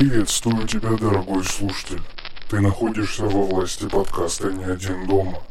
Приветствую 0.00 0.66
тебя, 0.66 0.92
дорогой 0.92 1.44
слушатель. 1.44 2.00
Ты 2.48 2.60
находишься 2.60 3.24
во 3.26 3.42
власти 3.42 3.86
подкаста 3.86 4.50
«Не 4.50 4.64
один 4.64 5.06
дома» 5.06 5.42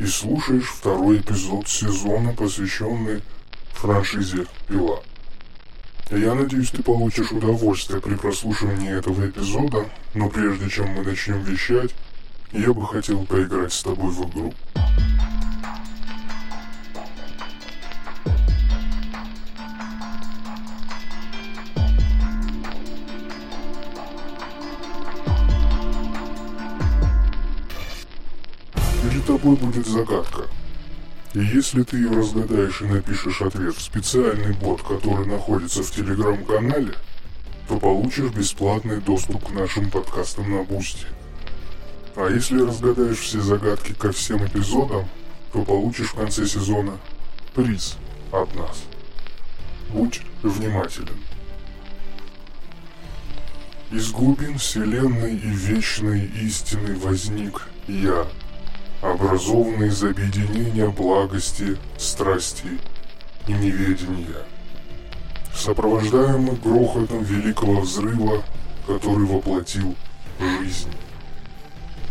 и 0.00 0.06
слушаешь 0.06 0.66
второй 0.66 1.18
эпизод 1.18 1.68
сезона, 1.68 2.32
посвященный 2.32 3.22
франшизе 3.74 4.46
«Пила». 4.66 4.98
Я 6.10 6.34
надеюсь, 6.34 6.70
ты 6.70 6.82
получишь 6.82 7.30
удовольствие 7.30 8.00
при 8.00 8.16
прослушивании 8.16 8.92
этого 8.92 9.30
эпизода, 9.30 9.86
но 10.14 10.28
прежде 10.30 10.68
чем 10.68 10.88
мы 10.88 11.04
начнем 11.04 11.44
вещать, 11.44 11.94
я 12.50 12.72
бы 12.72 12.84
хотел 12.88 13.24
поиграть 13.24 13.72
с 13.72 13.84
тобой 13.84 14.10
в 14.10 14.28
игру. 14.28 14.52
Тобой 29.46 29.58
будет 29.58 29.86
загадка. 29.86 30.42
И 31.32 31.38
если 31.38 31.84
ты 31.84 31.98
ее 31.98 32.10
разгадаешь 32.10 32.82
и 32.82 32.86
напишешь 32.86 33.42
ответ 33.42 33.76
в 33.76 33.80
специальный 33.80 34.52
бот, 34.54 34.82
который 34.82 35.24
находится 35.24 35.84
в 35.84 35.90
телеграм-канале, 35.92 36.92
то 37.68 37.78
получишь 37.78 38.32
бесплатный 38.32 39.00
доступ 39.00 39.46
к 39.46 39.52
нашим 39.52 39.88
подкастам 39.88 40.50
на 40.50 40.64
Boosty. 40.64 41.06
А 42.16 42.28
если 42.28 42.60
разгадаешь 42.60 43.18
все 43.18 43.40
загадки 43.40 43.92
ко 43.92 44.10
всем 44.10 44.44
эпизодам, 44.44 45.04
то 45.52 45.62
получишь 45.62 46.08
в 46.08 46.16
конце 46.16 46.44
сезона 46.44 46.98
приз 47.54 47.98
от 48.32 48.52
нас. 48.56 48.82
Будь 49.90 50.22
внимателен. 50.42 51.20
Из 53.92 54.10
глубин 54.10 54.58
вселенной 54.58 55.36
и 55.36 55.48
вечной 55.48 56.26
истины 56.42 56.96
возник 56.96 57.62
я, 57.86 58.26
образованный 59.02 59.88
из 59.88 60.02
объединения 60.02 60.88
благости, 60.88 61.76
страсти 61.98 62.78
и 63.46 63.52
неведения, 63.52 64.44
сопровождаемый 65.54 66.56
грохотом 66.56 67.22
великого 67.24 67.80
взрыва, 67.80 68.42
который 68.86 69.26
воплотил 69.26 69.94
жизнь. 70.38 70.90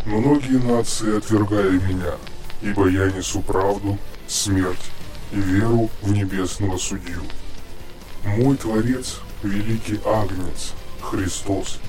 Многие 0.05 0.59
нации 0.59 1.17
отвергали 1.17 1.79
меня, 1.79 2.13
ибо 2.61 2.87
я 2.87 3.11
несу 3.11 3.41
правду, 3.41 3.97
смерть 4.27 4.91
и 5.31 5.39
веру 5.39 5.89
в 6.01 6.11
небесного 6.11 6.77
судью. 6.77 7.21
Мой 8.23 8.55
Творец– 8.57 9.19
великий 9.43 9.99
Агнец, 10.05 10.73
Христос, 11.01 11.79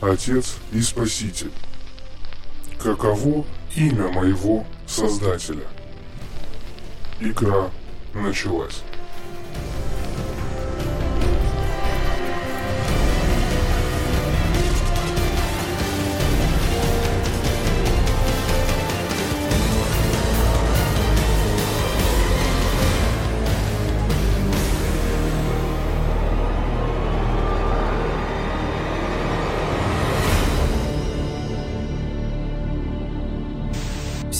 Отец 0.00 0.56
и 0.72 0.80
Спаситель. 0.80 1.52
Каково 2.82 3.44
имя 3.76 4.08
моего 4.08 4.66
Создателя? 4.86 5.66
Игра 7.20 7.70
началась. 8.14 8.82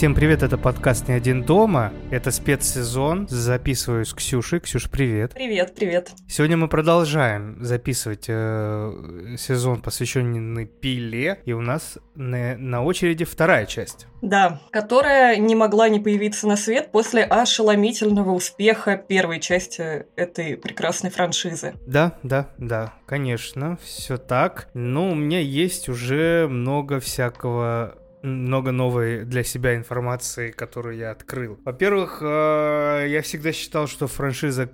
Всем 0.03 0.17
привет, 0.17 0.43
это 0.43 0.59
подкаст 0.59 1.07
«Не 1.07 1.15
один 1.15 1.45
дома». 1.45 1.93
Это 2.11 2.33
спецсезон. 2.33 3.29
Записываю 3.29 4.05
с 4.05 4.13
Ксюшей. 4.13 4.59
Ксюш, 4.59 4.91
привет. 4.91 5.33
Привет, 5.33 5.77
привет. 5.77 6.11
Сегодня 6.27 6.57
мы 6.57 6.67
продолжаем 6.67 7.65
записывать 7.65 8.25
э, 8.27 9.37
сезон, 9.39 9.81
посвященный 9.81 10.67
пиле. 10.67 11.39
И 11.45 11.53
у 11.53 11.61
нас 11.61 11.99
на, 12.17 12.57
на 12.57 12.83
очереди 12.83 13.25
вторая 13.25 13.65
часть. 13.65 14.09
Да, 14.23 14.61
которая 14.73 15.37
не 15.37 15.55
могла 15.55 15.89
не 15.89 16.01
появиться 16.01 16.49
на 16.49 16.57
свет 16.57 16.91
после 16.91 17.23
ошеломительного 17.23 18.33
успеха 18.33 18.97
первой 18.97 19.39
части 19.39 20.07
этой 20.17 20.57
прекрасной 20.57 21.11
франшизы. 21.11 21.75
Да, 21.87 22.19
да, 22.25 22.49
да, 22.59 22.93
конечно, 23.07 23.79
все 23.85 24.17
так. 24.17 24.69
Но 24.75 25.13
у 25.13 25.15
меня 25.15 25.39
есть 25.39 25.89
уже 25.89 26.49
много 26.49 26.99
всякого 26.99 28.02
много 28.23 28.73
новой 28.73 29.25
для 29.25 29.45
себя 29.45 29.77
информации, 29.77 30.51
которую 30.51 30.97
я 30.97 31.11
открыл. 31.11 31.59
Во-первых, 31.65 32.19
э, 32.23 33.07
я 33.09 33.23
всегда 33.23 33.53
считал, 33.53 33.87
что 33.87 34.07
франшиза 34.07 34.71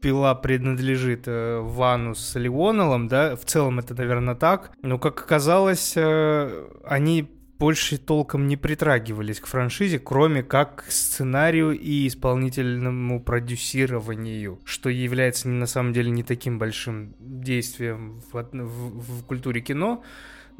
пила 0.00 0.34
принадлежит 0.34 1.22
э, 1.26 1.60
Вану 1.60 2.14
с 2.14 2.34
Леонелом, 2.38 3.08
да, 3.08 3.36
в 3.36 3.44
целом 3.44 3.78
это, 3.78 3.94
наверное, 3.94 4.34
так, 4.34 4.72
но, 4.82 4.98
как 4.98 5.20
оказалось, 5.20 5.94
э, 5.96 6.68
они 6.84 7.30
больше 7.62 7.96
толком 7.96 8.48
не 8.48 8.56
притрагивались 8.56 9.38
к 9.38 9.46
франшизе, 9.46 10.00
кроме 10.00 10.42
как 10.42 10.84
к 10.86 10.90
сценарию 10.90 11.70
и 11.78 12.08
исполнительному 12.08 13.22
продюсированию, 13.22 14.58
что 14.64 14.88
является 14.88 15.48
на 15.48 15.66
самом 15.66 15.92
деле 15.92 16.10
не 16.10 16.24
таким 16.24 16.58
большим 16.58 17.14
действием 17.20 18.20
в, 18.32 18.48
в, 18.52 19.20
в 19.20 19.26
культуре 19.26 19.60
кино, 19.60 20.02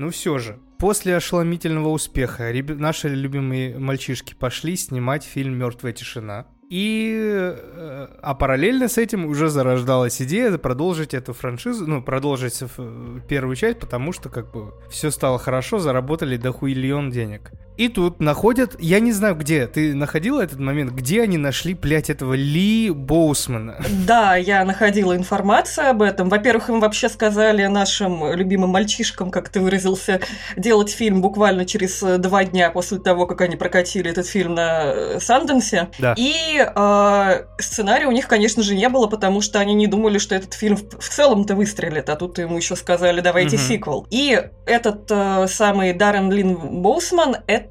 но 0.03 0.11
все 0.11 0.39
же. 0.39 0.59
После 0.79 1.17
ошеломительного 1.17 1.89
успеха 1.89 2.53
наши 2.77 3.09
любимые 3.09 3.79
мальчишки 3.79 4.35
пошли 4.35 4.75
снимать 4.75 5.23
фильм 5.23 5.57
«Мертвая 5.57 5.93
тишина». 5.93 6.47
И, 6.69 7.15
э, 7.15 8.09
а 8.21 8.35
параллельно 8.35 8.89
с 8.89 8.99
этим 8.99 9.27
уже 9.27 9.49
зарождалась 9.49 10.21
идея 10.23 10.57
продолжить 10.59 11.15
эту 11.15 11.35
франшизу, 11.35 11.87
ну, 11.87 12.03
продолжить 12.03 12.65
первую 13.29 13.55
часть, 13.57 13.79
потому 13.79 14.13
что, 14.13 14.29
как 14.29 14.51
бы, 14.51 14.73
все 14.91 15.11
стало 15.11 15.39
хорошо, 15.39 15.79
заработали 15.79 16.37
дохуиллион 16.37 17.11
денег. 17.11 17.53
И 17.77 17.89
тут 17.89 18.21
находят, 18.21 18.77
я 18.79 19.01
не 19.01 19.13
знаю 19.13 19.35
где, 19.35 19.67
ты 19.67 19.95
находила 19.95 20.43
этот 20.43 20.59
момент, 20.59 20.93
где 20.93 21.23
они 21.23 21.39
нашли, 21.39 21.75
блядь, 21.75 22.11
этого 22.11 22.35
Ли 22.35 22.91
Боусмана? 22.91 23.83
Да, 24.07 24.37
я 24.37 24.65
находила 24.65 25.17
информацию 25.17 25.91
об 25.91 26.03
этом. 26.03 26.29
Во-первых, 26.29 26.69
им 26.69 26.81
вообще 26.81 27.09
сказали 27.09 27.65
нашим 27.67 28.35
любимым 28.35 28.71
мальчишкам, 28.71 29.31
как 29.31 29.49
ты 29.49 29.61
выразился, 29.61 30.21
делать 30.57 30.91
фильм 30.91 31.23
буквально 31.23 31.65
через 31.65 32.01
два 32.19 32.45
дня 32.45 32.71
после 32.71 32.99
того, 32.99 33.27
как 33.27 33.41
они 33.41 33.57
прокатили 33.57 34.11
этот 34.11 34.27
фильм 34.27 34.55
на 34.55 35.19
Санденсе. 35.19 35.89
Да. 35.99 36.15
И 36.19 36.59
э, 36.59 37.45
сценария 37.59 38.07
у 38.07 38.13
них, 38.13 38.29
конечно 38.29 38.63
же, 38.63 38.75
не 38.75 38.89
было, 38.89 39.07
потому 39.07 39.41
что 39.41 39.59
они 39.61 39.75
не 39.75 39.87
думали, 39.87 40.19
что 40.19 40.35
этот 40.35 40.53
фильм 40.53 40.77
в, 40.77 40.99
в 40.99 41.09
целом-то 41.09 41.55
выстрелит, 41.55 42.11
а 42.11 42.17
тут 42.17 42.39
ему 42.39 42.57
еще 42.59 42.77
сказали, 42.77 43.21
давайте 43.21 43.57
угу. 43.57 43.63
сиквел. 43.63 44.07
И 44.11 44.43
этот 44.67 45.11
э, 45.11 45.47
самый 45.49 45.95
Даррен 45.95 46.31
Лин 46.31 46.83
Боусман— 46.83 47.37
это 47.47 47.62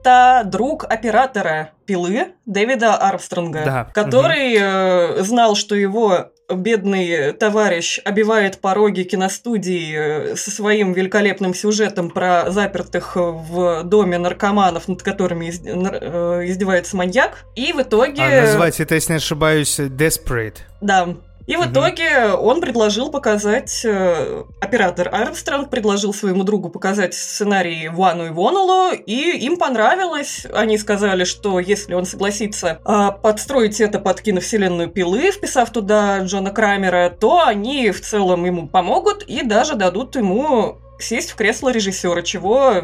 друг 0.46 0.86
оператора 0.86 1.72
пилы 1.86 2.34
Дэвида 2.46 2.96
Армстронга, 2.96 3.62
да. 3.66 3.84
который 3.94 4.56
угу. 4.56 5.20
э, 5.20 5.24
знал, 5.24 5.56
что 5.56 5.76
его 5.76 6.32
бедный 6.50 7.34
товарищ 7.34 8.00
обивает 8.04 8.60
пороги 8.60 9.04
киностудии 9.04 10.32
э, 10.32 10.36
со 10.36 10.52
своим 10.52 10.94
великолепным 10.94 11.54
сюжетом 11.54 12.10
про 12.10 12.50
запертых 12.50 13.16
в 13.16 13.84
доме 13.84 14.18
наркоманов, 14.18 14.88
над 14.88 15.02
которыми 15.02 15.48
э, 15.48 16.46
издевается 16.48 16.96
маньяк. 16.96 17.46
И 17.56 17.74
в 17.74 17.82
итоге... 17.82 18.24
А 18.24 18.42
называется 18.42 18.84
это, 18.84 18.96
если 18.96 19.14
не 19.14 19.18
ошибаюсь, 19.18 19.80
Desperate. 19.80 20.58
Да, 20.82 21.16
и 21.48 21.56
в 21.56 21.66
итоге 21.66 22.30
он 22.30 22.62
предложил 22.62 23.10
показать, 23.10 23.82
э, 23.84 24.44
оператор 24.60 25.10
Армстронг 25.14 25.70
предложил 25.70 26.14
своему 26.14 26.44
другу 26.44 26.70
показать 26.70 27.14
сценарий 27.14 27.90
Вану 27.90 28.28
и 28.28 28.30
Вонолу, 28.30 28.92
и 28.94 29.38
им 29.38 29.58
понравилось. 29.58 30.46
Они 30.54 30.78
сказали, 30.78 31.24
что 31.24 31.60
если 31.60 31.94
он 31.94 32.06
согласится 32.06 32.80
э, 32.86 33.10
подстроить 33.22 33.82
это 33.82 34.00
под 34.00 34.22
киновселенную 34.22 34.90
Пилы, 34.90 35.32
вписав 35.32 35.72
туда 35.72 36.20
Джона 36.20 36.52
Крамера, 36.52 37.10
то 37.10 37.46
они 37.46 37.92
в 37.92 38.02
целом 38.02 38.46
ему 38.46 38.68
помогут 38.68 39.24
и 39.24 39.44
даже 39.44 39.76
дадут 39.76 40.16
ему 40.16 40.78
сесть 41.02 41.32
в 41.32 41.36
кресло 41.36 41.70
режиссера, 41.70 42.22
чего 42.22 42.76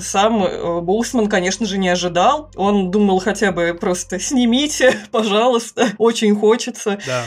сам 0.00 0.44
э, 0.44 0.80
Боусман, 0.80 1.28
конечно 1.28 1.66
же, 1.66 1.78
не 1.78 1.88
ожидал. 1.88 2.50
Он 2.56 2.90
думал 2.90 3.18
хотя 3.20 3.52
бы 3.52 3.76
просто 3.78 4.18
снимите, 4.18 4.94
пожалуйста, 5.10 5.88
очень 5.98 6.34
хочется. 6.36 6.98
Да. 7.06 7.24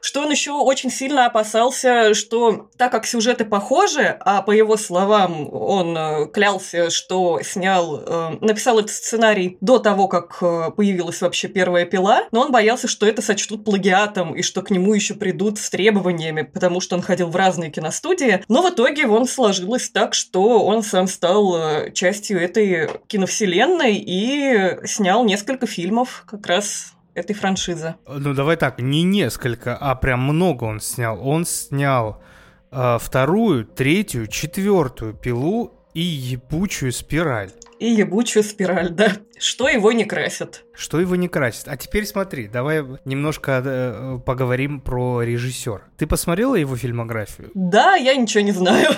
Что 0.00 0.22
он 0.22 0.30
еще 0.30 0.52
очень 0.52 0.90
сильно 0.90 1.26
опасался, 1.26 2.14
что 2.14 2.68
так 2.76 2.92
как 2.92 3.06
сюжеты 3.06 3.44
похожи, 3.44 4.16
а 4.20 4.42
по 4.42 4.50
его 4.50 4.76
словам 4.76 5.52
он 5.52 5.96
э, 5.96 6.26
клялся, 6.26 6.90
что 6.90 7.40
снял, 7.42 8.02
э, 8.04 8.38
написал 8.40 8.78
этот 8.78 8.90
сценарий 8.90 9.58
до 9.60 9.78
того, 9.78 10.08
как 10.08 10.38
э, 10.42 10.70
появилась 10.76 11.20
вообще 11.20 11.48
первая 11.48 11.84
пила, 11.84 12.24
но 12.32 12.42
он 12.42 12.52
боялся, 12.52 12.88
что 12.88 13.06
это 13.06 13.22
сочтут 13.22 13.64
плагиатом 13.64 14.34
и 14.34 14.42
что 14.42 14.62
к 14.62 14.70
нему 14.70 14.94
еще 14.94 15.14
придут 15.14 15.58
с 15.58 15.70
требованиями, 15.70 16.42
потому 16.42 16.80
что 16.80 16.96
он 16.96 17.02
ходил 17.02 17.28
в 17.28 17.36
разные 17.36 17.70
киностудии. 17.70 18.42
Но 18.48 18.62
в 18.62 18.70
итоге 18.70 19.06
он 19.06 19.26
сложилось 19.26 19.90
так, 19.90 20.14
что 20.14 20.64
он 20.64 20.82
сам 20.82 21.06
стал 21.06 21.90
частью 21.92 22.40
этой 22.40 22.88
киновселенной 23.06 23.96
и 23.96 24.86
снял 24.86 25.24
несколько 25.24 25.66
фильмов 25.66 26.24
как 26.26 26.46
раз 26.46 26.94
этой 27.20 27.34
франшизы. 27.34 27.94
Ну, 28.06 28.34
давай 28.34 28.56
так, 28.56 28.80
не 28.80 29.02
несколько, 29.02 29.76
а 29.76 29.94
прям 29.94 30.20
много 30.20 30.64
он 30.64 30.80
снял. 30.80 31.26
Он 31.26 31.44
снял 31.44 32.22
э, 32.70 32.98
вторую, 33.00 33.64
третью, 33.64 34.26
четвертую 34.26 35.14
пилу 35.14 35.74
и 35.94 36.00
ебучую 36.00 36.92
спираль. 36.92 37.50
И 37.78 37.90
ебучую 37.90 38.42
спираль, 38.42 38.90
да. 38.90 39.12
Что 39.38 39.68
его 39.68 39.92
не 39.92 40.04
красит. 40.04 40.64
Что 40.74 41.00
его 41.00 41.16
не 41.16 41.28
красит. 41.28 41.66
А 41.68 41.76
теперь 41.76 42.04
смотри, 42.06 42.46
давай 42.46 42.84
немножко 43.04 43.62
э, 43.64 44.18
поговорим 44.24 44.80
про 44.80 45.22
режиссера. 45.22 45.82
Ты 45.96 46.06
посмотрела 46.06 46.56
его 46.56 46.76
фильмографию? 46.76 47.50
Да, 47.54 47.94
я 47.94 48.14
ничего 48.16 48.42
не 48.42 48.52
знаю. 48.52 48.90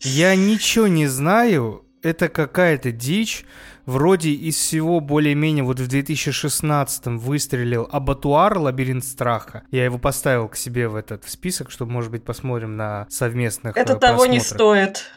Я 0.00 0.34
ничего 0.36 0.86
не 0.86 1.06
знаю. 1.06 1.84
Это 2.02 2.28
какая-то 2.28 2.92
дичь 2.92 3.44
вроде 3.86 4.30
из 4.30 4.56
всего 4.56 5.00
более-менее 5.00 5.64
вот 5.64 5.80
в 5.80 5.88
2016-м 5.88 7.18
выстрелил 7.18 7.88
«Абатуар. 7.90 8.58
Лабиринт 8.58 9.04
страха». 9.04 9.62
Я 9.70 9.84
его 9.84 9.98
поставил 9.98 10.48
к 10.48 10.56
себе 10.56 10.88
в 10.88 10.94
этот 10.94 11.24
в 11.24 11.30
список, 11.30 11.70
чтобы, 11.70 11.92
может 11.92 12.10
быть, 12.10 12.24
посмотрим 12.24 12.76
на 12.76 13.06
совместных 13.08 13.76
Это 13.76 13.94
э, 13.94 13.98
того 13.98 14.26
не 14.26 14.40
стоит. 14.40 15.10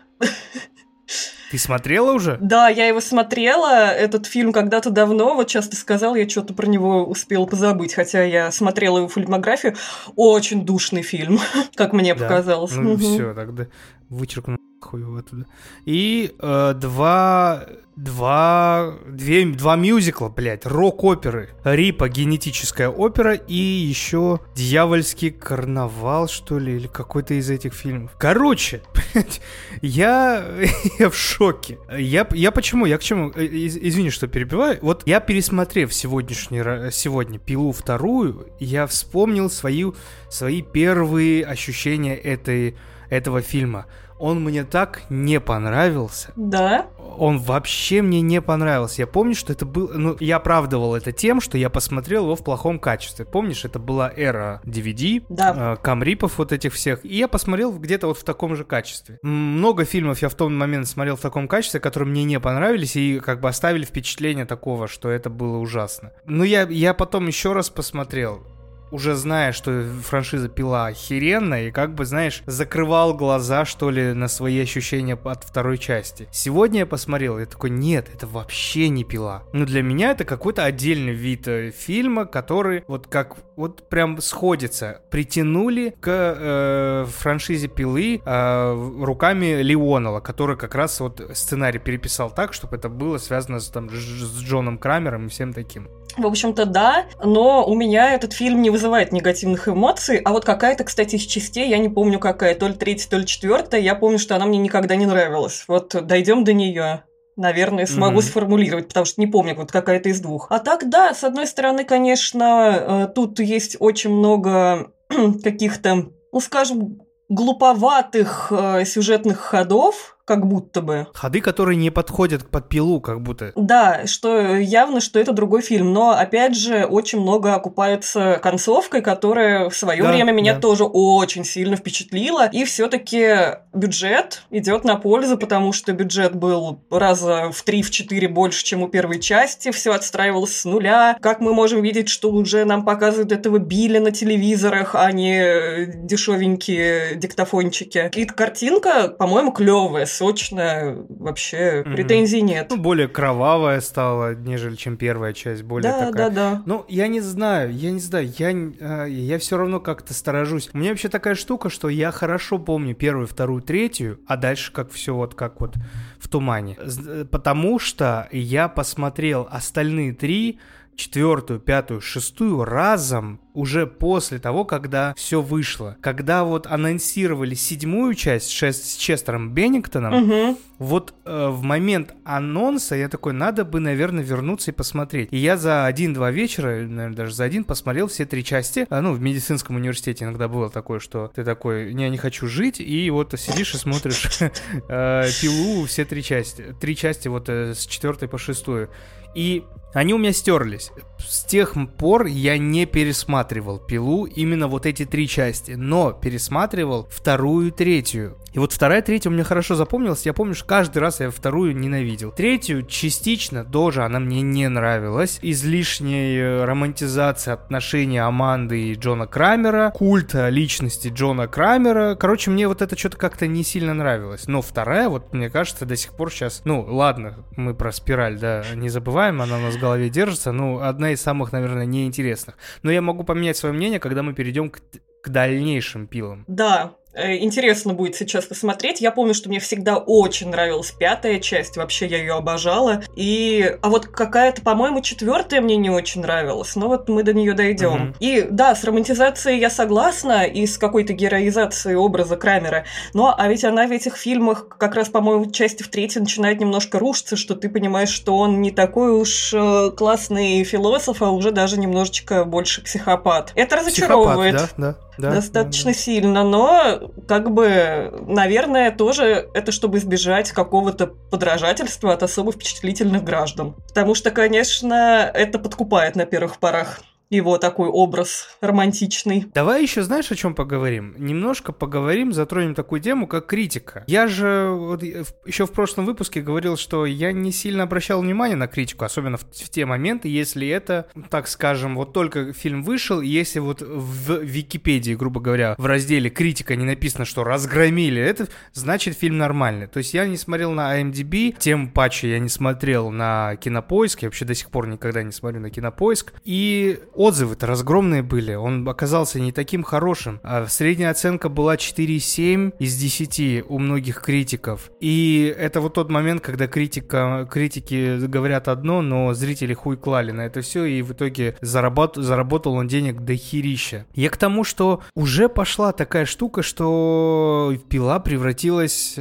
Ты 1.51 1.57
смотрела 1.57 2.13
уже? 2.13 2.38
Да, 2.39 2.69
я 2.69 2.88
его 2.88 3.01
смотрела. 3.01 3.92
Этот 3.92 4.25
фильм 4.25 4.54
когда-то 4.54 4.89
давно, 4.89 5.36
вот 5.36 5.50
сейчас 5.50 5.68
ты 5.68 5.75
сказал, 5.75 6.16
я 6.16 6.28
что-то 6.28 6.54
про 6.54 6.66
него 6.66 7.04
успела 7.04 7.45
позабыть, 7.45 7.94
хотя 7.94 8.24
я 8.24 8.51
смотрела 8.51 9.00
его 9.00 9.10
фильмографию. 9.10 9.75
Очень 10.16 10.66
душный 10.66 11.01
фильм, 11.01 11.39
как 11.75 11.92
мне 11.92 12.16
да? 12.16 12.25
показалось. 12.25 12.74
Ну 12.75 12.94
угу. 12.94 13.01
все, 13.01 13.33
тогда 13.33 13.68
вычеркну 14.07 14.57
хуй 14.81 15.01
его 15.01 15.18
оттуда. 15.18 15.45
И 15.86 16.36
э, 16.39 16.74
два 16.75 17.66
два, 17.95 18.95
две, 19.07 19.45
два 19.45 19.75
мюзикла, 19.75 20.30
блядь, 20.30 20.66
рок-оперы. 20.66 21.50
Рипа, 21.63 22.10
генетическая 22.10 22.89
опера 22.89 23.33
и 23.33 23.54
еще 23.56 24.39
Дьявольский 24.56 25.31
карнавал, 25.31 26.28
что 26.28 26.57
ли, 26.57 26.78
или 26.78 26.88
какой-то 26.88 27.36
из 27.36 27.50
этих 27.50 27.74
фильмов. 27.74 28.12
Короче, 28.18 28.81
блядь, 29.13 29.42
я, 29.81 30.44
я 31.00 31.10
в 31.10 31.16
шоке. 31.16 31.78
Я, 31.95 32.28
я 32.31 32.51
почему, 32.51 32.86
я 32.86 32.98
к 32.98 33.04
чему, 33.04 33.31
э, 33.36 33.45
из, 33.45 33.78
извини, 33.78 34.10
что 34.10 34.28
перебиваю. 34.28 34.80
Вот 34.81 35.04
я 35.06 35.19
пересмотрев 35.19 35.94
сегодняшний, 35.94 36.92
сегодня 36.92 37.39
«Пилу 37.39 37.72
вторую», 37.72 38.48
я 38.60 38.88
вспомнил 38.88 39.50
свои, 39.50 39.86
свои 40.30 40.62
первые 40.62 41.45
ощущения 41.45 42.16
этой, 42.16 42.75
этого 43.10 43.42
фильма 43.42 43.86
он 44.21 44.44
мне 44.44 44.63
так 44.63 45.01
не 45.09 45.39
понравился. 45.39 46.31
Да? 46.35 46.85
Он 47.18 47.39
вообще 47.39 48.03
мне 48.03 48.21
не 48.21 48.39
понравился. 48.39 49.01
Я 49.01 49.07
помню, 49.07 49.33
что 49.33 49.51
это 49.51 49.65
был... 49.65 49.89
Ну, 49.94 50.15
я 50.19 50.35
оправдывал 50.38 50.95
это 50.95 51.12
тем, 51.12 51.41
что 51.41 51.57
я 51.57 51.71
посмотрел 51.71 52.25
его 52.25 52.35
в 52.35 52.44
плохом 52.44 52.77
качестве. 52.77 53.25
Помнишь, 53.25 53.65
это 53.65 53.79
была 53.79 54.12
эра 54.15 54.62
DVD, 54.63 55.25
да. 55.27 55.73
э, 55.73 55.83
камрипов 55.83 56.38
вот 56.38 56.51
этих 56.51 56.73
всех. 56.73 57.03
И 57.03 57.18
я 57.18 57.27
посмотрел 57.27 57.73
где-то 57.73 58.07
вот 58.07 58.19
в 58.19 58.23
таком 58.23 58.56
же 58.56 58.63
качестве. 58.63 59.18
Много 59.23 59.85
фильмов 59.85 60.21
я 60.21 60.29
в 60.29 60.35
тот 60.35 60.51
момент 60.51 60.88
смотрел 60.88 61.15
в 61.15 61.21
таком 61.21 61.47
качестве, 61.47 61.79
которые 61.79 62.09
мне 62.09 62.23
не 62.23 62.39
понравились 62.39 62.95
и 62.95 63.19
как 63.19 63.41
бы 63.41 63.50
оставили 63.50 63.85
впечатление 63.85 64.45
такого, 64.45 64.88
что 64.88 65.09
это 65.09 65.31
было 65.31 65.57
ужасно. 65.57 66.12
Но 66.25 66.44
я, 66.44 66.68
я 66.69 66.94
потом 66.94 67.25
еще 67.25 67.53
раз 67.53 67.71
посмотрел 67.71 68.45
уже 68.92 69.16
зная, 69.16 69.52
что 69.52 69.86
франшиза 70.04 70.50
Пила 70.50 70.88
охеренная, 70.88 71.68
и 71.68 71.72
как 71.72 71.96
бы, 71.96 72.06
знаешь, 72.06 72.44
закрывал 72.46 73.14
глаза, 73.14 73.66
что 73.66 73.90
ли, 73.90 74.14
на 74.14 74.28
свои 74.28 74.60
ощущения 74.62 75.18
от 75.24 75.44
второй 75.44 75.78
части. 75.78 76.28
Сегодня 76.32 76.80
я 76.80 76.86
посмотрел, 76.86 77.40
я 77.40 77.46
такой, 77.46 77.70
нет, 77.70 78.10
это 78.14 78.28
вообще 78.28 78.90
не 78.90 79.04
Пила. 79.04 79.44
Ну, 79.54 79.66
для 79.66 79.82
меня 79.82 80.12
это 80.12 80.26
какой-то 80.26 80.64
отдельный 80.64 81.14
вид 81.14 81.48
э, 81.48 81.72
фильма, 81.72 82.26
который 82.26 82.84
вот 82.88 83.08
как, 83.08 83.38
вот 83.56 83.88
прям 83.90 84.20
сходится. 84.22 85.02
Притянули 85.10 85.96
к 86.00 86.08
э, 86.08 87.06
франшизе 87.10 87.68
Пилы 87.68 88.22
э, 88.24 88.92
руками 89.02 89.62
Леонова, 89.62 90.20
который 90.20 90.58
как 90.58 90.76
раз 90.76 91.00
вот 91.00 91.22
сценарий 91.34 91.80
переписал 91.80 92.30
так, 92.30 92.54
чтобы 92.54 92.78
это 92.78 92.90
было 92.90 93.18
связано 93.18 93.60
с, 93.60 93.70
там, 93.70 93.90
с 93.90 94.42
Джоном 94.42 94.78
Крамером 94.78 95.28
и 95.28 95.30
всем 95.30 95.54
таким. 95.54 95.88
В 96.18 96.25
общем-то, 96.25 96.66
да, 96.66 97.06
но 97.24 97.66
у 97.66 97.75
меня 97.75 98.13
этот 98.13 98.34
фильм 98.34 98.62
не 98.62 98.69
вызывает 98.69 99.12
негативных 99.12 99.68
эмоций, 99.68 100.18
а 100.18 100.31
вот 100.31 100.46
какая-то, 100.46 100.84
кстати, 100.84 101.16
из 101.16 101.24
частей, 101.24 101.69
я 101.69 101.78
не 101.78 101.90
помню 101.90 102.19
какая, 102.19 102.56
то 102.56 102.68
ли 102.68 102.74
третья, 102.74 103.10
то 103.10 103.18
ли 103.18 103.25
четвертая, 103.25 103.81
я 103.81 103.96
помню, 103.96 104.19
что 104.19 104.36
она 104.36 104.46
мне 104.46 104.58
никогда 104.58 104.96
не 104.96 105.06
нравилась. 105.06 105.63
Вот 105.68 105.96
дойдем 106.06 106.44
до 106.44 106.54
нее 106.54 107.04
наверное, 107.38 107.86
смогу 107.86 108.19
mm-hmm. 108.19 108.24
сформулировать, 108.24 108.88
потому 108.90 109.06
что 109.06 109.19
не 109.19 109.25
помню, 109.25 109.56
вот 109.56 109.72
какая-то 109.72 110.10
из 110.10 110.19
двух. 110.19 110.48
А 110.50 110.60
так, 110.60 110.90
да, 110.90 111.13
с 111.13 111.24
одной 111.24 111.48
стороны, 111.48 111.86
конечно, 111.86 113.07
э, 113.07 113.07
тут 113.14 113.40
есть 113.40 113.78
очень 113.80 114.12
много 114.12 114.92
каких-то, 115.44 116.10
ну, 116.31 116.40
скажем, 116.40 117.00
глуповатых 117.30 118.52
э, 118.52 118.86
сюжетных 118.86 119.40
ходов, 119.40 120.18
как 120.25 120.45
будто 120.45 120.81
бы. 120.81 121.07
Ходы, 121.13 121.41
которые 121.41 121.75
не 121.75 121.89
подходят 121.89 122.44
к 122.44 122.50
подпилу, 122.50 123.01
как 123.01 123.21
будто. 123.21 123.51
Да, 123.56 124.06
что 124.06 124.56
явно, 124.56 125.01
что 125.01 125.19
это 125.19 125.33
другой 125.33 125.62
фильм. 125.62 125.94
Но, 125.94 126.12
опять 126.12 126.56
же, 126.56 126.85
очень 126.85 127.21
много 127.21 127.53
окупается 127.53 128.39
концовкой, 128.41 129.01
которая 129.01 129.69
в 129.69 129.75
свое 129.75 130.03
да, 130.03 130.12
время 130.12 130.31
меня 130.31 130.56
да. 130.56 130.59
тоже 130.59 130.83
очень 130.83 131.44
сильно 131.44 131.75
впечатлила. 131.75 132.47
И 132.47 132.63
все-таки 132.65 133.57
бюджет 133.73 134.44
идет 134.50 134.83
на 134.83 134.95
пользу, 134.95 135.38
потому 135.38 135.73
что 135.73 135.94
бюджет 135.94 136.35
был 136.35 136.79
раза 136.89 137.51
в 137.51 137.65
3-4 137.65 138.27
больше, 138.27 138.63
чем 138.63 138.83
у 138.83 138.88
первой 138.88 139.19
части. 139.19 139.71
Все 139.71 139.94
отстраивалось 139.94 140.56
с 140.56 140.65
нуля. 140.65 141.18
Как 141.21 141.39
мы 141.39 141.53
можем 141.53 141.81
видеть, 141.81 142.09
что 142.09 142.31
уже 142.31 142.65
нам 142.65 142.85
показывают 142.85 143.31
этого 143.31 143.57
Билли 143.57 143.97
на 144.00 144.12
телевизорах, 144.12 144.95
а 144.95 145.12
не 145.12 145.85
дешевенькие 145.88 147.15
диктофончики. 147.15 148.12
И 148.15 148.25
картинка, 148.25 149.07
по-моему, 149.07 149.51
клевая, 149.51 150.06
сочная, 150.12 150.98
вообще 151.10 151.81
mm-hmm. 151.81 151.94
претензий 151.94 152.42
нет. 152.42 152.68
Ну, 152.69 152.78
более 152.78 153.08
кровавая 153.08 153.81
стала, 153.81 154.36
нежели 154.36 154.75
чем 154.75 154.98
первая 154.98 155.34
часть, 155.34 155.63
более 155.63 155.92
да, 155.92 156.06
такая. 156.08 156.30
Да, 156.30 156.52
да, 156.52 156.63
Ну, 156.66 156.86
я 156.88 157.08
не 157.08 157.22
знаю, 157.22 157.74
я 157.74 157.92
не 157.92 158.00
знаю, 158.00 158.31
я, 158.38 158.50
а, 158.50 159.06
я 159.06 159.40
все 159.40 159.58
равно 159.58 159.80
как-то 159.80 160.13
сторожусь. 160.13 160.69
У 160.74 160.78
меня 160.78 160.90
вообще 160.90 161.10
такая 161.10 161.36
штука, 161.36 161.69
что 161.69 161.90
я 161.90 162.12
хорошо 162.12 162.60
помню 162.60 162.96
первую, 162.96 163.28
вторую, 163.28 163.62
третью, 163.62 164.19
а 164.28 164.38
дальше 164.38 164.72
как 164.72 164.92
все 164.92 165.16
вот 165.16 165.36
как 165.36 165.62
вот 165.62 165.75
в 166.19 166.28
тумане. 166.28 166.78
Э, 166.80 167.26
потому 167.30 167.80
что 167.80 168.28
я 168.31 168.68
посмотрел 168.68 169.47
остальные 169.50 170.14
три, 170.14 170.59
четвертую, 171.02 171.60
пятую, 171.60 172.00
шестую 172.00 172.64
разом 172.64 173.40
уже 173.54 173.88
после 173.88 174.38
того, 174.38 174.66
когда 174.66 175.14
все 175.18 175.42
вышло. 175.42 175.98
Когда 176.00 176.44
вот 176.44 176.68
анонсировали 176.68 177.56
седьмую 177.56 178.14
часть 178.14 178.50
с 178.50 178.96
Честером 178.98 179.52
Беннингтоном, 179.52 180.14
угу. 180.14 180.60
вот 180.78 181.16
э, 181.26 181.48
в 181.50 181.64
момент 181.64 182.14
анонса 182.24 182.96
я 182.96 183.10
такой, 183.10 183.34
надо 183.34 183.66
бы, 183.66 183.80
наверное, 183.80 184.24
вернуться 184.24 184.72
и 184.72 184.74
посмотреть. 184.74 185.30
И 185.31 185.38
я 185.38 185.58
за 185.58 185.86
один-два 185.86 186.30
вечера, 186.30 186.68
наверное, 186.68 187.16
даже 187.16 187.34
за 187.34 187.46
один 187.46 187.64
посмотрел 187.64 188.08
все 188.08 188.26
три 188.26 188.44
части. 188.44 188.86
А, 188.90 189.02
ну, 189.02 189.14
в 189.14 189.22
медицинском 189.22 189.78
университете 189.78 190.26
иногда 190.26 190.48
было 190.48 190.70
такое, 190.70 191.00
что 191.00 191.31
ты 191.34 191.44
такой, 191.44 191.94
не, 191.94 192.04
я 192.04 192.10
не 192.10 192.18
хочу 192.18 192.48
жить, 192.48 192.80
и 192.80 193.10
вот 193.10 193.34
сидишь 193.40 193.74
и 193.74 193.78
смотришь 193.78 194.40
э, 194.90 195.24
пилу 195.42 195.86
все 195.88 196.06
три 196.06 196.24
части. 196.24 196.76
Три 196.80 196.96
части 196.96 197.28
вот 197.28 197.50
э, 197.50 197.74
с 197.74 197.88
четвертой 197.88 198.30
по 198.30 198.38
шестую. 198.38 198.90
И 199.34 199.64
они 199.94 200.14
у 200.14 200.18
меня 200.18 200.33
стерлись. 200.33 200.92
С 201.19 201.44
тех 201.45 201.76
пор 201.98 202.26
я 202.26 202.57
не 202.57 202.86
пересматривал 202.86 203.80
пилу 203.80 204.26
именно 204.26 204.68
вот 204.68 204.86
эти 204.86 205.06
три 205.06 205.28
части, 205.28 205.71
но 205.71 206.14
пересматривал 206.14 207.07
вторую 207.12 207.68
и 207.68 207.71
третью. 207.71 208.38
И 208.54 208.60
вот 208.60 208.74
вторая, 208.74 209.02
третья 209.02 209.30
у 209.30 209.33
меня 209.33 209.45
хорошо 209.45 209.76
запомнилась. 209.76 210.26
Я 210.26 210.33
помню, 210.33 210.56
что 210.56 210.66
каждый 210.66 210.98
раз 210.98 211.21
я 211.21 211.31
вторую 211.31 211.76
ненавидел. 211.76 212.31
Третью 212.31 212.86
частично 212.86 213.64
тоже 213.64 214.04
она 214.04 214.19
мне 214.19 214.42
не 214.42 214.68
нравилась. 214.68 215.40
Излишняя 215.42 216.66
романтизация 216.66 217.54
отношений 217.54 218.18
Аманды 218.18 218.90
и 218.90 218.95
Джона 218.95 219.26
Крамера, 219.26 219.92
культа 219.92 220.50
личности 220.50 221.07
Джона 221.07 221.48
Крамера. 221.48 222.16
Короче, 222.16 222.52
мне 222.52 222.68
вот 222.68 222.81
это 222.81 222.98
что-то 222.98 223.18
как-то 223.18 223.48
не 223.48 223.64
сильно 223.64 223.94
нравилось. 223.94 224.48
Но 224.48 224.62
вторая, 224.62 225.07
вот 225.07 225.33
мне 225.33 225.50
кажется, 225.50 225.86
до 225.86 225.95
сих 225.95 226.14
пор 226.14 226.30
сейчас... 226.30 226.64
Ну, 226.66 226.81
ладно, 226.81 227.45
мы 227.56 227.74
про 227.74 227.94
спираль, 227.94 228.38
да, 228.38 228.66
не 228.76 228.90
забываем, 228.90 229.42
она 229.42 229.57
у 229.57 229.62
нас 229.62 229.78
голове 229.81 230.09
держится. 230.09 230.52
Ну, 230.52 230.80
одна 230.80 231.11
из 231.11 231.21
самых, 231.21 231.52
наверное, 231.52 231.85
неинтересных. 231.85 232.57
Но 232.83 232.92
я 232.92 233.02
могу 233.02 233.23
поменять 233.23 233.57
свое 233.57 233.73
мнение, 233.73 234.00
когда 234.00 234.23
мы 234.23 234.33
перейдем 234.33 234.69
к 234.69 234.80
к 235.21 235.30
дальнейшим 235.30 236.07
пилам. 236.07 236.45
Да, 236.47 236.95
интересно 237.15 237.94
будет 237.94 238.15
сейчас 238.15 238.45
посмотреть. 238.45 239.01
Я 239.01 239.11
помню, 239.11 239.33
что 239.33 239.49
мне 239.49 239.59
всегда 239.59 239.97
очень 239.97 240.49
нравилась 240.49 240.91
пятая 240.91 241.39
часть, 241.39 241.77
вообще 241.77 242.06
я 242.07 242.18
ее 242.18 242.33
обожала. 242.33 243.03
И, 243.15 243.77
а 243.81 243.89
вот 243.89 244.07
какая-то, 244.07 244.61
по-моему, 244.61 245.01
четвертая 245.01 245.61
мне 245.61 245.75
не 245.75 245.89
очень 245.89 246.21
нравилась, 246.21 246.75
но 246.75 246.87
вот 246.87 247.09
мы 247.09 247.23
до 247.23 247.33
нее 247.33 247.53
дойдем. 247.53 247.91
Mm-hmm. 247.91 248.15
И 248.19 248.47
да, 248.49 248.75
с 248.75 248.83
романтизацией 248.83 249.59
я 249.59 249.69
согласна 249.69 250.44
и 250.44 250.65
с 250.65 250.77
какой-то 250.77 251.13
героизацией 251.13 251.95
образа 251.95 252.37
Крамера. 252.37 252.85
Но 253.13 253.35
а 253.37 253.47
ведь 253.47 253.65
она 253.65 253.87
в 253.87 253.91
этих 253.91 254.15
фильмах 254.15 254.68
как 254.77 254.95
раз, 254.95 255.09
по-моему, 255.09 255.51
части 255.51 255.83
в 255.83 255.89
третьей 255.89 256.21
начинает 256.21 256.59
немножко 256.59 256.99
рушиться, 256.99 257.35
что 257.35 257.56
ты 257.56 257.69
понимаешь, 257.69 258.09
что 258.09 258.37
он 258.37 258.61
не 258.61 258.71
такой 258.71 259.11
уж 259.11 259.53
э, 259.53 259.91
классный 259.91 260.63
философ, 260.63 261.21
а 261.21 261.31
уже 261.31 261.51
даже 261.51 261.77
немножечко 261.77 262.45
больше 262.45 262.81
психопат. 262.81 263.51
Это 263.56 263.75
разочаровывает. 263.77 264.56
Психопат, 264.56 264.75
да, 264.77 264.91
да 264.91 264.97
да, 265.21 265.31
достаточно 265.31 265.91
да. 265.91 265.97
сильно, 265.97 266.44
но 266.44 267.01
как 267.28 267.52
бы, 267.52 268.14
наверное, 268.28 268.92
тоже 268.92 269.50
это 269.54 269.72
чтобы 269.72 269.98
избежать 269.98 270.52
какого-то 270.52 271.08
подражательства 271.08 272.14
от 272.14 272.24
особо 272.24 272.52
впечатлительных 272.52 273.24
граждан. 273.24 273.76
Потому 273.88 274.16
что, 274.16 274.31
конечно, 274.31 275.30
это 275.34 275.60
подкупает 275.60 276.16
на 276.16 276.26
первых 276.26 276.58
порах 276.58 277.02
его 277.31 277.57
такой 277.57 277.88
образ 277.88 278.50
романтичный. 278.61 279.47
Давай 279.54 279.81
еще 279.81 280.04
знаешь, 280.04 280.31
о 280.31 280.35
чем 280.35 280.54
поговорим? 280.54 281.16
Немножко 281.18 281.71
поговорим, 281.71 282.33
затронем 282.33 282.76
такую 282.76 283.02
тему, 283.02 283.26
как 283.26 283.47
критика. 283.47 284.04
Я 284.07 284.28
же 284.28 284.69
вот, 284.69 285.02
еще 285.02 285.66
в 285.66 285.71
прошлом 285.71 286.06
выпуске 286.06 286.42
говорил, 286.42 286.78
что 286.78 287.06
я 287.06 287.31
не 287.31 287.52
сильно 287.52 287.83
обращал 287.83 288.21
внимание 288.21 288.57
на 288.57 288.68
критику, 288.68 289.06
особенно 289.06 289.38
в, 289.38 289.44
в 289.44 289.69
те 289.69 289.85
моменты, 289.85 290.28
если 290.28 290.68
это, 290.68 291.07
так 291.30 291.47
скажем, 291.47 291.95
вот 291.95 292.14
только 292.14 292.54
фильм 292.54 292.83
вышел, 292.83 293.21
если 293.21 293.59
вот 293.59 293.81
в 293.81 294.42
Википедии, 294.42 295.14
грубо 295.14 295.40
говоря, 295.40 295.76
в 295.78 295.85
разделе 295.85 296.30
критика 296.30 296.76
не 296.76 296.85
написано, 296.85 297.26
что 297.26 297.44
разгромили 297.44 298.21
это, 298.21 298.47
значит 298.73 299.18
фильм 299.18 299.38
нормальный. 299.38 299.88
То 299.88 300.00
есть 300.00 300.14
я 300.14 300.26
не 300.26 300.38
смотрел 300.38 300.71
на 300.71 301.00
IMDb, 301.00 301.56
тем 301.57 301.90
паче 301.90 302.31
я 302.31 302.40
не 302.40 302.50
смотрел 302.50 303.09
на 303.09 303.56
Кинопоиск, 303.56 304.23
я 304.23 304.28
вообще 304.28 304.45
до 304.45 304.54
сих 304.54 304.69
пор 304.69 304.88
никогда 304.88 305.23
не 305.23 305.31
смотрю 305.31 305.61
на 305.61 305.69
Кинопоиск, 305.69 306.33
и 306.44 307.00
отзывы-то 307.21 307.68
разгромные 307.68 308.23
были. 308.23 308.54
Он 308.54 308.87
оказался 308.87 309.40
не 309.40 309.51
таким 309.51 309.83
хорошим. 309.83 310.40
А 310.44 310.66
средняя 310.68 311.11
оценка 311.11 311.49
была 311.49 311.75
4,7 311.75 312.73
из 312.80 312.95
10 312.97 313.66
у 313.68 313.80
многих 313.80 314.21
критиков. 314.21 314.92
И 314.99 315.54
это 315.57 315.81
вот 315.81 315.94
тот 315.94 316.09
момент, 316.09 316.42
когда 316.42 316.68
критика, 316.68 317.47
критики 317.51 318.25
говорят 318.25 318.68
одно, 318.68 319.01
но 319.01 319.33
зрители 319.33 319.73
хуй 319.73 319.97
клали 319.97 320.31
на 320.31 320.42
это 320.42 320.61
все, 320.61 320.85
и 320.85 321.01
в 321.01 321.13
итоге 321.13 321.56
заработ, 321.61 322.16
заработал 322.16 322.73
он 322.73 322.87
денег 322.87 323.21
до 323.21 323.35
херища. 323.35 324.06
Я 324.13 324.30
к 324.30 324.37
тому, 324.37 324.63
что 324.63 325.01
уже 325.16 325.49
пошла 325.49 325.92
такая 325.92 326.25
штука, 326.25 326.63
что 326.63 327.73
пила 327.90 328.19
превратилась 328.19 329.19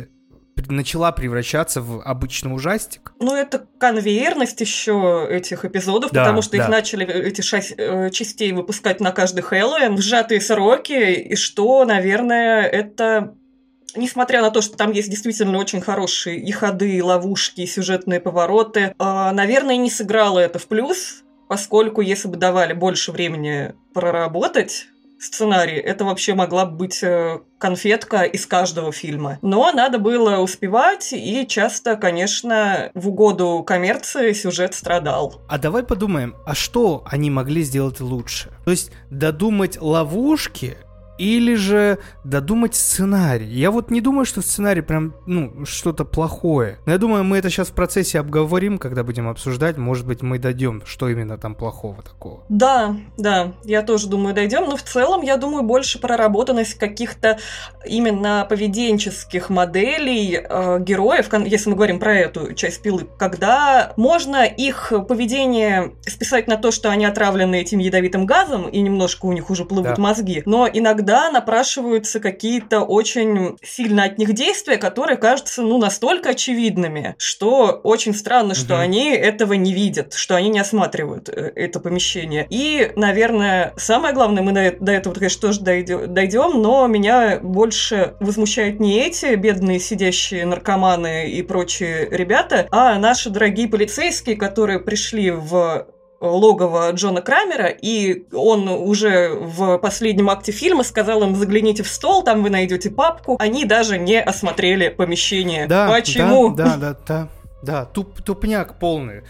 начала 0.68 1.12
превращаться 1.12 1.80
в 1.80 2.00
обычный 2.02 2.54
ужастик. 2.54 3.12
Ну, 3.18 3.34
это 3.34 3.66
конвейерность 3.78 4.60
еще 4.60 5.26
этих 5.28 5.64
эпизодов, 5.64 6.12
да, 6.12 6.22
потому 6.22 6.42
что 6.42 6.56
да. 6.56 6.62
их 6.62 6.68
начали, 6.68 7.06
эти 7.06 7.40
шесть 7.40 7.74
э, 7.76 8.10
частей 8.10 8.52
выпускать 8.52 9.00
на 9.00 9.12
каждый 9.12 9.40
Хэллоуин 9.42 9.96
в 9.96 10.00
сжатые 10.00 10.40
сроки, 10.40 11.12
и 11.12 11.36
что, 11.36 11.84
наверное, 11.84 12.62
это 12.62 13.34
Несмотря 13.96 14.40
на 14.40 14.50
то, 14.50 14.60
что 14.60 14.76
там 14.76 14.92
есть 14.92 15.10
действительно 15.10 15.58
очень 15.58 15.80
хорошие 15.80 16.38
и 16.38 16.52
ходы, 16.52 16.96
и 16.96 17.02
ловушки, 17.02 17.62
и 17.62 17.66
сюжетные 17.66 18.20
повороты, 18.20 18.80
э, 18.80 19.30
наверное, 19.32 19.76
не 19.76 19.90
сыграло 19.90 20.38
это 20.38 20.58
в 20.58 20.68
плюс, 20.68 21.24
поскольку 21.48 22.00
если 22.00 22.28
бы 22.28 22.36
давали 22.36 22.72
больше 22.72 23.10
времени 23.10 23.74
проработать, 23.92 24.86
сценарий. 25.20 25.76
Это 25.76 26.04
вообще 26.04 26.34
могла 26.34 26.66
быть 26.66 27.02
э, 27.02 27.40
конфетка 27.58 28.22
из 28.22 28.46
каждого 28.46 28.90
фильма. 28.92 29.38
Но 29.42 29.70
надо 29.72 29.98
было 29.98 30.38
успевать, 30.38 31.12
и 31.12 31.46
часто, 31.46 31.96
конечно, 31.96 32.90
в 32.94 33.08
угоду 33.08 33.62
коммерции 33.64 34.32
сюжет 34.32 34.74
страдал. 34.74 35.42
А 35.48 35.58
давай 35.58 35.82
подумаем, 35.82 36.34
а 36.46 36.54
что 36.54 37.04
они 37.06 37.30
могли 37.30 37.62
сделать 37.62 38.00
лучше? 38.00 38.50
То 38.64 38.70
есть 38.70 38.90
додумать 39.10 39.80
ловушки, 39.80 40.76
или 41.20 41.54
же 41.54 41.98
додумать 42.24 42.74
сценарий. 42.74 43.46
Я 43.46 43.70
вот 43.70 43.90
не 43.90 44.00
думаю, 44.00 44.24
что 44.24 44.40
сценарий 44.40 44.80
прям, 44.80 45.14
ну, 45.26 45.66
что-то 45.66 46.06
плохое. 46.06 46.78
Но 46.86 46.92
я 46.92 46.98
думаю, 46.98 47.24
мы 47.24 47.36
это 47.36 47.50
сейчас 47.50 47.68
в 47.68 47.72
процессе 47.72 48.18
обговорим, 48.18 48.78
когда 48.78 49.04
будем 49.04 49.28
обсуждать. 49.28 49.76
Может 49.76 50.06
быть, 50.06 50.22
мы 50.22 50.38
дойдем, 50.38 50.82
что 50.86 51.10
именно 51.10 51.36
там 51.36 51.54
плохого 51.54 52.02
такого. 52.02 52.42
Да, 52.48 52.96
да, 53.18 53.52
я 53.64 53.82
тоже 53.82 54.08
думаю, 54.08 54.34
дойдем. 54.34 54.64
Но 54.64 54.76
в 54.76 54.82
целом, 54.82 55.20
я 55.20 55.36
думаю, 55.36 55.62
больше 55.62 56.00
проработанность 56.00 56.74
каких-то 56.74 57.38
именно 57.84 58.46
поведенческих 58.48 59.50
моделей 59.50 60.40
э, 60.42 60.78
героев, 60.80 61.28
если 61.44 61.68
мы 61.68 61.76
говорим 61.76 61.98
про 61.98 62.14
эту 62.14 62.54
часть 62.54 62.80
пилы, 62.80 63.06
когда 63.18 63.92
можно 63.96 64.46
их 64.46 64.90
поведение 65.06 65.92
списать 66.06 66.46
на 66.46 66.56
то, 66.56 66.70
что 66.70 66.88
они 66.88 67.04
отравлены 67.04 67.60
этим 67.60 67.78
ядовитым 67.78 68.24
газом, 68.24 68.68
и 68.70 68.80
немножко 68.80 69.26
у 69.26 69.32
них 69.32 69.50
уже 69.50 69.66
плывут 69.66 69.96
да. 69.96 70.02
мозги, 70.02 70.42
но 70.46 70.66
иногда 70.72 71.09
иногда 71.10 71.30
напрашиваются 71.30 72.20
какие-то 72.20 72.80
очень 72.80 73.56
сильно 73.62 74.04
от 74.04 74.18
них 74.18 74.32
действия, 74.32 74.76
которые 74.76 75.16
кажутся, 75.16 75.62
ну, 75.62 75.78
настолько 75.78 76.30
очевидными, 76.30 77.14
что 77.18 77.80
очень 77.82 78.14
странно, 78.14 78.54
что 78.54 78.74
угу. 78.74 78.82
они 78.82 79.10
этого 79.10 79.54
не 79.54 79.72
видят, 79.72 80.14
что 80.14 80.36
они 80.36 80.48
не 80.48 80.60
осматривают 80.60 81.28
э, 81.28 81.52
это 81.54 81.80
помещение. 81.80 82.46
И, 82.50 82.92
наверное, 82.96 83.74
самое 83.76 84.14
главное, 84.14 84.42
мы 84.42 84.52
до 84.52 84.92
этого, 84.92 85.14
конечно, 85.14 85.40
тоже 85.40 85.60
дойдем, 85.60 86.62
но 86.62 86.86
меня 86.86 87.40
больше 87.42 88.14
возмущают 88.20 88.80
не 88.80 89.00
эти 89.00 89.34
бедные 89.34 89.80
сидящие 89.80 90.46
наркоманы 90.46 91.30
и 91.30 91.42
прочие 91.42 92.08
ребята, 92.10 92.68
а 92.70 92.98
наши 92.98 93.30
дорогие 93.30 93.68
полицейские, 93.68 94.36
которые 94.36 94.78
пришли 94.78 95.30
в 95.30 95.86
логово 96.20 96.90
Джона 96.92 97.22
Крамера, 97.22 97.66
и 97.68 98.24
он 98.32 98.68
уже 98.68 99.30
в 99.34 99.78
последнем 99.78 100.28
акте 100.28 100.52
фильма 100.52 100.84
сказал 100.84 101.22
им, 101.22 101.34
загляните 101.34 101.82
в 101.82 101.88
стол, 101.88 102.22
там 102.22 102.42
вы 102.42 102.50
найдете 102.50 102.90
папку. 102.90 103.36
Они 103.38 103.64
даже 103.64 103.98
не 103.98 104.20
осмотрели 104.20 104.88
помещение. 104.88 105.66
Да, 105.66 105.90
Почему? 105.90 106.54
Да, 106.54 106.76
да, 106.76 106.76
да, 106.76 106.96
да. 107.06 107.28
Да, 107.62 107.84
туп, 107.84 108.22
тупняк 108.22 108.78
полный. 108.78 109.22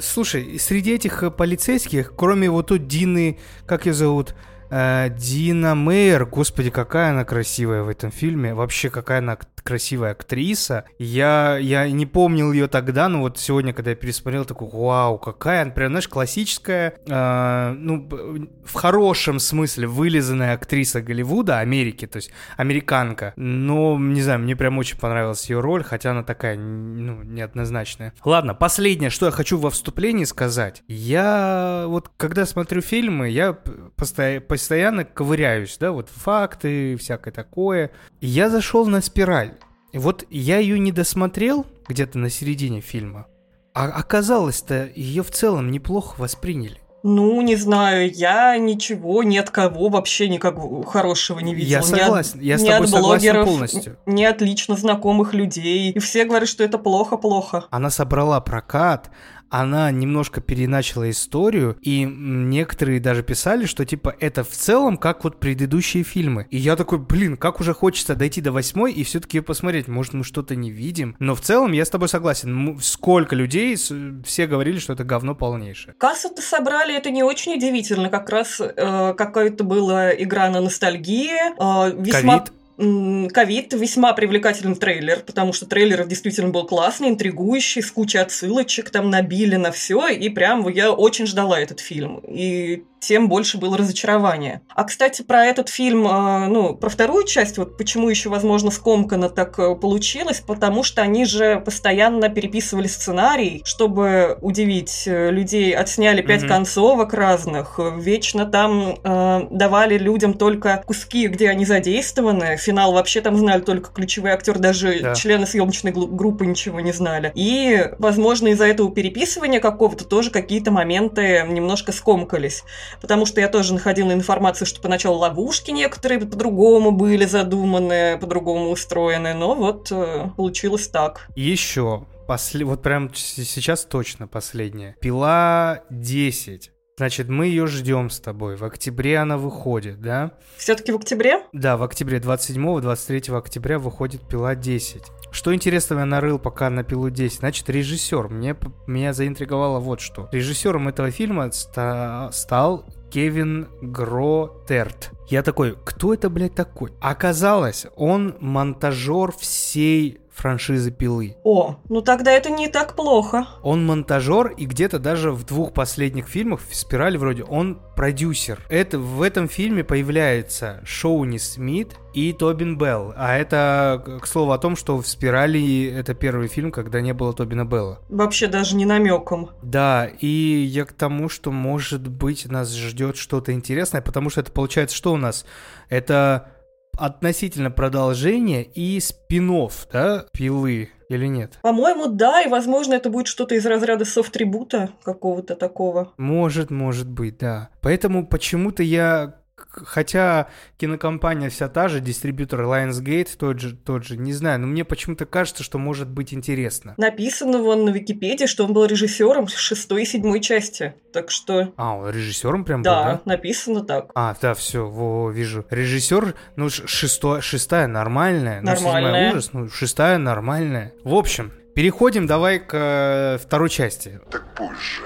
Слушай, 0.00 0.60
среди 0.60 0.94
этих 0.94 1.24
полицейских, 1.36 2.14
кроме 2.14 2.48
вот 2.50 2.68
тут 2.68 2.86
Дины, 2.86 3.38
как 3.66 3.86
ее 3.86 3.94
зовут, 3.94 4.34
Дина 4.70 5.74
Мейер, 5.74 6.26
господи, 6.26 6.70
какая 6.70 7.10
она 7.10 7.24
красивая 7.24 7.82
в 7.82 7.88
этом 7.88 8.10
фильме. 8.10 8.54
Вообще, 8.54 8.90
какая 8.90 9.18
она 9.18 9.38
красивая 9.68 10.12
актриса. 10.12 10.84
Я, 10.98 11.58
я 11.58 11.90
не 11.90 12.06
помнил 12.06 12.52
ее 12.52 12.68
тогда, 12.68 13.08
но 13.08 13.20
вот 13.20 13.38
сегодня, 13.38 13.74
когда 13.74 13.90
я 13.90 13.96
пересмотрел, 13.96 14.46
такой, 14.46 14.68
вау, 14.72 15.18
какая 15.18 15.60
она, 15.62 15.72
прям, 15.72 15.90
знаешь, 15.90 16.08
классическая, 16.08 16.94
э, 17.06 17.74
ну, 17.76 18.48
в 18.64 18.72
хорошем 18.72 19.38
смысле 19.38 19.86
вылизанная 19.86 20.54
актриса 20.54 21.02
Голливуда, 21.02 21.58
Америки, 21.58 22.06
то 22.06 22.16
есть 22.16 22.30
американка. 22.56 23.34
Но, 23.36 23.98
не 23.98 24.22
знаю, 24.22 24.40
мне 24.40 24.56
прям 24.56 24.78
очень 24.78 24.98
понравилась 24.98 25.50
ее 25.50 25.60
роль, 25.60 25.84
хотя 25.84 26.12
она 26.12 26.22
такая, 26.22 26.56
ну, 26.56 27.22
неоднозначная. 27.22 28.14
Ладно, 28.24 28.54
последнее, 28.54 29.10
что 29.10 29.26
я 29.26 29.32
хочу 29.32 29.58
во 29.58 29.68
вступлении 29.68 30.24
сказать. 30.24 30.82
Я 30.88 31.84
вот, 31.86 32.10
когда 32.16 32.46
смотрю 32.46 32.80
фильмы, 32.80 33.28
я 33.28 33.52
постоянно, 33.96 34.40
постоянно 34.58 35.04
ковыряюсь, 35.04 35.78
да, 35.78 35.92
вот 35.92 36.08
факты, 36.08 36.96
всякое 36.96 37.30
такое. 37.30 37.92
я 38.20 38.50
зашел 38.50 38.86
на 38.86 39.00
спираль. 39.00 39.54
И 39.92 39.98
вот 39.98 40.24
я 40.30 40.58
ее 40.58 40.80
не 40.80 40.90
досмотрел 40.90 41.64
где-то 41.88 42.18
на 42.18 42.28
середине 42.28 42.80
фильма, 42.80 43.28
а 43.72 43.84
оказалось-то 43.86 44.90
ее 44.96 45.22
в 45.22 45.30
целом 45.30 45.70
неплохо 45.70 46.20
восприняли. 46.20 46.78
Ну, 47.04 47.40
не 47.40 47.54
знаю, 47.54 48.12
я 48.12 48.58
ничего, 48.58 49.22
ни 49.22 49.36
от 49.36 49.50
кого 49.50 49.88
вообще 49.88 50.28
никак 50.28 50.56
хорошего 50.88 51.38
не 51.38 51.54
видел. 51.54 51.70
Я 51.70 51.82
согласен, 51.82 52.40
ни 52.40 52.42
от, 52.42 52.44
я 52.44 52.58
с 52.58 52.62
тобой 52.64 52.86
от 52.86 52.90
блогеров, 52.90 53.46
полностью. 53.46 53.96
Ни 54.04 54.24
от 54.24 54.40
лично 54.40 54.76
знакомых 54.76 55.32
людей. 55.32 55.92
И 55.92 55.98
все 56.00 56.24
говорят, 56.24 56.48
что 56.48 56.64
это 56.64 56.76
плохо-плохо. 56.76 57.66
Она 57.70 57.90
собрала 57.90 58.40
прокат, 58.40 59.10
она 59.50 59.90
немножко 59.90 60.40
переначала 60.40 61.08
историю, 61.10 61.76
и 61.80 62.04
некоторые 62.04 63.00
даже 63.00 63.22
писали, 63.22 63.66
что 63.66 63.84
типа 63.84 64.14
это 64.20 64.44
в 64.44 64.50
целом 64.50 64.96
как 64.96 65.24
вот 65.24 65.40
предыдущие 65.40 66.02
фильмы. 66.02 66.46
И 66.50 66.56
я 66.56 66.76
такой, 66.76 66.98
блин, 66.98 67.36
как 67.36 67.60
уже 67.60 67.74
хочется 67.74 68.14
дойти 68.14 68.40
до 68.40 68.52
восьмой 68.52 68.92
и 68.92 69.04
все-таки 69.04 69.40
посмотреть, 69.40 69.88
может 69.88 70.14
мы 70.14 70.24
что-то 70.24 70.56
не 70.56 70.70
видим. 70.70 71.16
Но 71.18 71.34
в 71.34 71.40
целом 71.40 71.72
я 71.72 71.84
с 71.84 71.90
тобой 71.90 72.08
согласен. 72.08 72.78
Сколько 72.80 73.34
людей, 73.34 73.76
все 73.76 74.46
говорили, 74.46 74.78
что 74.78 74.92
это 74.92 75.04
говно 75.04 75.34
полнейшее. 75.34 75.94
Кассу-то 75.98 76.42
собрали, 76.42 76.96
это 76.96 77.10
не 77.10 77.22
очень 77.22 77.54
удивительно. 77.54 78.08
Как 78.10 78.28
раз 78.30 78.60
э, 78.60 79.14
какая-то 79.16 79.64
была 79.64 80.14
игра 80.14 80.50
на 80.50 80.60
ностальгии. 80.60 81.30
Э, 81.58 81.94
весьма... 81.96 82.38
COVID 82.38 82.52
ковид 82.78 83.72
весьма 83.72 84.12
привлекательный 84.12 84.76
трейлер, 84.76 85.20
потому 85.26 85.52
что 85.52 85.66
трейлер 85.66 86.06
действительно 86.06 86.50
был 86.50 86.64
классный, 86.64 87.08
интригующий, 87.08 87.82
с 87.82 87.90
кучей 87.90 88.18
отсылочек 88.18 88.90
там 88.90 89.10
набили 89.10 89.56
на 89.56 89.72
все, 89.72 90.08
и 90.08 90.28
прям 90.28 90.68
я 90.68 90.92
очень 90.92 91.26
ждала 91.26 91.58
этот 91.58 91.80
фильм. 91.80 92.18
И 92.18 92.84
тем 93.00 93.28
больше 93.28 93.58
было 93.58 93.76
разочарование. 93.76 94.60
А, 94.74 94.84
кстати, 94.84 95.22
про 95.22 95.44
этот 95.44 95.68
фильм, 95.68 96.06
а, 96.08 96.46
ну, 96.48 96.74
про 96.74 96.88
вторую 96.88 97.24
часть, 97.24 97.58
вот 97.58 97.76
почему 97.76 98.08
еще, 98.08 98.28
возможно, 98.28 98.70
скомканно 98.70 99.28
так 99.28 99.58
э, 99.58 99.74
получилось, 99.74 100.42
потому 100.44 100.82
что 100.82 101.02
они 101.02 101.24
же 101.24 101.60
постоянно 101.64 102.28
переписывали 102.28 102.86
сценарий, 102.86 103.62
чтобы 103.64 104.38
удивить 104.40 105.04
э, 105.06 105.30
людей, 105.30 105.74
отсняли 105.74 106.22
пять 106.22 106.42
mm-hmm. 106.42 106.48
концовок 106.48 107.14
разных, 107.14 107.78
вечно 107.96 108.46
там 108.46 108.98
э, 109.02 109.46
давали 109.50 109.98
людям 109.98 110.34
только 110.34 110.82
куски, 110.86 111.28
где 111.28 111.50
они 111.50 111.64
задействованы, 111.64 112.56
финал 112.68 112.92
вообще 112.92 113.22
там 113.22 113.36
знали 113.36 113.62
только 113.62 113.90
ключевые 113.90 114.34
актеры, 114.34 114.58
даже 114.58 115.00
да. 115.00 115.14
члены 115.14 115.46
съемочной 115.46 115.92
группы 115.92 116.44
ничего 116.44 116.80
не 116.80 116.92
знали. 116.92 117.32
И, 117.34 117.90
возможно, 117.98 118.48
из-за 118.48 118.66
этого 118.66 118.92
переписывания 118.92 119.58
какого-то 119.58 120.04
тоже 120.04 120.30
какие-то 120.30 120.70
моменты 120.70 121.44
немножко 121.48 121.92
скомкались 121.92 122.62
потому 123.00 123.24
что 123.26 123.40
я 123.40 123.48
тоже 123.48 123.74
находила 123.74 124.12
информацию, 124.12 124.66
что 124.66 124.80
поначалу 124.80 125.18
ловушки 125.18 125.70
некоторые 125.70 126.20
по-другому 126.20 126.92
были 126.92 127.24
задуманы, 127.24 128.18
по-другому 128.18 128.70
устроены, 128.70 129.32
но 129.32 129.54
вот 129.54 129.88
э, 129.90 130.28
получилось 130.36 130.88
так. 130.88 131.28
Еще, 131.34 132.04
после... 132.26 132.64
вот 132.64 132.82
прям 132.82 133.10
сейчас 133.14 133.84
точно 133.84 134.26
последняя. 134.28 134.94
Пила 135.00 135.80
10. 135.90 136.70
Значит, 136.98 137.28
мы 137.28 137.46
ее 137.46 137.68
ждем 137.68 138.10
с 138.10 138.18
тобой. 138.18 138.56
В 138.56 138.64
октябре 138.64 139.18
она 139.18 139.38
выходит, 139.38 140.00
да? 140.00 140.32
Все-таки 140.56 140.90
в 140.90 140.96
октябре? 140.96 141.44
Да, 141.52 141.76
в 141.76 141.84
октябре 141.84 142.18
27-23 142.18 143.38
октября 143.38 143.78
выходит 143.78 144.20
пила 144.22 144.56
10. 144.56 145.04
Что 145.30 145.54
интересного 145.54 146.00
я 146.00 146.06
нарыл 146.06 146.40
пока 146.40 146.68
на 146.70 146.82
пилу 146.82 147.08
10? 147.08 147.38
Значит, 147.38 147.70
режиссер. 147.70 148.30
Мне, 148.30 148.56
меня 148.88 149.12
заинтриговало 149.12 149.78
вот 149.78 150.00
что. 150.00 150.28
Режиссером 150.32 150.88
этого 150.88 151.12
фильма 151.12 151.52
ста, 151.52 152.30
стал 152.32 152.84
Кевин 153.12 153.68
Гротерт. 153.80 155.12
Я 155.28 155.44
такой, 155.44 155.78
кто 155.84 156.14
это, 156.14 156.28
блядь, 156.28 156.56
такой? 156.56 156.90
Оказалось, 157.00 157.86
он 157.94 158.34
монтажер 158.40 159.30
всей 159.38 160.18
франшизы 160.38 160.90
Пилы. 160.90 161.36
О, 161.44 161.76
ну 161.88 162.00
тогда 162.00 162.32
это 162.32 162.50
не 162.50 162.68
так 162.68 162.94
плохо. 162.94 163.46
Он 163.62 163.84
монтажер, 163.84 164.48
и 164.48 164.66
где-то 164.66 164.98
даже 164.98 165.32
в 165.32 165.44
двух 165.44 165.72
последних 165.72 166.28
фильмах, 166.28 166.60
в 166.66 166.74
«Спирали» 166.74 167.16
вроде, 167.16 167.44
он 167.44 167.80
продюсер. 167.96 168.64
Это, 168.68 168.98
в 168.98 169.22
этом 169.22 169.48
фильме 169.48 169.84
появляется 169.84 170.80
Шоуни 170.84 171.38
Смит 171.38 171.96
и 172.14 172.32
Тобин 172.32 172.78
Белл. 172.78 173.12
А 173.16 173.36
это, 173.36 174.20
к 174.22 174.26
слову, 174.26 174.52
о 174.52 174.58
том, 174.58 174.76
что 174.76 174.96
в 174.96 175.06
«Спирали» 175.06 175.86
это 175.86 176.14
первый 176.14 176.48
фильм, 176.48 176.70
когда 176.70 177.00
не 177.00 177.12
было 177.12 177.32
Тобина 177.32 177.64
Белла. 177.64 178.00
Вообще 178.08 178.46
даже 178.46 178.76
не 178.76 178.86
намеком. 178.86 179.50
Да, 179.62 180.08
и 180.20 180.26
я 180.26 180.84
к 180.84 180.92
тому, 180.92 181.28
что, 181.28 181.50
может 181.50 182.08
быть, 182.08 182.46
нас 182.46 182.74
ждет 182.74 183.16
что-то 183.16 183.52
интересное, 183.52 184.00
потому 184.00 184.30
что 184.30 184.40
это 184.40 184.52
получается, 184.52 184.96
что 184.96 185.12
у 185.12 185.16
нас? 185.16 185.44
Это 185.88 186.52
относительно 186.98 187.70
продолжения 187.70 188.62
и 188.62 188.98
спинов, 189.00 189.86
да, 189.92 190.26
пилы 190.32 190.90
или 191.08 191.26
нет? 191.26 191.58
По-моему, 191.62 192.06
да, 192.08 192.42
и, 192.42 192.48
возможно, 192.48 192.94
это 192.94 193.10
будет 193.10 193.26
что-то 193.26 193.54
из 193.54 193.64
разряда 193.64 194.04
софт-трибута 194.04 194.90
какого-то 195.02 195.56
такого. 195.56 196.12
Может, 196.16 196.70
может 196.70 197.08
быть, 197.08 197.38
да. 197.38 197.70
Поэтому 197.80 198.26
почему-то 198.26 198.82
я 198.82 199.37
хотя 199.86 200.48
кинокомпания 200.76 201.50
вся 201.50 201.68
та 201.68 201.88
же, 201.88 202.00
дистрибьютор 202.00 202.62
Lionsgate 202.62 203.28
тот 203.38 203.60
же, 203.60 203.76
тот 203.76 204.04
же, 204.04 204.16
не 204.16 204.32
знаю, 204.32 204.60
но 204.60 204.66
мне 204.66 204.84
почему-то 204.84 205.26
кажется, 205.26 205.62
что 205.62 205.78
может 205.78 206.08
быть 206.08 206.32
интересно. 206.32 206.94
Написано 206.96 207.58
вон 207.58 207.84
на 207.84 207.90
Википедии, 207.90 208.46
что 208.46 208.64
он 208.64 208.72
был 208.72 208.84
режиссером 208.84 209.48
шестой 209.48 210.02
и 210.02 210.06
седьмой 210.06 210.40
части, 210.40 210.94
так 211.12 211.30
что... 211.30 211.72
А, 211.76 211.96
он 211.96 212.10
режиссером 212.10 212.64
прям 212.64 212.82
да, 212.82 212.96
был, 212.96 213.12
да? 213.12 213.20
написано 213.24 213.82
так. 213.82 214.10
А, 214.14 214.34
да, 214.40 214.54
все, 214.54 214.86
во, 214.86 215.30
вижу. 215.30 215.64
Режиссер, 215.70 216.34
ну, 216.56 216.68
шесто, 216.70 217.40
шестая 217.40 217.86
нормальная, 217.86 218.60
нормальная. 218.60 218.74
ну, 218.74 218.76
седьмая 218.76 219.30
ужас, 219.30 219.50
ну, 219.52 219.68
шестая 219.68 220.18
нормальная. 220.18 220.92
В 221.04 221.14
общем, 221.14 221.52
переходим 221.74 222.26
давай 222.26 222.58
к 222.58 222.74
э, 222.74 223.38
второй 223.38 223.70
части. 223.70 224.20
Так 224.30 224.44
пусть 224.56 224.80
же 224.80 225.02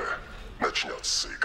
начнется 0.60 1.28
игра. 1.28 1.41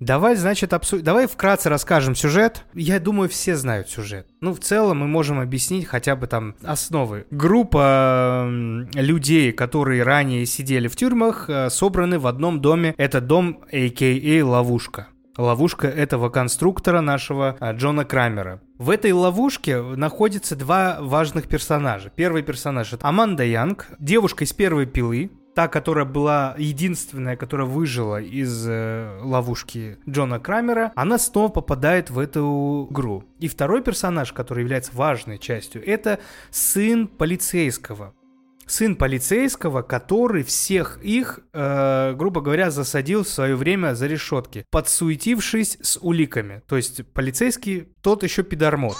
Давай, 0.00 0.36
значит, 0.36 0.72
обсудим. 0.72 1.04
Давай 1.04 1.26
вкратце 1.26 1.68
расскажем 1.68 2.14
сюжет. 2.14 2.64
Я 2.74 3.00
думаю, 3.00 3.28
все 3.28 3.56
знают 3.56 3.88
сюжет. 3.88 4.26
Ну, 4.40 4.54
в 4.54 4.60
целом 4.60 4.98
мы 4.98 5.08
можем 5.08 5.40
объяснить 5.40 5.86
хотя 5.86 6.16
бы 6.16 6.26
там 6.26 6.54
основы. 6.62 7.26
Группа 7.30 8.48
людей, 8.94 9.52
которые 9.52 10.02
ранее 10.02 10.46
сидели 10.46 10.88
в 10.88 10.96
тюрьмах, 10.96 11.48
э, 11.48 11.70
собраны 11.70 12.18
в 12.18 12.26
одном 12.26 12.60
доме. 12.60 12.94
Это 12.96 13.20
дом, 13.20 13.60
а.к.а. 13.72 14.44
ловушка 14.44 15.08
ловушка 15.38 15.86
этого 15.86 16.28
конструктора 16.28 17.00
нашего 17.00 17.56
э, 17.58 17.72
Джона 17.72 18.04
Крамера. 18.04 18.60
В 18.76 18.90
этой 18.90 19.12
ловушке 19.12 19.80
находятся 19.80 20.56
два 20.56 20.98
важных 21.00 21.48
персонажа. 21.48 22.10
Первый 22.14 22.42
персонаж 22.42 22.92
это 22.92 23.08
Аманда 23.08 23.44
Янг, 23.44 23.86
девушка 23.98 24.44
из 24.44 24.52
первой 24.52 24.86
пилы, 24.86 25.30
та, 25.58 25.66
которая 25.66 26.04
была 26.04 26.54
единственная, 26.56 27.34
которая 27.34 27.66
выжила 27.66 28.22
из 28.22 28.64
э, 28.68 29.18
ловушки 29.22 29.98
Джона 30.08 30.38
Крамера, 30.38 30.92
она 30.94 31.18
снова 31.18 31.48
попадает 31.48 32.10
в 32.10 32.20
эту 32.20 32.86
игру. 32.92 33.24
И 33.40 33.48
второй 33.48 33.82
персонаж, 33.82 34.32
который 34.32 34.60
является 34.60 34.92
важной 34.94 35.36
частью, 35.36 35.84
это 35.84 36.20
сын 36.52 37.08
полицейского. 37.08 38.14
Сын 38.66 38.94
полицейского, 38.94 39.82
который 39.82 40.44
всех 40.44 41.00
их, 41.02 41.40
э, 41.52 42.14
грубо 42.14 42.40
говоря, 42.40 42.70
засадил 42.70 43.24
в 43.24 43.28
свое 43.28 43.56
время 43.56 43.96
за 43.96 44.06
решетки, 44.06 44.64
подсуетившись 44.70 45.78
с 45.82 45.98
уликами. 46.00 46.62
То 46.68 46.76
есть 46.76 47.04
полицейский 47.14 47.88
тот 48.00 48.22
еще 48.22 48.44
пидормот. 48.44 48.96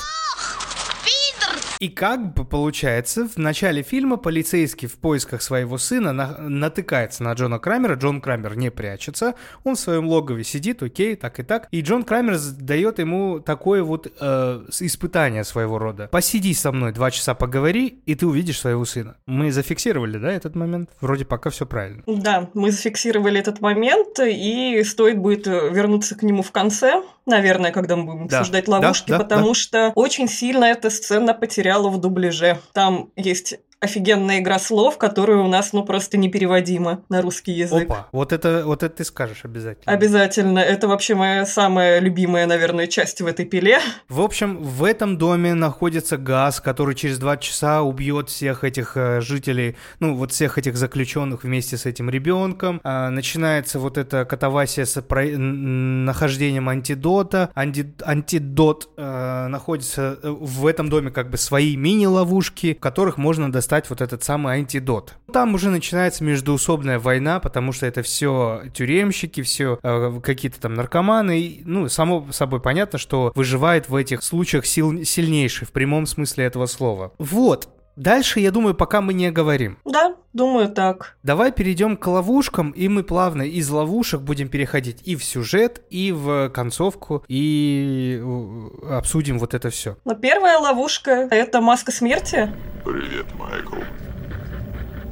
И 1.81 1.89
как 1.89 2.35
бы 2.35 2.45
получается, 2.45 3.29
в 3.29 3.37
начале 3.37 3.83
фильма 3.83 4.17
полицейский 4.17 4.89
в 4.89 4.97
поисках 4.97 5.43
своего 5.43 5.79
сына 5.79 6.13
на 6.13 6.37
натыкается 6.39 7.23
на 7.23 7.33
Джона 7.35 7.61
Крамера, 7.61 7.95
Джон 7.95 8.21
Крамер 8.21 8.57
не 8.57 8.71
прячется, 8.71 9.35
он 9.63 9.77
в 9.77 9.81
своем 9.81 10.09
логове 10.09 10.43
сидит, 10.43 10.83
окей, 10.83 11.15
так 11.15 11.39
и 11.39 11.45
так, 11.45 11.69
и 11.71 11.81
Джон 11.81 12.03
Крамер 12.03 12.37
дает 12.59 12.99
ему 12.99 13.39
такое 13.39 13.85
вот 13.85 14.13
э, 14.21 14.65
испытание 14.81 15.45
своего 15.45 15.79
рода. 15.79 16.09
Посиди 16.09 16.53
со 16.53 16.73
мной 16.73 16.93
два 16.93 17.13
часа 17.13 17.35
поговори, 17.35 18.01
и 18.07 18.17
ты 18.17 18.27
увидишь 18.27 18.59
своего 18.59 18.85
сына. 18.85 19.17
Мы 19.27 19.53
зафиксировали, 19.53 20.19
да, 20.19 20.33
этот 20.33 20.57
момент? 20.57 20.91
Вроде 21.01 21.25
пока 21.25 21.51
все 21.51 21.65
правильно. 21.65 22.03
Да, 22.07 22.51
мы 22.55 22.73
зафиксировали 22.73 23.39
этот 23.39 23.61
момент, 23.61 24.19
и 24.19 24.83
стоит 24.85 25.19
будет 25.19 25.47
вернуться 25.47 26.17
к 26.17 26.25
нему 26.25 26.43
в 26.43 26.51
конце, 26.51 27.05
наверное, 27.29 27.71
когда 27.71 27.97
мы 27.97 28.05
будем 28.05 28.29
да. 28.29 28.41
обсуждать 28.41 28.69
ловушки, 28.69 29.11
да, 29.11 29.19
да, 29.19 29.25
потому 29.25 29.49
да. 29.49 29.55
что 29.55 29.93
очень 29.95 30.29
сильно 30.29 30.65
эта 30.65 30.91
сцена 30.91 31.35
потеряла 31.35 31.89
в 31.89 31.99
дубляже. 31.99 32.59
Там 32.73 33.11
есть 33.17 33.59
офигенная 33.81 34.41
игра 34.41 34.59
слов, 34.59 34.99
которая 34.99 35.39
у 35.39 35.49
нас, 35.49 35.73
ну, 35.73 35.85
просто 35.85 36.19
непереводима 36.19 37.05
на 37.09 37.23
русский 37.23 37.53
язык. 37.53 37.85
Опа, 37.85 38.09
вот 38.11 38.33
это, 38.33 38.63
вот 38.65 38.83
это 38.83 38.97
ты 38.97 39.05
скажешь 39.05 39.45
обязательно. 39.45 39.93
Обязательно. 39.93 40.59
Это 40.59 40.89
вообще 40.89 41.15
моя 41.15 41.47
самая 41.47 42.01
любимая, 42.01 42.47
наверное, 42.47 42.89
часть 42.89 43.21
в 43.21 43.27
этой 43.27 43.45
пиле. 43.45 43.79
В 44.09 44.21
общем, 44.21 44.59
в 44.63 44.83
этом 44.83 45.17
доме 45.17 45.55
находится 45.55 46.17
газ, 46.17 46.61
который 46.61 46.97
через 46.97 47.19
два 47.19 47.37
часа 47.37 47.83
убьет 47.83 48.31
всех 48.31 48.65
этих 48.65 48.97
э, 48.97 49.21
жителей, 49.21 49.77
ну, 50.01 50.17
вот 50.17 50.33
всех 50.33 50.59
этих 50.59 50.77
заключенных 50.77 51.45
вместе 51.45 51.77
с 51.77 51.87
этим 51.87 52.11
ребенком. 52.11 52.81
А, 52.83 53.11
начинается 53.11 53.79
вот 53.79 53.97
эта 53.97 54.25
катавасия 54.25 54.87
с 54.87 55.01
про... 55.03 55.25
нахождением 55.25 56.69
антидота. 56.69 57.51
Анти... 57.55 57.95
Антидот 58.03 58.91
э, 58.97 59.47
находится 59.47 60.19
э, 60.21 60.29
в 60.29 60.67
этом 60.67 60.89
доме 60.89 61.11
как 61.13 61.31
бы 61.31 61.37
свои 61.37 61.77
мини-ловушки, 61.77 62.75
в 62.75 62.81
которых 62.81 63.19
можно 63.19 63.53
достать 63.53 63.68
достать 63.69 63.91
вот 63.91 64.01
этот 64.01 64.25
самый 64.25 64.55
антидот. 64.55 65.15
Там 65.31 65.55
уже 65.55 65.69
начинается 65.69 66.25
междуусобная 66.25 66.99
война, 66.99 67.39
потому 67.39 67.73
что 67.73 67.85
это 67.85 68.03
все 68.03 68.63
тюремщики, 68.73 69.43
все 69.43 69.79
э, 69.83 70.21
какие-то 70.23 70.59
там 70.59 70.73
наркоманы. 70.73 71.39
И, 71.39 71.63
ну, 71.67 71.87
само 71.91 72.27
собой 72.33 72.61
понятно, 72.61 72.99
что 72.99 73.31
выживает 73.35 73.91
в 73.91 73.95
этих 73.95 74.23
случаях 74.23 74.65
сил, 74.65 75.05
сильнейший, 75.05 75.67
в 75.67 75.73
прямом 75.73 76.07
смысле 76.07 76.47
этого 76.47 76.65
слова. 76.65 77.13
Вот, 77.19 77.69
Дальше, 77.99 78.39
я 78.39 78.53
думаю, 78.53 78.77
пока 78.77 79.01
мы 79.01 79.13
не 79.13 79.33
говорим. 79.33 79.77
Да, 79.85 80.15
думаю 80.33 80.69
так. 80.69 81.17
Давай 81.25 81.51
перейдем 81.51 81.97
к 81.97 82.07
ловушкам, 82.07 82.71
и 82.71 82.87
мы 82.87 83.03
плавно 83.03 83.43
из 83.43 83.69
ловушек 83.71 84.21
будем 84.21 84.49
переходить 84.49 85.03
и 85.05 85.17
в 85.17 85.25
сюжет, 85.25 85.83
и 85.91 86.13
в 86.13 86.49
концовку, 86.51 87.25
и 87.27 88.23
э, 88.23 88.95
обсудим 88.95 89.41
вот 89.41 89.53
это 89.53 89.71
все. 89.71 89.97
Но 90.05 90.15
первая 90.15 90.59
ловушка— 90.59 91.11
это 91.33 91.61
маска 91.61 91.91
смерти. 91.91 92.55
Привет, 92.85 93.27
Майкл. 93.37 93.83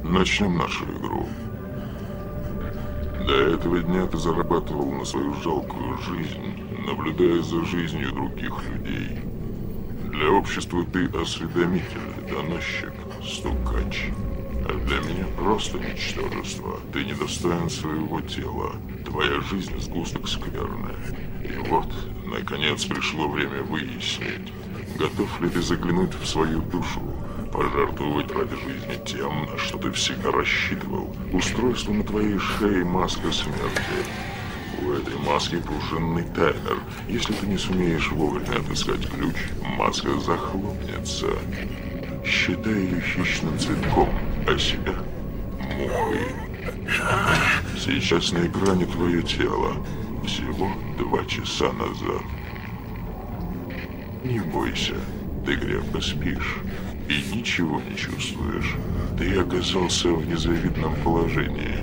Начнем 0.03 0.57
нашу 0.57 0.85
игру. 0.85 1.27
До 3.27 3.33
этого 3.33 3.79
дня 3.79 4.05
ты 4.07 4.17
зарабатывал 4.17 4.89
на 4.93 5.03
свою 5.03 5.33
жалкую 5.43 5.97
жизнь, 5.97 6.63
наблюдая 6.87 7.41
за 7.41 7.65
жизнью 7.65 8.13
других 8.13 8.53
людей. 8.69 9.26
Для 10.17 10.31
общества 10.31 10.83
ты 10.83 11.05
осведомительный 11.15 12.27
доносчик, 12.27 12.91
стукач. 13.23 14.09
А 14.65 14.73
для 14.73 14.99
меня 15.01 15.27
просто 15.37 15.77
ничтожество. 15.77 16.79
Ты 16.91 17.05
недостоин 17.05 17.69
своего 17.69 18.19
тела. 18.21 18.77
Твоя 19.05 19.39
жизнь 19.41 19.79
сгусток 19.79 20.27
скверная. 20.27 20.95
И 21.43 21.69
вот, 21.69 21.93
наконец, 22.25 22.83
пришло 22.85 23.27
время 23.27 23.61
выяснить, 23.61 24.51
готов 24.97 25.39
ли 25.39 25.49
ты 25.49 25.61
заглянуть 25.61 26.15
в 26.15 26.25
свою 26.25 26.63
душу, 26.63 27.01
пожертвовать 27.53 28.31
ради 28.31 28.55
жизни 28.55 28.99
тем, 29.05 29.45
на 29.45 29.57
что 29.59 29.77
ты 29.77 29.91
всегда 29.91 30.31
рассчитывал. 30.31 31.15
Устройство 31.31 31.93
на 31.93 32.03
твоей 32.03 32.39
шее 32.39 32.83
маска 32.83 33.31
смерти. 33.31 34.36
У 34.81 34.91
этой 34.91 35.17
маски 35.17 35.59
пружинный 35.59 36.23
таймер. 36.35 36.79
Если 37.07 37.33
ты 37.33 37.47
не 37.47 37.57
сумеешь 37.57 38.11
вовремя 38.11 38.59
отыскать 38.59 39.07
ключ, 39.09 39.35
маска 39.77 40.19
захлопнется. 40.19 41.27
Считай 42.25 42.73
ее 42.73 43.01
хищным 43.01 43.57
цветком, 43.57 44.09
а 44.47 44.57
себя 44.57 44.93
мухой. 45.59 46.19
Сейчас 47.77 48.31
на 48.31 48.45
экране 48.45 48.85
твое 48.85 49.21
тело. 49.23 49.73
Всего 50.25 50.71
два 50.97 51.23
часа 51.25 51.71
назад. 51.73 52.21
Не 54.23 54.39
бойся, 54.39 54.95
ты 55.45 55.55
крепко 55.55 56.01
спишь 56.01 56.57
и 57.07 57.35
ничего 57.35 57.81
не 57.81 57.95
чувствуешь. 57.95 58.75
Ты 59.17 59.39
оказался 59.39 60.09
в 60.09 60.27
незавидном 60.27 60.95
положении. 61.03 61.79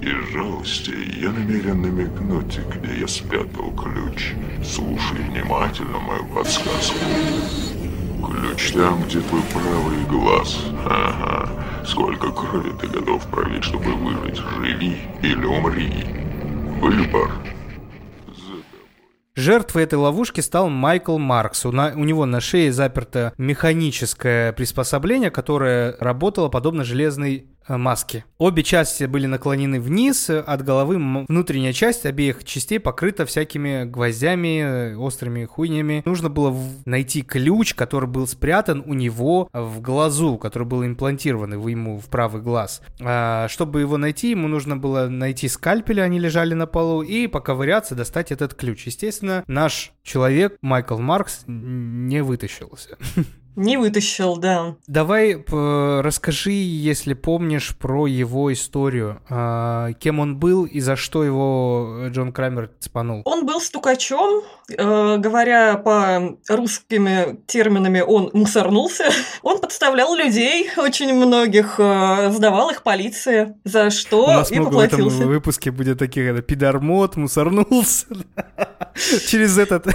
Из 0.00 0.32
жалости 0.32 0.94
я 1.20 1.30
намерен 1.30 1.80
намекнуть, 1.80 2.58
где 2.74 3.00
я 3.00 3.08
спрятал 3.08 3.72
ключ. 3.72 4.34
Слушай 4.62 5.18
внимательно 5.30 5.98
мою 5.98 6.24
подсказку. 6.26 6.98
Ключ 8.24 8.72
там, 8.72 9.02
где 9.04 9.20
твой 9.20 9.42
правый 9.52 10.04
глаз. 10.08 10.64
Ага. 10.84 11.84
Сколько 11.86 12.30
крови 12.30 12.72
ты 12.80 12.88
готов 12.88 13.26
пролить, 13.28 13.64
чтобы 13.64 13.94
выжить? 13.94 14.36
Живи 14.36 14.96
или 15.22 15.44
умри. 15.44 15.90
Выбор 16.80 17.30
Жертвой 19.36 19.82
этой 19.82 19.96
ловушки 19.96 20.40
стал 20.40 20.70
Майкл 20.70 21.18
Маркс. 21.18 21.66
У, 21.66 21.72
на, 21.72 21.92
у 21.94 22.04
него 22.04 22.24
на 22.24 22.40
шее 22.40 22.72
заперто 22.72 23.34
механическое 23.36 24.54
приспособление, 24.54 25.30
которое 25.30 25.94
работало 26.00 26.48
подобно 26.48 26.84
железной 26.84 27.46
маски. 27.68 28.24
Обе 28.38 28.62
части 28.62 29.04
были 29.04 29.26
наклонены 29.26 29.80
вниз 29.80 30.30
от 30.30 30.62
головы. 30.64 30.96
Внутренняя 31.28 31.72
часть 31.72 32.06
обеих 32.06 32.44
частей 32.44 32.78
покрыта 32.78 33.26
всякими 33.26 33.84
гвоздями, 33.84 34.92
э, 34.92 34.96
острыми 34.96 35.44
хуйнями. 35.44 36.02
Нужно 36.04 36.28
было 36.28 36.56
найти 36.84 37.22
ключ, 37.22 37.74
который 37.74 38.08
был 38.08 38.26
спрятан 38.26 38.82
у 38.86 38.94
него 38.94 39.48
в 39.52 39.80
глазу, 39.80 40.38
который 40.38 40.66
был 40.66 40.84
имплантирован 40.84 41.52
ему 41.66 41.98
в 41.98 42.06
правый 42.06 42.42
глаз. 42.42 42.82
А, 43.00 43.48
чтобы 43.48 43.80
его 43.80 43.96
найти, 43.96 44.30
ему 44.30 44.48
нужно 44.48 44.76
было 44.76 45.08
найти 45.08 45.48
скальпели, 45.48 46.00
они 46.00 46.18
лежали 46.18 46.54
на 46.54 46.66
полу, 46.66 47.02
и 47.02 47.26
поковыряться, 47.26 47.94
достать 47.94 48.32
этот 48.32 48.54
ключ. 48.54 48.86
Естественно, 48.86 49.44
наш 49.46 49.92
человек, 50.02 50.56
Майкл 50.60 50.98
Маркс, 50.98 51.44
не 51.46 52.22
вытащился. 52.22 52.98
Не 53.56 53.78
вытащил, 53.78 54.36
да. 54.36 54.76
Давай 54.86 55.32
э, 55.32 56.00
расскажи, 56.02 56.52
если 56.52 57.14
помнишь, 57.14 57.74
про 57.76 58.06
его 58.06 58.52
историю. 58.52 59.20
Э, 59.28 59.92
кем 59.98 60.20
он 60.20 60.36
был 60.36 60.64
и 60.64 60.80
за 60.80 60.96
что 60.96 61.24
его 61.24 62.06
Джон 62.08 62.32
Крамер 62.32 62.70
цепанул? 62.78 63.22
Он 63.24 63.46
был 63.46 63.60
стукачом. 63.60 64.42
Э, 64.76 65.16
говоря 65.18 65.76
по 65.76 66.36
русскими 66.48 67.40
терминами, 67.46 68.00
он 68.00 68.30
мусорнулся. 68.32 69.04
Он 69.42 69.60
подставлял 69.60 70.14
людей, 70.16 70.68
очень 70.76 71.14
многих, 71.14 71.76
э, 71.78 72.30
сдавал 72.32 72.70
их 72.70 72.82
полиции, 72.82 73.54
за 73.64 73.90
что 73.90 74.24
У 74.24 74.28
нас 74.28 74.50
и 74.50 74.54
много 74.58 74.70
поплатился. 74.70 75.16
в 75.16 75.20
этом 75.20 75.28
выпуске 75.28 75.70
будет 75.70 75.98
таких, 75.98 76.26
это, 76.26 76.42
пидормот, 76.42 77.16
мусорнулся. 77.16 78.06
Через 79.28 79.56
этот... 79.56 79.86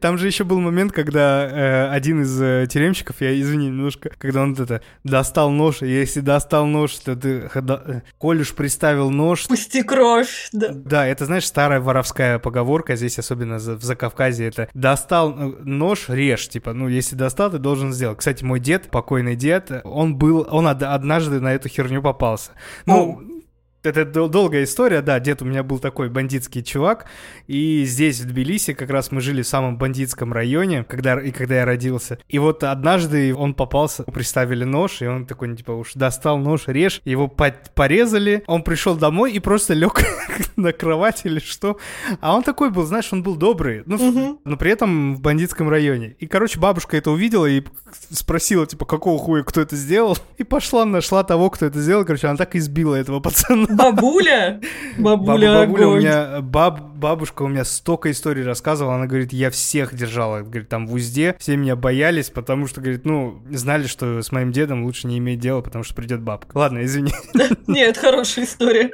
Там 0.00 0.18
же 0.18 0.26
еще 0.26 0.42
был 0.42 0.58
момент, 0.60 0.92
когда 0.92 1.46
э, 1.46 1.88
один 1.90 2.22
из 2.22 2.40
э, 2.40 2.66
тюремщиков 2.68 3.05
мальчиков, 3.06 3.16
я 3.20 3.40
извини 3.40 3.66
немножко, 3.66 4.10
когда 4.18 4.42
он 4.42 4.52
это 4.52 4.80
достал 5.04 5.50
нож, 5.50 5.82
и 5.82 5.88
если 5.88 6.20
достал 6.20 6.66
нож, 6.66 6.94
то 6.96 7.16
ты, 7.16 7.48
э, 7.54 8.00
коль 8.18 8.40
уж 8.40 8.52
приставил 8.52 9.10
нож... 9.10 9.46
Пусти 9.46 9.82
кровь, 9.82 10.48
да. 10.52 10.68
Да, 10.72 11.06
это, 11.06 11.26
знаешь, 11.26 11.46
старая 11.46 11.80
воровская 11.80 12.38
поговорка, 12.38 12.96
здесь 12.96 13.18
особенно 13.18 13.56
в 13.56 13.82
Закавказье, 13.82 14.48
это 14.48 14.68
достал 14.74 15.30
э, 15.30 15.62
нож, 15.64 16.08
режь, 16.08 16.48
типа, 16.48 16.72
ну, 16.72 16.88
если 16.88 17.16
достал, 17.16 17.50
ты 17.50 17.58
должен 17.58 17.92
сделать. 17.92 18.18
Кстати, 18.18 18.44
мой 18.44 18.60
дед, 18.60 18.90
покойный 18.90 19.36
дед, 19.36 19.70
он 19.84 20.16
был, 20.16 20.46
он 20.50 20.66
однажды 20.66 21.40
на 21.40 21.52
эту 21.54 21.68
херню 21.68 22.02
попался. 22.02 22.52
Ну, 22.86 23.35
это 23.86 24.04
долгая 24.04 24.64
история, 24.64 25.02
да, 25.02 25.20
дед 25.20 25.42
у 25.42 25.44
меня 25.44 25.62
был 25.62 25.78
такой 25.78 26.08
бандитский 26.08 26.62
чувак, 26.62 27.06
и 27.46 27.84
здесь, 27.84 28.20
в 28.20 28.26
Тбилиси, 28.26 28.72
как 28.72 28.90
раз 28.90 29.12
мы 29.12 29.20
жили 29.20 29.42
в 29.42 29.46
самом 29.46 29.78
бандитском 29.78 30.32
районе, 30.32 30.84
когда, 30.84 31.20
и 31.20 31.30
когда 31.30 31.56
я 31.56 31.64
родился. 31.64 32.18
И 32.28 32.38
вот 32.38 32.64
однажды 32.64 33.34
он 33.34 33.54
попался, 33.54 34.04
приставили 34.04 34.64
нож, 34.64 35.02
и 35.02 35.06
он 35.06 35.26
такой, 35.26 35.54
типа, 35.56 35.72
уж 35.72 35.92
достал 35.94 36.38
нож, 36.38 36.64
режь, 36.66 37.00
его 37.04 37.28
порезали, 37.28 38.42
он 38.46 38.62
пришел 38.62 38.96
домой 38.96 39.32
и 39.32 39.38
просто 39.38 39.74
лег 39.74 40.02
на 40.56 40.72
кровать 40.72 41.22
или 41.24 41.38
что. 41.38 41.78
А 42.20 42.34
он 42.34 42.42
такой 42.42 42.70
был, 42.70 42.84
знаешь, 42.84 43.12
он 43.12 43.22
был 43.22 43.36
добрый, 43.36 43.82
ну, 43.86 43.96
угу. 43.96 44.40
но 44.44 44.56
при 44.56 44.72
этом 44.72 45.14
в 45.14 45.20
бандитском 45.20 45.68
районе. 45.68 46.16
И, 46.18 46.26
короче, 46.26 46.58
бабушка 46.58 46.96
это 46.96 47.10
увидела 47.10 47.46
и 47.46 47.62
спросила, 48.10 48.66
типа, 48.66 48.84
какого 48.84 49.18
хуя, 49.18 49.42
кто 49.42 49.60
это 49.60 49.76
сделал, 49.76 50.16
и 50.38 50.44
пошла, 50.44 50.84
нашла 50.84 51.22
того, 51.24 51.50
кто 51.50 51.66
это 51.66 51.80
сделал, 51.80 52.04
короче, 52.04 52.26
она 52.26 52.36
так 52.36 52.56
избила 52.56 52.94
этого 52.94 53.20
пацана. 53.20 53.66
Бабуля? 53.76 54.60
Бабуля, 54.96 55.66
Бабуля 55.66 55.88
у 55.88 55.96
меня, 55.96 56.40
баб, 56.40 56.80
бабушка 56.80 57.42
у 57.42 57.48
меня 57.48 57.64
столько 57.64 58.10
историй 58.10 58.42
рассказывала, 58.42 58.94
она 58.94 59.06
говорит, 59.06 59.32
я 59.32 59.50
всех 59.50 59.94
держала, 59.94 60.40
говорит, 60.40 60.68
там 60.68 60.86
в 60.86 60.94
узде, 60.94 61.36
все 61.38 61.56
меня 61.56 61.76
боялись, 61.76 62.30
потому 62.30 62.66
что, 62.66 62.80
говорит, 62.80 63.04
ну, 63.04 63.42
знали, 63.50 63.86
что 63.86 64.22
с 64.22 64.32
моим 64.32 64.52
дедом 64.52 64.84
лучше 64.84 65.06
не 65.06 65.18
иметь 65.18 65.40
дела, 65.40 65.60
потому 65.60 65.84
что 65.84 65.94
придет 65.94 66.22
бабка. 66.22 66.56
Ладно, 66.56 66.84
извини. 66.84 67.12
Нет, 67.66 67.98
хорошая 67.98 68.46
история. 68.46 68.90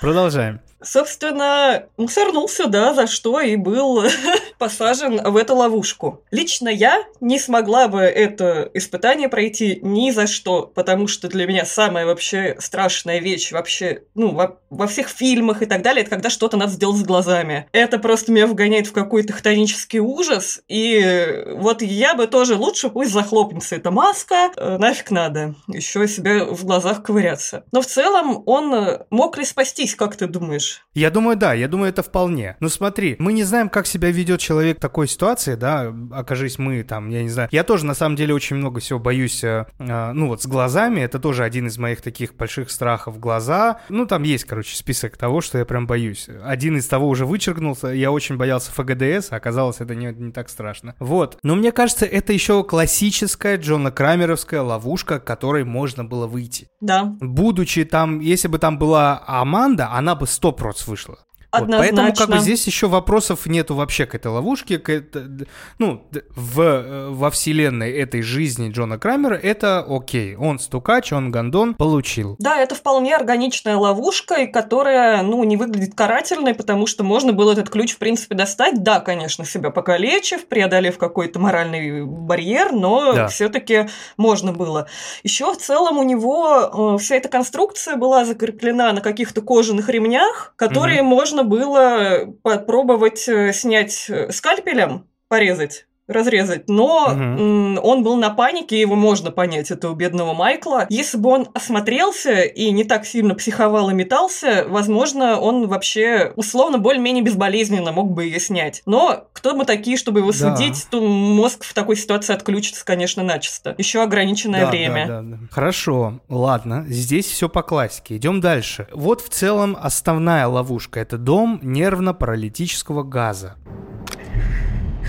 Продолжаем. 0.00 0.60
Собственно, 0.82 1.86
мусорнулся, 1.96 2.66
да, 2.66 2.92
за 2.94 3.06
что 3.06 3.40
и 3.40 3.56
был 3.56 4.04
посажен 4.58 5.20
в 5.22 5.36
эту 5.36 5.54
ловушку. 5.54 6.22
Лично 6.30 6.68
я 6.68 7.02
не 7.20 7.38
смогла 7.38 7.88
бы 7.88 8.00
это 8.00 8.70
испытание 8.74 9.28
пройти 9.28 9.80
ни 9.82 10.10
за 10.10 10.26
что, 10.26 10.70
потому 10.74 11.08
что 11.08 11.28
для 11.28 11.46
меня 11.46 11.64
самая 11.64 12.04
вообще 12.06 12.56
страшная 12.58 13.20
вещь 13.20 13.52
вообще, 13.52 14.02
ну, 14.14 14.32
во, 14.32 14.58
во 14.70 14.86
всех 14.86 15.08
фильмах 15.08 15.62
и 15.62 15.66
так 15.66 15.82
далее, 15.82 16.02
это 16.02 16.10
когда 16.10 16.30
что-то 16.30 16.56
надо 16.56 16.72
сделать 16.72 16.98
с 16.98 17.04
глазами. 17.04 17.68
Это 17.72 17.98
просто 17.98 18.32
меня 18.32 18.46
вгоняет 18.46 18.86
в 18.86 18.92
какой-то 18.92 19.32
хтонический 19.32 19.98
ужас, 19.98 20.60
и 20.68 21.44
вот 21.52 21.82
я 21.82 22.14
бы 22.14 22.26
тоже 22.26 22.56
лучше 22.56 22.90
пусть 22.90 23.12
захлопнется 23.12 23.76
эта 23.76 23.90
маска, 23.90 24.50
э, 24.56 24.78
нафиг 24.78 25.10
надо, 25.10 25.54
еще 25.68 26.06
себя 26.06 26.44
в 26.44 26.64
глазах 26.64 27.02
ковыряться. 27.02 27.64
Но 27.72 27.80
в 27.80 27.86
целом 27.86 28.42
он 28.46 29.04
мог 29.10 29.38
ли 29.38 29.44
спастись, 29.44 29.94
как 29.94 30.16
ты 30.16 30.26
думаешь? 30.26 30.65
Думаешь? 30.66 30.86
Я 30.96 31.10
думаю, 31.10 31.36
да, 31.36 31.52
я 31.52 31.68
думаю, 31.68 31.90
это 31.90 32.02
вполне. 32.02 32.56
Ну 32.60 32.70
смотри, 32.70 33.16
мы 33.18 33.34
не 33.34 33.44
знаем, 33.44 33.68
как 33.68 33.86
себя 33.86 34.10
ведет 34.10 34.40
человек 34.40 34.78
в 34.78 34.80
такой 34.80 35.08
ситуации, 35.08 35.54
да, 35.54 35.92
окажись 36.10 36.58
мы 36.58 36.82
там, 36.84 37.10
я 37.10 37.22
не 37.22 37.28
знаю. 37.28 37.50
Я 37.52 37.64
тоже, 37.64 37.84
на 37.84 37.92
самом 37.92 38.16
деле, 38.16 38.32
очень 38.32 38.56
много 38.56 38.80
всего 38.80 38.98
боюсь, 38.98 39.44
э, 39.44 39.66
э, 39.78 40.12
ну 40.12 40.28
вот 40.28 40.42
с 40.42 40.46
глазами, 40.46 41.02
это 41.02 41.18
тоже 41.18 41.44
один 41.44 41.66
из 41.66 41.76
моих 41.76 42.00
таких 42.00 42.34
больших 42.34 42.70
страхов, 42.70 43.20
глаза. 43.20 43.80
Ну 43.90 44.06
там 44.06 44.22
есть, 44.22 44.44
короче, 44.44 44.74
список 44.74 45.18
того, 45.18 45.42
что 45.42 45.58
я 45.58 45.66
прям 45.66 45.86
боюсь. 45.86 46.28
Один 46.42 46.78
из 46.78 46.86
того 46.86 47.08
уже 47.08 47.26
вычеркнулся, 47.26 47.88
я 47.88 48.10
очень 48.10 48.38
боялся 48.38 48.72
ФГДС, 48.72 49.28
а 49.32 49.36
оказалось, 49.36 49.80
это 49.80 49.94
не, 49.94 50.06
не 50.06 50.32
так 50.32 50.48
страшно. 50.48 50.94
Вот. 50.98 51.38
Но 51.42 51.56
мне 51.56 51.72
кажется, 51.72 52.06
это 52.06 52.32
еще 52.32 52.64
классическая 52.64 53.58
Джона 53.58 53.90
Крамеровская 53.90 54.62
ловушка, 54.62 55.20
к 55.20 55.24
которой 55.24 55.64
можно 55.64 56.04
было 56.04 56.26
выйти. 56.26 56.68
Да. 56.80 57.04
Будучи 57.20 57.84
там, 57.84 58.20
если 58.20 58.48
бы 58.48 58.58
там 58.58 58.78
была 58.78 59.22
Аманда, 59.26 59.90
она 59.92 60.14
бы 60.14 60.26
сто 60.26 60.52
процентов 60.56 60.88
вышла. 60.88 61.18
Однозначно. 61.50 61.76
Вот, 61.76 61.96
поэтому 61.96 62.14
как 62.14 62.36
бы 62.36 62.42
здесь 62.42 62.66
еще 62.66 62.88
вопросов 62.88 63.46
нету 63.46 63.74
вообще 63.74 64.06
к 64.06 64.14
этой 64.14 64.28
ловушке. 64.28 64.78
К 64.78 64.90
это, 64.90 65.46
ну, 65.78 66.02
в, 66.34 66.60
э, 66.60 67.08
во 67.10 67.30
вселенной 67.30 67.92
этой 67.92 68.22
жизни 68.22 68.70
Джона 68.70 68.98
Крамера 68.98 69.34
это 69.34 69.84
окей. 69.88 70.36
Он 70.36 70.58
стукач, 70.58 71.12
он 71.12 71.30
гондон, 71.30 71.74
получил. 71.74 72.36
Да, 72.38 72.60
это 72.60 72.74
вполне 72.74 73.14
органичная 73.14 73.76
ловушка, 73.76 74.46
которая, 74.46 75.22
ну, 75.22 75.42
не 75.44 75.56
выглядит 75.56 75.94
карательной, 75.94 76.54
потому 76.54 76.86
что 76.86 77.04
можно 77.04 77.32
было 77.32 77.52
этот 77.52 77.70
ключ, 77.70 77.94
в 77.94 77.98
принципе, 77.98 78.34
достать. 78.34 78.82
Да, 78.82 79.00
конечно, 79.00 79.44
себя 79.44 79.70
покалечив, 79.70 80.46
преодолев 80.46 80.98
какой-то 80.98 81.38
моральный 81.38 82.04
барьер, 82.04 82.72
но 82.72 83.12
да. 83.12 83.28
все-таки 83.28 83.88
можно 84.16 84.52
было. 84.52 84.86
Еще 85.22 85.52
в 85.52 85.58
целом 85.58 85.98
у 85.98 86.02
него 86.02 86.94
э, 86.96 86.98
вся 86.98 87.16
эта 87.16 87.28
конструкция 87.28 87.96
была 87.96 88.24
закреплена 88.24 88.92
на 88.92 89.00
каких-то 89.00 89.40
кожаных 89.40 89.88
ремнях, 89.88 90.52
которые 90.56 91.02
угу. 91.02 91.08
можно 91.08 91.35
было 91.44 92.34
попробовать 92.42 93.28
э, 93.28 93.52
снять 93.52 94.08
э, 94.08 94.30
скальпелем, 94.32 95.08
порезать 95.28 95.86
разрезать, 96.08 96.68
но 96.68 97.06
угу. 97.06 97.80
он 97.80 98.02
был 98.02 98.16
на 98.16 98.30
панике, 98.30 98.80
его 98.80 98.94
можно 98.94 99.30
понять, 99.30 99.70
это 99.70 99.90
у 99.90 99.94
бедного 99.94 100.34
Майкла. 100.34 100.86
Если 100.88 101.18
бы 101.18 101.30
он 101.30 101.48
осмотрелся 101.54 102.42
и 102.42 102.70
не 102.70 102.84
так 102.84 103.06
сильно 103.06 103.34
психовал 103.34 103.90
и 103.90 103.94
метался, 103.94 104.64
возможно, 104.68 105.40
он 105.40 105.66
вообще 105.66 106.32
условно 106.36 106.78
более-менее 106.78 107.24
безболезненно 107.24 107.92
мог 107.92 108.12
бы 108.12 108.24
ее 108.24 108.38
снять. 108.38 108.82
Но 108.86 109.28
кто 109.32 109.54
мы 109.54 109.64
такие, 109.64 109.96
чтобы 109.96 110.20
его 110.20 110.30
да. 110.32 110.56
судить, 110.56 110.86
то 110.90 111.00
мозг 111.00 111.64
в 111.64 111.74
такой 111.74 111.96
ситуации 111.96 112.34
отключится, 112.34 112.84
конечно, 112.84 113.22
начисто. 113.22 113.74
Еще 113.78 114.02
ограниченное 114.02 114.64
да, 114.64 114.70
время. 114.70 115.06
Да, 115.06 115.22
да, 115.22 115.36
да. 115.36 115.38
Хорошо, 115.50 116.20
ладно, 116.28 116.84
здесь 116.88 117.26
все 117.26 117.48
по 117.48 117.62
классике. 117.62 118.16
Идем 118.16 118.40
дальше. 118.40 118.86
Вот 118.92 119.20
в 119.20 119.28
целом 119.28 119.76
основная 119.80 120.46
ловушка. 120.46 121.00
Это 121.00 121.18
дом 121.18 121.58
нервно-паралитического 121.62 123.02
газа. 123.02 123.56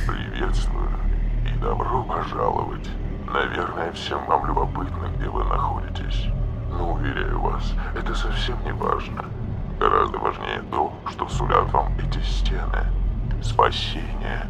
Приветствую 0.05 0.89
и 1.45 1.57
добро 1.59 2.03
пожаловать. 2.03 2.89
Наверное, 3.33 3.91
всем 3.93 4.23
вам 4.25 4.45
любопытно, 4.45 5.07
где 5.15 5.27
вы 5.27 5.43
находитесь. 5.43 6.27
Но 6.69 6.93
уверяю 6.93 7.41
вас, 7.41 7.73
это 7.95 8.13
совсем 8.13 8.63
не 8.63 8.73
важно. 8.73 9.25
Гораздо 9.79 10.17
важнее 10.19 10.61
то, 10.71 10.93
что 11.09 11.27
сулят 11.27 11.71
вам 11.71 11.93
эти 11.97 12.19
стены. 12.19 12.85
Спасение. 13.41 14.45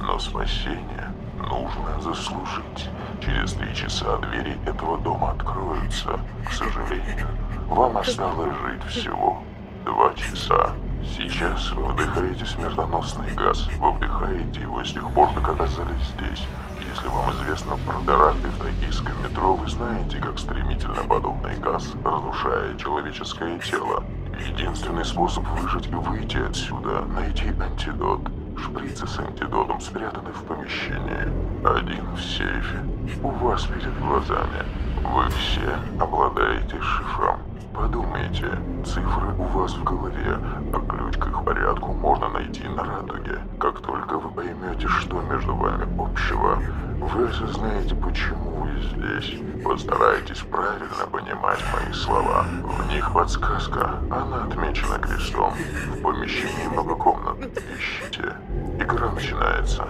Но 0.00 0.18
спасение 0.18 1.12
нужно 1.38 2.00
заслужить. 2.00 2.90
Через 3.20 3.54
три 3.54 3.74
часа 3.74 4.18
двери 4.18 4.56
этого 4.66 4.98
дома 4.98 5.32
откроются. 5.32 6.20
К 6.46 6.52
сожалению, 6.52 7.28
вам 7.68 7.96
осталось 7.96 8.56
жить 8.58 8.84
всего 8.84 9.42
два 9.84 10.12
часа. 10.14 10.74
Сейчас 11.04 11.70
вы 11.72 11.84
вдыхаете 11.92 12.44
смертоносный 12.44 13.32
газ. 13.34 13.68
Вы 13.78 13.92
вдыхаете 13.92 14.60
его 14.60 14.82
с 14.84 14.92
тех 14.92 15.08
пор, 15.12 15.30
как 15.34 15.48
оказались 15.48 16.12
здесь. 16.16 16.46
Если 16.78 17.08
вам 17.08 17.30
известно 17.32 17.76
про 17.86 18.00
теракты 18.04 18.48
в 18.48 18.58
токийском 18.58 19.22
метро, 19.22 19.54
вы 19.54 19.68
знаете, 19.68 20.18
как 20.18 20.38
стремительно 20.38 21.02
подобный 21.08 21.56
газ 21.56 21.92
разрушает 22.04 22.78
человеческое 22.78 23.58
тело. 23.60 24.02
Единственный 24.46 25.04
способ 25.04 25.46
выжить 25.48 25.86
и 25.86 25.94
выйти 25.94 26.38
отсюда– 26.38 27.02
найти 27.14 27.48
антидот. 27.48 28.20
Шприцы 28.58 29.06
с 29.06 29.18
антидотом 29.18 29.80
спрятаны 29.80 30.32
в 30.32 30.42
помещении. 30.44 31.28
Один 31.64 32.04
в 32.14 32.20
сейфе. 32.20 32.84
У 33.22 33.28
вас 33.28 33.64
перед 33.64 33.98
глазами. 34.00 34.64
Вы 35.02 35.28
все 35.30 35.78
обладаете 35.98 36.80
шифром. 36.80 37.40
Подумайте, 37.74 38.58
цифры 38.84 39.34
у 39.38 39.44
вас 39.44 39.74
в 39.74 39.84
голове, 39.84 40.38
а 40.72 40.80
ключ 40.88 41.16
к 41.16 41.26
их 41.26 41.44
порядку 41.44 41.92
можно 41.92 42.28
найти 42.28 42.64
на 42.68 42.84
радуге. 42.84 43.38
Как 43.58 43.80
только 43.80 44.18
вы 44.18 44.30
поймете, 44.30 44.88
что 44.88 45.20
между 45.22 45.54
вами 45.54 45.86
общего, 45.98 46.60
вы 47.00 47.28
осознаете, 47.28 47.94
почему 47.94 48.50
вы 48.62 48.70
здесь. 48.82 49.40
Постарайтесь 49.64 50.40
правильно 50.40 51.06
понимать 51.10 51.60
мои 51.72 51.92
слова. 51.92 52.44
В 52.62 52.88
них 52.88 53.12
подсказка, 53.12 53.98
она 54.10 54.44
отмечена 54.44 54.98
крестом. 54.98 55.54
В 55.88 56.02
помещении 56.02 56.68
много 56.72 56.94
комнат. 56.96 57.36
Ищите. 57.78 58.34
Игра 58.78 59.12
начинается. 59.12 59.86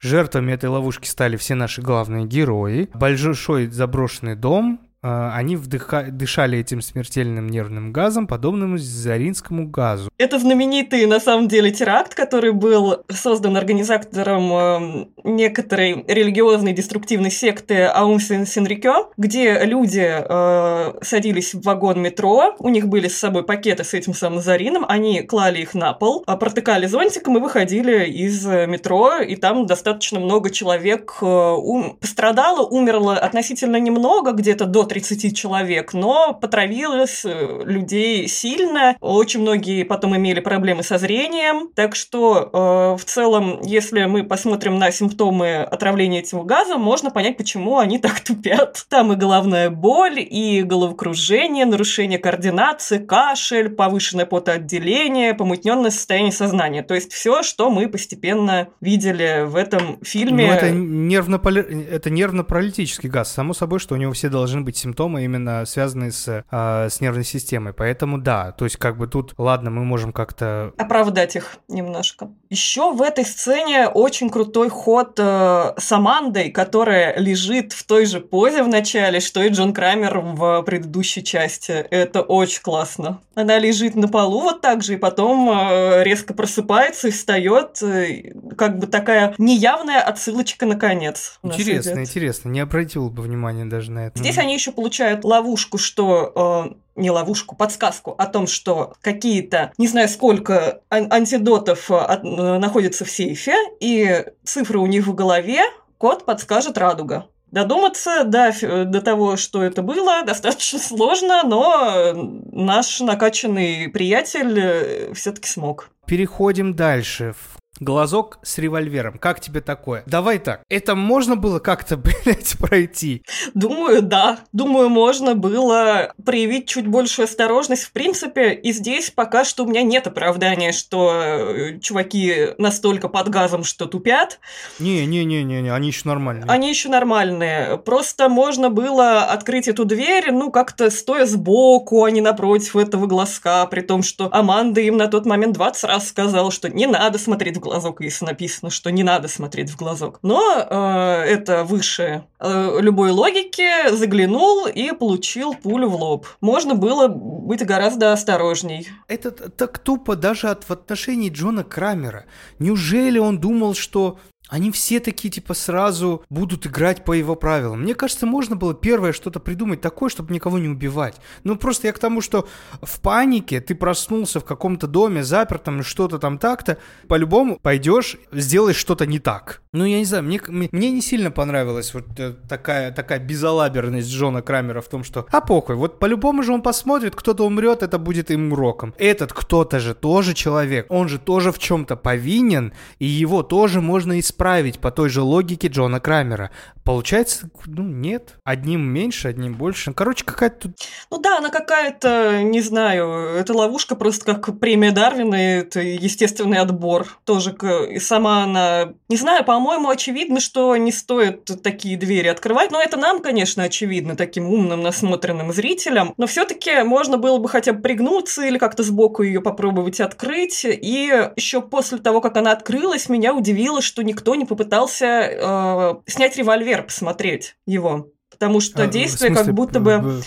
Жертвами 0.00 0.52
этой 0.52 0.68
ловушки 0.68 1.08
стали 1.08 1.36
все 1.36 1.54
наши 1.54 1.80
главные 1.80 2.26
герои. 2.26 2.90
Большой 2.94 3.66
заброшенный 3.66 4.36
дом, 4.36 4.80
они 5.06 5.56
вдыха... 5.56 6.06
дышали 6.10 6.58
этим 6.58 6.80
смертельным 6.80 7.48
нервным 7.48 7.92
газом, 7.92 8.26
подобным 8.26 8.78
заринскому 8.78 9.68
газу. 9.68 10.10
Это 10.18 10.38
знаменитый, 10.38 11.06
на 11.06 11.20
самом 11.20 11.48
деле, 11.48 11.70
теракт, 11.70 12.14
который 12.14 12.52
был 12.52 13.04
создан 13.08 13.56
организатором 13.56 14.52
э, 14.52 15.06
некоторой 15.24 16.04
религиозной 16.06 16.72
деструктивной 16.72 17.30
секты 17.30 17.84
Аум 17.84 18.20
Синрикё, 18.20 19.10
где 19.16 19.64
люди 19.64 20.06
э, 20.06 20.92
садились 21.02 21.54
в 21.54 21.62
вагон 21.62 22.00
метро, 22.00 22.54
у 22.58 22.68
них 22.68 22.88
были 22.88 23.08
с 23.08 23.18
собой 23.18 23.44
пакеты 23.44 23.84
с 23.84 23.94
этим 23.94 24.14
самым 24.14 24.40
зарином, 24.40 24.84
они 24.88 25.22
клали 25.22 25.60
их 25.60 25.74
на 25.74 25.92
пол, 25.92 26.24
а 26.26 26.36
протыкали 26.36 26.86
зонтиком 26.86 27.36
и 27.38 27.40
выходили 27.40 28.06
из 28.06 28.44
метро, 28.44 29.18
и 29.18 29.36
там 29.36 29.66
достаточно 29.66 30.20
много 30.20 30.50
человек 30.50 31.18
э, 31.20 31.26
ум... 31.26 31.96
пострадало, 32.00 32.66
умерло 32.66 33.16
относительно 33.16 33.76
немного, 33.76 34.32
где-то 34.32 34.64
до 34.64 34.84
30 35.00 35.36
человек, 35.36 35.92
но 35.92 36.32
потравилось 36.32 37.22
э, 37.26 37.62
людей 37.64 38.26
сильно. 38.28 38.96
Очень 39.00 39.42
многие 39.42 39.82
потом 39.82 40.16
имели 40.16 40.40
проблемы 40.40 40.82
со 40.82 40.96
зрением. 40.96 41.68
Так 41.74 41.94
что 41.94 42.48
э, 42.50 42.96
в 42.98 43.04
целом, 43.04 43.60
если 43.62 44.06
мы 44.06 44.24
посмотрим 44.24 44.78
на 44.78 44.90
симптомы 44.90 45.56
отравления 45.56 46.20
этим 46.20 46.46
газом, 46.46 46.80
можно 46.80 47.10
понять, 47.10 47.36
почему 47.36 47.78
они 47.78 47.98
так 47.98 48.20
тупят. 48.20 48.86
Там 48.88 49.12
и 49.12 49.16
головная 49.16 49.68
боль, 49.68 50.18
и 50.18 50.62
головокружение, 50.62 51.66
нарушение 51.66 52.18
координации, 52.18 52.96
кашель, 52.96 53.68
повышенное 53.68 54.24
потоотделение, 54.24 55.34
помутненное 55.34 55.90
состояние 55.90 56.32
сознания. 56.32 56.82
То 56.82 56.94
есть 56.94 57.12
все, 57.12 57.42
что 57.42 57.70
мы 57.70 57.88
постепенно 57.88 58.68
видели 58.80 59.44
в 59.44 59.56
этом 59.56 59.98
фильме. 60.02 60.46
Ну, 60.46 60.52
это 60.52 60.70
нервно 60.70 61.36
это 61.36 62.08
нервно-паралитический 62.08 63.10
газ. 63.10 63.30
Само 63.30 63.52
собой, 63.52 63.78
что 63.78 63.94
у 63.94 63.98
него 63.98 64.12
все 64.12 64.30
должны 64.30 64.62
быть 64.62 64.75
симптомы 64.76 65.24
именно 65.24 65.64
связанные 65.64 66.12
с, 66.12 66.44
э, 66.50 66.88
с 66.88 67.00
нервной 67.00 67.24
системой. 67.24 67.72
Поэтому 67.72 68.18
да, 68.18 68.52
то 68.52 68.64
есть 68.64 68.76
как 68.76 68.96
бы 68.96 69.06
тут, 69.06 69.34
ладно, 69.38 69.70
мы 69.70 69.84
можем 69.84 70.12
как-то... 70.12 70.72
Оправдать 70.78 71.36
их 71.36 71.58
немножко. 71.68 72.30
Еще 72.48 72.92
в 72.92 73.02
этой 73.02 73.24
сцене 73.24 73.88
очень 73.88 74.30
крутой 74.30 74.68
ход 74.68 75.18
э, 75.18 75.72
с 75.76 75.92
Амандой, 75.92 76.50
которая 76.50 77.18
лежит 77.18 77.72
в 77.72 77.84
той 77.84 78.06
же 78.06 78.20
позе 78.20 78.62
в 78.62 78.68
начале, 78.68 79.20
что 79.20 79.42
и 79.42 79.48
Джон 79.48 79.72
Крамер 79.72 80.20
в 80.20 80.62
предыдущей 80.62 81.24
части. 81.24 81.72
Это 81.72 82.22
очень 82.22 82.62
классно. 82.62 83.20
Она 83.34 83.58
лежит 83.58 83.96
на 83.96 84.08
полу 84.08 84.42
вот 84.42 84.60
так 84.60 84.82
же, 84.82 84.94
и 84.94 84.96
потом 84.96 85.50
э, 85.50 86.04
резко 86.04 86.34
просыпается 86.34 87.08
и 87.08 87.10
встает. 87.10 87.82
Э, 87.82 88.32
как 88.56 88.78
бы 88.78 88.86
такая 88.86 89.34
неявная 89.38 90.00
отсылочка 90.00 90.66
на 90.66 90.76
конец. 90.76 91.38
Интересно, 91.42 92.00
интересно. 92.00 92.48
Не 92.48 92.60
обратил 92.60 93.10
бы 93.10 93.22
внимания 93.22 93.64
даже 93.64 93.90
на 93.90 94.06
это. 94.06 94.18
Здесь 94.18 94.38
они 94.38 94.54
еще 94.54 94.72
получают 94.72 95.24
ловушку, 95.24 95.78
что 95.78 96.70
э, 96.70 96.85
не 96.96 97.10
ловушку, 97.10 97.54
подсказку 97.54 98.14
о 98.18 98.26
том, 98.26 98.46
что 98.46 98.94
какие-то, 99.00 99.72
не 99.78 99.86
знаю 99.86 100.08
сколько 100.08 100.80
ан- 100.90 101.12
антидотов 101.12 101.90
э, 101.90 101.96
от, 101.96 102.24
э, 102.24 102.58
находятся 102.58 103.04
в 103.04 103.10
сейфе, 103.10 103.54
и 103.80 104.24
цифры 104.44 104.78
у 104.78 104.86
них 104.86 105.06
в 105.06 105.14
голове, 105.14 105.60
код 105.98 106.24
подскажет 106.24 106.78
радуга. 106.78 107.26
Додуматься 107.52 108.24
до, 108.24 108.52
до 108.84 109.00
того, 109.00 109.36
что 109.36 109.62
это 109.62 109.82
было, 109.82 110.22
достаточно 110.26 110.78
сложно, 110.78 111.42
но 111.44 112.12
наш 112.52 113.00
накачанный 113.00 113.88
приятель 113.88 114.58
э, 114.58 115.14
все-таки 115.14 115.48
смог. 115.48 115.90
Переходим 116.06 116.74
дальше. 116.74 117.34
Глазок 117.80 118.38
с 118.42 118.58
револьвером. 118.58 119.18
Как 119.18 119.40
тебе 119.40 119.60
такое? 119.60 120.02
Давай 120.06 120.38
так. 120.38 120.62
Это 120.68 120.94
можно 120.94 121.36
было 121.36 121.58
как-то, 121.58 121.96
блядь, 122.24 122.56
пройти? 122.58 123.22
Думаю, 123.54 124.02
да. 124.02 124.38
Думаю, 124.52 124.88
можно 124.88 125.34
было 125.34 126.12
проявить 126.24 126.68
чуть 126.68 126.86
большую 126.86 127.24
осторожность. 127.24 127.84
В 127.84 127.92
принципе, 127.92 128.52
и 128.52 128.72
здесь 128.72 129.10
пока 129.10 129.44
что 129.44 129.64
у 129.64 129.68
меня 129.68 129.82
нет 129.82 130.06
оправдания, 130.06 130.72
что 130.72 131.12
э, 131.12 131.78
чуваки 131.80 132.54
настолько 132.58 133.08
под 133.08 133.28
газом, 133.28 133.64
что 133.64 133.86
тупят. 133.86 134.40
Не-не-не-не, 134.78 135.62
не, 135.62 135.70
они 135.70 135.88
еще 135.88 136.08
нормальные. 136.08 136.46
Они 136.48 136.70
еще 136.70 136.88
нормальные. 136.88 137.78
Просто 137.78 138.28
можно 138.28 138.70
было 138.70 139.24
открыть 139.24 139.68
эту 139.68 139.84
дверь, 139.84 140.32
ну, 140.32 140.50
как-то 140.50 140.90
стоя 140.90 141.26
сбоку, 141.26 142.04
а 142.04 142.10
не 142.10 142.20
напротив 142.20 142.76
этого 142.76 143.06
глазка, 143.06 143.66
при 143.66 143.80
том, 143.80 144.02
что 144.02 144.28
Аманда 144.32 144.80
им 144.80 144.96
на 144.96 145.08
тот 145.08 145.26
момент 145.26 145.54
20 145.54 145.84
раз 145.84 146.08
сказала, 146.08 146.50
что 146.50 146.68
не 146.68 146.86
надо 146.86 147.18
смотреть 147.18 147.58
в 147.58 147.65
глазок, 147.66 148.00
если 148.00 148.24
написано, 148.24 148.70
что 148.70 148.90
не 148.90 149.02
надо 149.02 149.28
смотреть 149.28 149.70
в 149.70 149.76
глазок. 149.76 150.18
Но 150.22 150.40
э, 150.58 151.22
это 151.24 151.64
выше 151.64 152.24
э, 152.38 152.78
любой 152.80 153.10
логики, 153.10 153.90
заглянул 153.90 154.66
и 154.66 154.92
получил 154.92 155.54
пулю 155.54 155.88
в 155.88 155.96
лоб. 155.96 156.26
Можно 156.40 156.74
было 156.74 157.08
быть 157.08 157.64
гораздо 157.64 158.12
осторожней. 158.12 158.88
Это 159.08 159.30
так 159.30 159.78
тупо 159.78 160.16
даже 160.16 160.48
от, 160.48 160.64
в 160.64 160.70
отношении 160.70 161.30
Джона 161.30 161.64
Крамера. 161.64 162.24
Неужели 162.58 163.18
он 163.18 163.38
думал, 163.38 163.74
что 163.74 164.18
они 164.48 164.70
все 164.70 165.00
такие, 165.00 165.30
типа, 165.30 165.54
сразу 165.54 166.22
будут 166.30 166.66
играть 166.66 167.04
по 167.04 167.12
его 167.12 167.34
правилам. 167.34 167.82
Мне 167.82 167.94
кажется, 167.94 168.26
можно 168.26 168.54
было 168.54 168.74
первое 168.74 169.12
что-то 169.12 169.40
придумать 169.40 169.80
такое, 169.80 170.08
чтобы 170.08 170.32
никого 170.32 170.58
не 170.58 170.68
убивать. 170.68 171.16
Ну, 171.44 171.56
просто 171.56 171.88
я 171.88 171.92
к 171.92 171.98
тому, 171.98 172.20
что 172.20 172.48
в 172.80 173.00
панике 173.00 173.60
ты 173.60 173.74
проснулся 173.74 174.40
в 174.40 174.44
каком-то 174.44 174.86
доме, 174.86 175.24
запертом, 175.24 175.82
что-то 175.82 176.18
там 176.18 176.38
так-то, 176.38 176.78
по-любому 177.08 177.58
пойдешь, 177.60 178.16
сделаешь 178.32 178.76
что-то 178.76 179.06
не 179.06 179.18
так. 179.18 179.62
Ну, 179.72 179.84
я 179.84 179.98
не 179.98 180.04
знаю, 180.04 180.22
мне, 180.24 180.40
мне 180.48 180.90
не 180.90 181.02
сильно 181.02 181.30
понравилась 181.30 181.92
вот 181.92 182.18
э, 182.18 182.34
такая, 182.48 182.92
такая 182.92 183.18
безалаберность 183.18 184.08
Джона 184.08 184.42
Крамера 184.42 184.80
в 184.80 184.88
том, 184.88 185.04
что, 185.04 185.26
а 185.30 185.40
похуй, 185.40 185.74
вот 185.74 185.98
по-любому 185.98 186.42
же 186.42 186.52
он 186.52 186.62
посмотрит, 186.62 187.14
кто-то 187.14 187.44
умрет, 187.44 187.82
это 187.82 187.98
будет 187.98 188.30
им 188.30 188.52
уроком. 188.52 188.94
Этот 188.96 189.32
кто-то 189.32 189.80
же 189.80 189.94
тоже 189.94 190.34
человек, 190.34 190.86
он 190.88 191.08
же 191.08 191.18
тоже 191.18 191.52
в 191.52 191.58
чем-то 191.58 191.96
повинен, 191.96 192.72
и 192.98 193.06
его 193.06 193.42
тоже 193.42 193.80
можно 193.80 194.18
исправить 194.18 194.35
исправить 194.36 194.78
по 194.78 194.90
той 194.90 195.08
же 195.08 195.22
логике 195.22 195.68
Джона 195.68 195.98
Крамера. 195.98 196.50
Получается, 196.84 197.48
ну, 197.66 197.82
нет. 197.82 198.34
Одним 198.44 198.82
меньше, 198.82 199.28
одним 199.28 199.54
больше. 199.54 199.92
Короче, 199.92 200.24
какая-то 200.24 200.68
тут... 200.68 200.76
Ну 201.10 201.18
да, 201.18 201.38
она 201.38 201.48
какая-то, 201.48 202.42
не 202.42 202.60
знаю, 202.60 203.34
это 203.34 203.54
ловушка 203.54 203.96
просто 203.96 204.24
как 204.34 204.60
премия 204.60 204.92
Дарвина, 204.92 205.34
это 205.34 205.80
естественный 205.80 206.58
отбор. 206.58 207.06
Тоже 207.24 207.56
и 207.90 207.98
сама 207.98 208.44
она... 208.44 208.92
Не 209.08 209.16
знаю, 209.16 209.44
по-моему, 209.44 209.88
очевидно, 209.88 210.38
что 210.38 210.76
не 210.76 210.92
стоит 210.92 211.50
такие 211.62 211.96
двери 211.96 212.28
открывать. 212.28 212.70
Но 212.70 212.80
это 212.80 212.96
нам, 212.96 213.20
конечно, 213.20 213.64
очевидно, 213.64 214.14
таким 214.14 214.46
умным, 214.46 214.82
насмотренным 214.82 215.52
зрителям. 215.52 216.14
Но 216.18 216.26
все 216.26 216.44
таки 216.44 216.82
можно 216.82 217.16
было 217.16 217.38
бы 217.38 217.48
хотя 217.48 217.72
бы 217.72 217.80
пригнуться 217.80 218.44
или 218.44 218.58
как-то 218.58 218.82
сбоку 218.82 219.22
ее 219.22 219.40
попробовать 219.40 220.00
открыть. 220.00 220.64
И 220.64 221.30
еще 221.36 221.62
после 221.62 221.98
того, 221.98 222.20
как 222.20 222.36
она 222.36 222.52
открылась, 222.52 223.08
меня 223.08 223.34
удивило, 223.34 223.80
что 223.80 224.02
никто 224.02 224.25
не 224.34 224.44
попытался 224.44 225.06
э, 225.06 225.94
снять 226.06 226.36
револьвер 226.36 226.56
револьвер 226.56 226.82
посмотреть 226.84 227.56
его. 227.66 228.08
Потому 228.30 228.60
что 228.60 228.82
а, 228.82 228.86
действие 228.86 229.34
как 229.34 229.52
будто 229.52 229.80
бы... 229.80 230.22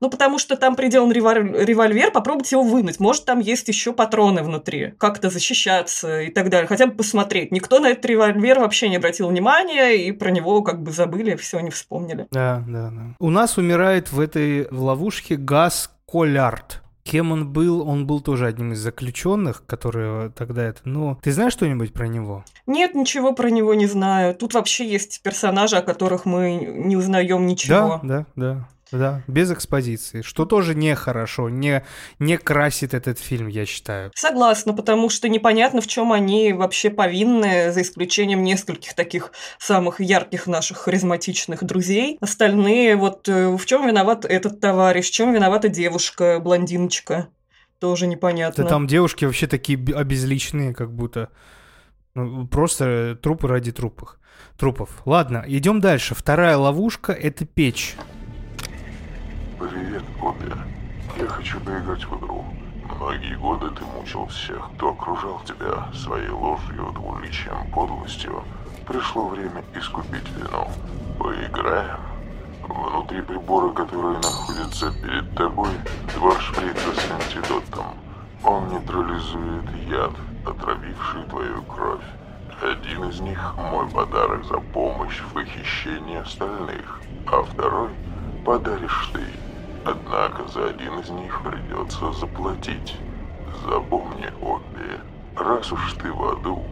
Ну, 0.00 0.10
потому 0.10 0.38
что 0.38 0.56
там 0.56 0.76
приделан 0.76 1.10
револьвер, 1.12 2.10
попробуйте 2.10 2.56
его 2.56 2.62
вынуть. 2.62 3.00
Может, 3.00 3.24
там 3.24 3.38
есть 3.38 3.68
еще 3.68 3.94
патроны 3.94 4.42
внутри, 4.42 4.92
как-то 4.98 5.30
защищаться 5.30 6.20
и 6.22 6.30
так 6.30 6.50
далее. 6.50 6.66
Хотя 6.66 6.86
бы 6.86 6.94
посмотреть. 6.94 7.52
Никто 7.52 7.78
на 7.78 7.90
этот 7.90 8.04
револьвер 8.04 8.58
вообще 8.58 8.90
не 8.90 8.96
обратил 8.96 9.28
внимания, 9.28 9.92
и 9.92 10.12
про 10.12 10.30
него 10.30 10.62
как 10.62 10.82
бы 10.82 10.90
забыли, 10.90 11.36
все 11.36 11.60
не 11.60 11.70
вспомнили. 11.70 12.26
Да, 12.32 12.62
да, 12.66 12.90
да. 12.90 13.02
У 13.18 13.30
нас 13.30 13.56
умирает 13.56 14.12
в 14.12 14.20
этой 14.20 14.68
ловушке 14.70 15.36
Газ 15.36 15.90
Колярд. 16.06 16.83
Кем 17.04 17.32
он 17.32 17.52
был? 17.52 17.86
Он 17.86 18.06
был 18.06 18.20
тоже 18.20 18.46
одним 18.46 18.72
из 18.72 18.78
заключенных, 18.78 19.64
которые 19.66 20.30
тогда 20.30 20.64
это... 20.64 20.80
Ну, 20.84 21.18
ты 21.22 21.32
знаешь 21.32 21.52
что-нибудь 21.52 21.92
про 21.92 22.08
него? 22.08 22.44
Нет, 22.66 22.94
ничего 22.94 23.34
про 23.34 23.50
него 23.50 23.74
не 23.74 23.86
знаю. 23.86 24.34
Тут 24.34 24.54
вообще 24.54 24.88
есть 24.88 25.22
персонажи, 25.22 25.76
о 25.76 25.82
которых 25.82 26.24
мы 26.24 26.54
не 26.54 26.96
узнаем 26.96 27.46
ничего. 27.46 28.00
Да, 28.02 28.24
да, 28.24 28.26
да. 28.36 28.68
Да, 28.92 29.22
без 29.26 29.50
экспозиции, 29.50 30.22
что 30.22 30.44
тоже 30.44 30.74
нехорошо, 30.74 31.48
не, 31.48 31.84
не 32.18 32.36
красит 32.36 32.94
этот 32.94 33.18
фильм, 33.18 33.48
я 33.48 33.66
считаю. 33.66 34.12
Согласна, 34.14 34.72
потому 34.72 35.08
что 35.08 35.28
непонятно, 35.28 35.80
в 35.80 35.86
чем 35.86 36.12
они 36.12 36.52
вообще 36.52 36.90
повинны, 36.90 37.72
за 37.72 37.82
исключением 37.82 38.44
нескольких 38.44 38.94
таких 38.94 39.32
самых 39.58 40.00
ярких 40.00 40.46
наших 40.46 40.78
харизматичных 40.78 41.64
друзей. 41.64 42.18
Остальные, 42.20 42.96
вот 42.96 43.28
э, 43.28 43.56
в 43.56 43.66
чем 43.66 43.86
виноват 43.86 44.24
этот 44.24 44.60
товарищ, 44.60 45.08
в 45.08 45.12
чем 45.12 45.32
виновата 45.32 45.68
девушка, 45.68 46.38
блондиночка, 46.38 47.28
тоже 47.78 48.06
непонятно. 48.06 48.64
Да 48.64 48.70
там 48.70 48.86
девушки 48.86 49.24
вообще 49.24 49.46
такие 49.46 49.78
обезличенные, 49.94 50.74
как 50.74 50.92
будто. 50.92 51.30
Ну, 52.14 52.46
просто 52.46 53.18
трупы 53.20 53.48
ради 53.48 53.72
трупов. 53.72 54.18
Трупов. 54.56 55.02
Ладно, 55.04 55.44
идем 55.46 55.80
дальше. 55.80 56.14
Вторая 56.14 56.56
ловушка— 56.56 57.12
это 57.12 57.44
печь. 57.44 57.96
Привет, 59.70 60.02
Бобби. 60.20 60.52
Я 61.16 61.26
хочу 61.26 61.58
поиграть 61.60 62.04
в 62.04 62.18
игру. 62.18 62.44
Многие 62.84 63.34
годы 63.36 63.70
ты 63.70 63.82
мучил 63.84 64.26
всех, 64.26 64.68
кто 64.74 64.90
окружал 64.90 65.40
тебя 65.46 65.90
своей 65.94 66.28
ложью, 66.28 66.92
двуличием, 66.92 67.70
подлостью. 67.72 68.42
Пришло 68.86 69.28
время 69.28 69.64
искупить 69.74 70.28
вину. 70.36 70.68
Поиграем. 71.18 72.00
Внутри 72.68 73.22
прибора, 73.22 73.72
который 73.72 74.16
находится 74.16 74.92
перед 75.00 75.34
тобой, 75.34 75.70
два 76.14 76.38
шприца 76.40 76.92
с 76.94 77.10
антидотом. 77.10 77.86
Он 78.42 78.68
нейтрализует 78.68 79.64
яд, 79.88 80.12
отравивший 80.44 81.24
твою 81.30 81.62
кровь. 81.62 82.04
Один 82.60 83.04
из 83.04 83.18
них– 83.20 83.54
мой 83.56 83.88
подарок 83.88 84.44
за 84.44 84.58
помощь 84.58 85.20
в 85.20 85.32
похищении 85.32 86.18
остальных, 86.18 87.00
а 87.26 87.42
второй 87.42 87.88
подаришь 88.44 89.10
ты. 89.14 89.43
Однако 89.84 90.48
за 90.48 90.68
один 90.70 90.98
из 90.98 91.10
них 91.10 91.40
придется 91.42 92.12
заплатить. 92.12 92.96
Запомни, 93.68 94.28
Обби, 94.40 95.00
раз 95.36 95.70
уж 95.72 95.92
ты 95.94 96.10
в 96.10 96.24
аду, 96.24 96.62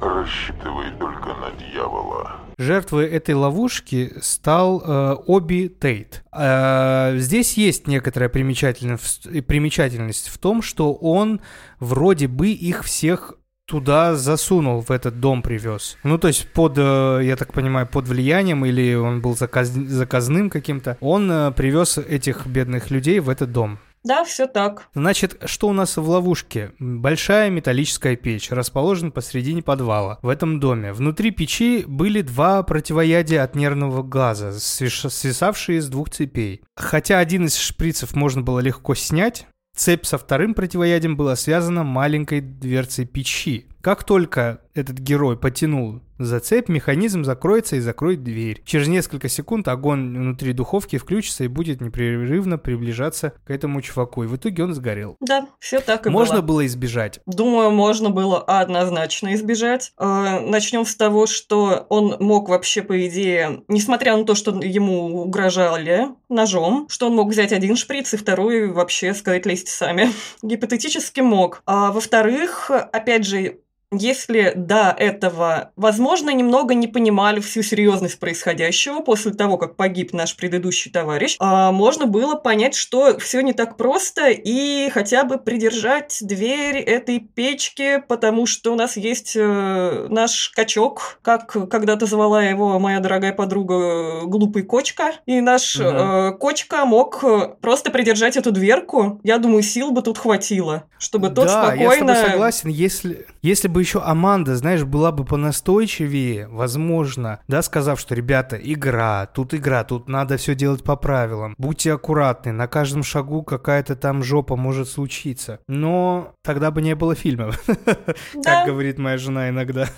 рассчитывай 0.00 0.90
только 0.98 1.28
на 1.28 1.50
дьявола. 1.58 2.40
Жертвой 2.56 3.06
этой 3.06 3.34
ловушки 3.34 4.12
стал 4.20 4.80
э, 4.80 5.16
Оби 5.26 5.68
Тейт. 5.68 6.24
Э, 6.32 7.16
здесь 7.16 7.54
есть 7.54 7.86
некоторая 7.86 8.28
примечательность, 8.28 9.28
примечательность 9.46 10.28
в 10.28 10.38
том, 10.38 10.62
что 10.62 10.94
он 10.94 11.40
вроде 11.80 12.28
бы 12.28 12.48
их 12.48 12.84
всех 12.84 13.34
туда 13.66 14.14
засунул, 14.14 14.80
в 14.80 14.90
этот 14.90 15.20
дом 15.20 15.42
привез. 15.42 15.96
Ну, 16.02 16.18
то 16.18 16.28
есть 16.28 16.50
под, 16.52 16.74
э, 16.76 17.20
я 17.22 17.36
так 17.36 17.52
понимаю, 17.52 17.86
под 17.86 18.08
влиянием 18.08 18.64
или 18.64 18.94
он 18.94 19.20
был 19.20 19.36
заказ, 19.36 19.68
заказным 19.68 20.50
каким-то, 20.50 20.96
он 21.00 21.30
э, 21.30 21.52
привез 21.52 21.98
этих 21.98 22.46
бедных 22.46 22.90
людей 22.90 23.20
в 23.20 23.28
этот 23.28 23.52
дом. 23.52 23.78
Да, 24.04 24.22
все 24.24 24.46
так. 24.46 24.88
Значит, 24.94 25.40
что 25.46 25.68
у 25.68 25.72
нас 25.72 25.96
в 25.96 26.06
ловушке? 26.06 26.72
Большая 26.78 27.48
металлическая 27.48 28.16
печь, 28.16 28.50
расположена 28.50 29.10
посредине 29.10 29.62
подвала. 29.62 30.18
В 30.20 30.28
этом 30.28 30.60
доме. 30.60 30.92
Внутри 30.92 31.30
печи 31.30 31.84
были 31.86 32.20
два 32.20 32.62
противоядия 32.64 33.42
от 33.42 33.54
нервного 33.54 34.02
газа, 34.02 34.52
свисавшие 34.52 35.78
из 35.78 35.88
двух 35.88 36.10
цепей. 36.10 36.60
Хотя 36.76 37.18
один 37.18 37.46
из 37.46 37.56
шприцев 37.56 38.14
можно 38.14 38.42
было 38.42 38.60
легко 38.60 38.94
снять, 38.94 39.46
Цепь 39.74 40.06
со 40.06 40.18
вторым 40.18 40.54
противоядием 40.54 41.16
была 41.16 41.34
связана 41.34 41.82
маленькой 41.82 42.40
дверцей 42.40 43.06
печи. 43.06 43.66
Как 43.84 44.02
только 44.02 44.62
этот 44.72 44.96
герой 44.96 45.36
потянул 45.36 46.00
за 46.18 46.40
цепь, 46.40 46.70
механизм 46.70 47.22
закроется 47.22 47.76
и 47.76 47.80
закроет 47.80 48.24
дверь. 48.24 48.62
Через 48.64 48.88
несколько 48.88 49.28
секунд 49.28 49.68
огонь 49.68 50.16
внутри 50.16 50.54
духовки 50.54 50.96
включится 50.96 51.44
и 51.44 51.48
будет 51.48 51.82
непрерывно 51.82 52.56
приближаться 52.56 53.34
к 53.44 53.50
этому 53.50 53.82
чуваку. 53.82 54.24
И 54.24 54.26
в 54.26 54.36
итоге 54.36 54.64
он 54.64 54.72
сгорел. 54.72 55.18
Да, 55.20 55.48
все 55.58 55.80
так 55.80 56.06
и 56.06 56.08
Можно 56.08 56.36
было. 56.36 56.46
было 56.46 56.66
избежать? 56.66 57.20
Думаю, 57.26 57.72
можно 57.72 58.08
было 58.08 58.40
однозначно 58.40 59.34
избежать. 59.34 59.92
Э, 59.98 60.40
начнем 60.40 60.86
с 60.86 60.96
того, 60.96 61.26
что 61.26 61.84
он 61.90 62.16
мог 62.20 62.48
вообще, 62.48 62.80
по 62.80 63.06
идее, 63.06 63.64
несмотря 63.68 64.16
на 64.16 64.24
то, 64.24 64.34
что 64.34 64.58
ему 64.62 65.24
угрожали 65.24 66.06
ножом, 66.30 66.86
что 66.88 67.08
он 67.08 67.16
мог 67.16 67.28
взять 67.28 67.52
один 67.52 67.76
шприц 67.76 68.14
и 68.14 68.16
второй 68.16 68.72
вообще 68.72 69.12
сказать 69.12 69.44
лезьте 69.44 69.72
сами. 69.72 70.08
Гипотетически 70.42 71.20
мог. 71.20 71.62
А 71.66 71.92
во-вторых, 71.92 72.70
опять 72.70 73.26
же, 73.26 73.58
если 73.96 74.52
до 74.54 74.94
этого, 74.96 75.72
возможно, 75.76 76.30
немного 76.30 76.74
не 76.74 76.86
понимали 76.86 77.40
всю 77.40 77.62
серьезность 77.62 78.18
происходящего 78.18 79.00
после 79.00 79.32
того, 79.32 79.56
как 79.58 79.76
погиб 79.76 80.12
наш 80.12 80.36
предыдущий 80.36 80.90
товарищ, 80.90 81.36
а 81.38 81.72
можно 81.72 82.06
было 82.06 82.34
понять, 82.34 82.74
что 82.74 83.18
все 83.18 83.40
не 83.40 83.52
так 83.52 83.76
просто 83.76 84.28
и 84.30 84.90
хотя 84.90 85.24
бы 85.24 85.38
придержать 85.38 86.18
дверь 86.20 86.78
этой 86.78 87.20
печки, 87.20 88.02
потому 88.08 88.46
что 88.46 88.72
у 88.72 88.76
нас 88.76 88.96
есть 88.96 89.34
э, 89.36 90.06
наш 90.08 90.50
качок, 90.50 91.18
как 91.22 91.56
когда-то 91.70 92.06
звала 92.06 92.42
его 92.42 92.78
моя 92.78 93.00
дорогая 93.00 93.32
подруга 93.32 94.22
глупый 94.24 94.62
кочка, 94.62 95.12
и 95.26 95.40
наш 95.40 95.76
угу. 95.76 95.88
э, 95.88 96.32
кочка 96.38 96.84
мог 96.84 97.24
просто 97.60 97.90
придержать 97.90 98.36
эту 98.36 98.52
дверку. 98.52 99.20
Я 99.22 99.38
думаю, 99.38 99.62
сил 99.62 99.90
бы 99.90 100.02
тут 100.02 100.18
хватило, 100.18 100.84
чтобы 100.98 101.28
тот 101.28 101.46
да, 101.46 101.66
спокойно. 101.66 102.10
Я 102.10 102.16
с 102.16 102.18
тобой 102.18 102.30
согласен, 102.30 102.68
если 102.68 103.26
если 103.44 103.68
бы 103.68 103.82
еще 103.82 104.00
Аманда, 104.00 104.56
знаешь, 104.56 104.84
была 104.84 105.12
бы 105.12 105.26
понастойчивее, 105.26 106.48
возможно, 106.48 107.40
да, 107.46 107.60
сказав, 107.60 108.00
что, 108.00 108.14
ребята, 108.14 108.56
игра, 108.56 109.26
тут 109.26 109.52
игра, 109.52 109.84
тут 109.84 110.08
надо 110.08 110.38
все 110.38 110.54
делать 110.54 110.82
по 110.82 110.96
правилам, 110.96 111.54
будьте 111.58 111.92
аккуратны, 111.92 112.52
на 112.52 112.68
каждом 112.68 113.02
шагу 113.02 113.42
какая-то 113.42 113.96
там 113.96 114.22
жопа 114.22 114.56
может 114.56 114.88
случиться. 114.88 115.60
Но 115.68 116.32
тогда 116.42 116.70
бы 116.70 116.80
не 116.80 116.94
было 116.94 117.14
фильма, 117.14 117.50
как 118.42 118.66
говорит 118.66 118.98
моя 118.98 119.18
жена 119.18 119.50
иногда. 119.50 119.88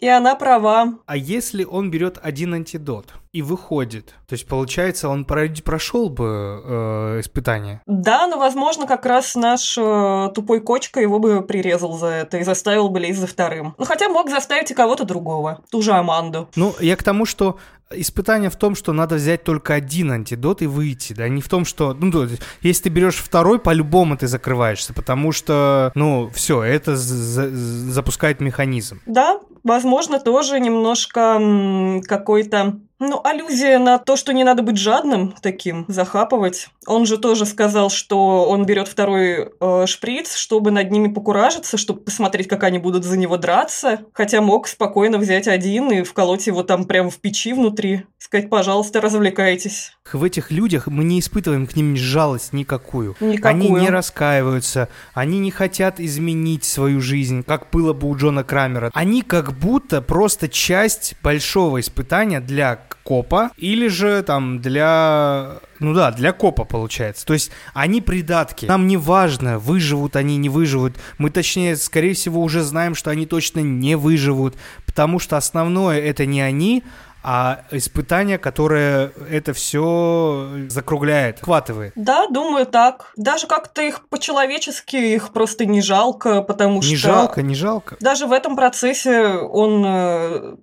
И 0.00 0.08
она 0.08 0.34
права. 0.34 0.98
А 1.06 1.16
если 1.16 1.62
он 1.62 1.92
берет 1.92 2.18
один 2.20 2.54
антидот 2.54 3.14
и 3.32 3.42
выходит, 3.42 4.14
то 4.26 4.32
есть 4.32 4.46
получается, 4.48 5.08
он 5.08 5.24
прошел 5.24 6.08
бы 6.08 6.62
э, 6.64 7.20
испытание? 7.20 7.80
Да, 7.86 8.26
но 8.26 8.38
возможно, 8.38 8.86
как 8.88 9.06
раз 9.06 9.36
наш 9.36 9.78
э, 9.78 10.30
тупой 10.34 10.60
кочка 10.60 11.00
его 11.00 11.20
бы 11.20 11.42
прирезал 11.42 11.96
за 11.96 12.06
это 12.08 12.38
и 12.38 12.42
заставил 12.42 12.88
бы 12.88 12.98
лезть 12.98 13.20
за 13.20 13.28
вторым. 13.28 13.74
Ну 13.78 13.84
хотя 13.84 14.08
мог 14.08 14.30
заставить 14.30 14.72
и 14.72 14.74
кого-то 14.74 15.04
другого, 15.04 15.62
ту 15.70 15.80
же 15.80 15.92
Аманду. 15.92 16.48
Ну, 16.56 16.74
я 16.80 16.96
к 16.96 17.04
тому, 17.04 17.24
что 17.24 17.58
испытание 17.92 18.50
в 18.50 18.56
том, 18.56 18.74
что 18.74 18.92
надо 18.92 19.16
взять 19.16 19.44
только 19.44 19.74
один 19.74 20.10
антидот 20.10 20.62
и 20.62 20.66
выйти, 20.66 21.12
да, 21.12 21.28
не 21.28 21.40
в 21.40 21.48
том, 21.48 21.64
что, 21.64 21.94
ну, 21.94 22.10
то, 22.10 22.28
если 22.62 22.84
ты 22.84 22.88
берешь 22.88 23.16
второй, 23.16 23.58
по-любому 23.58 24.16
ты 24.16 24.26
закрываешься, 24.26 24.92
потому 24.92 25.30
что, 25.32 25.92
ну, 25.94 26.30
все, 26.34 26.62
это 26.62 26.96
запускает 26.96 28.40
механизм. 28.40 29.00
Да, 29.06 29.40
возможно, 29.62 30.18
тоже 30.18 30.58
немножко 30.60 32.00
какой-то 32.06 32.80
Ну, 33.00 33.18
аллюзия 33.24 33.78
на 33.78 33.98
то, 33.98 34.14
что 34.14 34.34
не 34.34 34.44
надо 34.44 34.62
быть 34.62 34.76
жадным 34.76 35.34
таким, 35.40 35.86
захапывать. 35.88 36.68
Он 36.86 37.06
же 37.06 37.16
тоже 37.16 37.46
сказал, 37.46 37.88
что 37.88 38.44
он 38.44 38.66
берет 38.66 38.88
второй 38.88 39.52
э, 39.58 39.86
шприц, 39.86 40.36
чтобы 40.36 40.70
над 40.70 40.90
ними 40.90 41.08
покуражиться, 41.08 41.78
чтобы 41.78 42.00
посмотреть, 42.00 42.46
как 42.46 42.62
они 42.62 42.78
будут 42.78 43.04
за 43.04 43.16
него 43.16 43.38
драться. 43.38 44.00
Хотя 44.12 44.42
мог 44.42 44.68
спокойно 44.68 45.16
взять 45.16 45.48
один 45.48 45.90
и 45.90 46.02
вколоть 46.02 46.46
его 46.46 46.62
там 46.62 46.84
прямо 46.84 47.08
в 47.08 47.16
печи 47.16 47.54
внутри. 47.54 48.04
Сказать, 48.18 48.50
пожалуйста, 48.50 49.00
развлекайтесь. 49.00 49.96
В 50.12 50.22
этих 50.22 50.50
людях 50.50 50.86
мы 50.86 51.02
не 51.04 51.20
испытываем 51.20 51.66
к 51.66 51.76
ним 51.76 51.96
жалость 51.96 52.52
никакую. 52.52 53.16
Никакую. 53.20 53.50
Они 53.50 53.70
не 53.70 53.88
раскаиваются, 53.88 54.88
они 55.14 55.38
не 55.38 55.50
хотят 55.50 56.00
изменить 56.00 56.64
свою 56.64 57.00
жизнь, 57.00 57.44
как 57.44 57.70
было 57.70 57.94
бы 57.94 58.08
у 58.08 58.16
Джона 58.16 58.44
Крамера. 58.44 58.90
Они 58.92 59.22
как 59.22 59.54
будто 59.58 60.02
просто 60.02 60.48
часть 60.48 61.14
большого 61.22 61.80
испытания 61.80 62.40
для 62.40 62.76
копа 63.02 63.50
или 63.56 63.88
же 63.88 64.22
там 64.22 64.60
для... 64.60 65.58
Ну 65.78 65.94
да, 65.94 66.10
для 66.10 66.32
копа 66.32 66.64
получается. 66.64 67.24
То 67.26 67.32
есть 67.32 67.50
они 67.74 68.00
придатки. 68.00 68.66
Нам 68.66 68.86
не 68.86 68.96
важно, 68.96 69.58
выживут 69.58 70.16
они, 70.16 70.36
не 70.36 70.48
выживут. 70.48 70.94
Мы 71.18 71.30
точнее, 71.30 71.76
скорее 71.76 72.14
всего, 72.14 72.42
уже 72.42 72.62
знаем, 72.62 72.94
что 72.94 73.10
они 73.10 73.26
точно 73.26 73.60
не 73.60 73.96
выживут, 73.96 74.56
потому 74.86 75.18
что 75.18 75.36
основное 75.36 75.98
это 76.00 76.26
не 76.26 76.40
они, 76.40 76.84
а 77.22 77.64
испытание, 77.70 78.38
которое 78.38 79.12
это 79.30 79.52
все 79.52 80.48
закругляет, 80.68 81.40
хватывает. 81.40 81.92
Да, 81.94 82.26
думаю 82.28 82.66
так. 82.66 83.12
Даже 83.16 83.46
как-то 83.46 83.82
их 83.82 84.08
по-человечески, 84.08 84.96
их 84.96 85.32
просто 85.32 85.66
не 85.66 85.82
жалко, 85.82 86.42
потому 86.42 86.76
не 86.76 86.82
что... 86.82 86.90
Не 86.90 86.96
жалко, 86.96 87.42
не 87.42 87.54
жалко. 87.54 87.96
Даже 88.00 88.26
в 88.26 88.32
этом 88.32 88.56
процессе 88.56 89.26
он 89.26 89.84
э, 89.86 90.56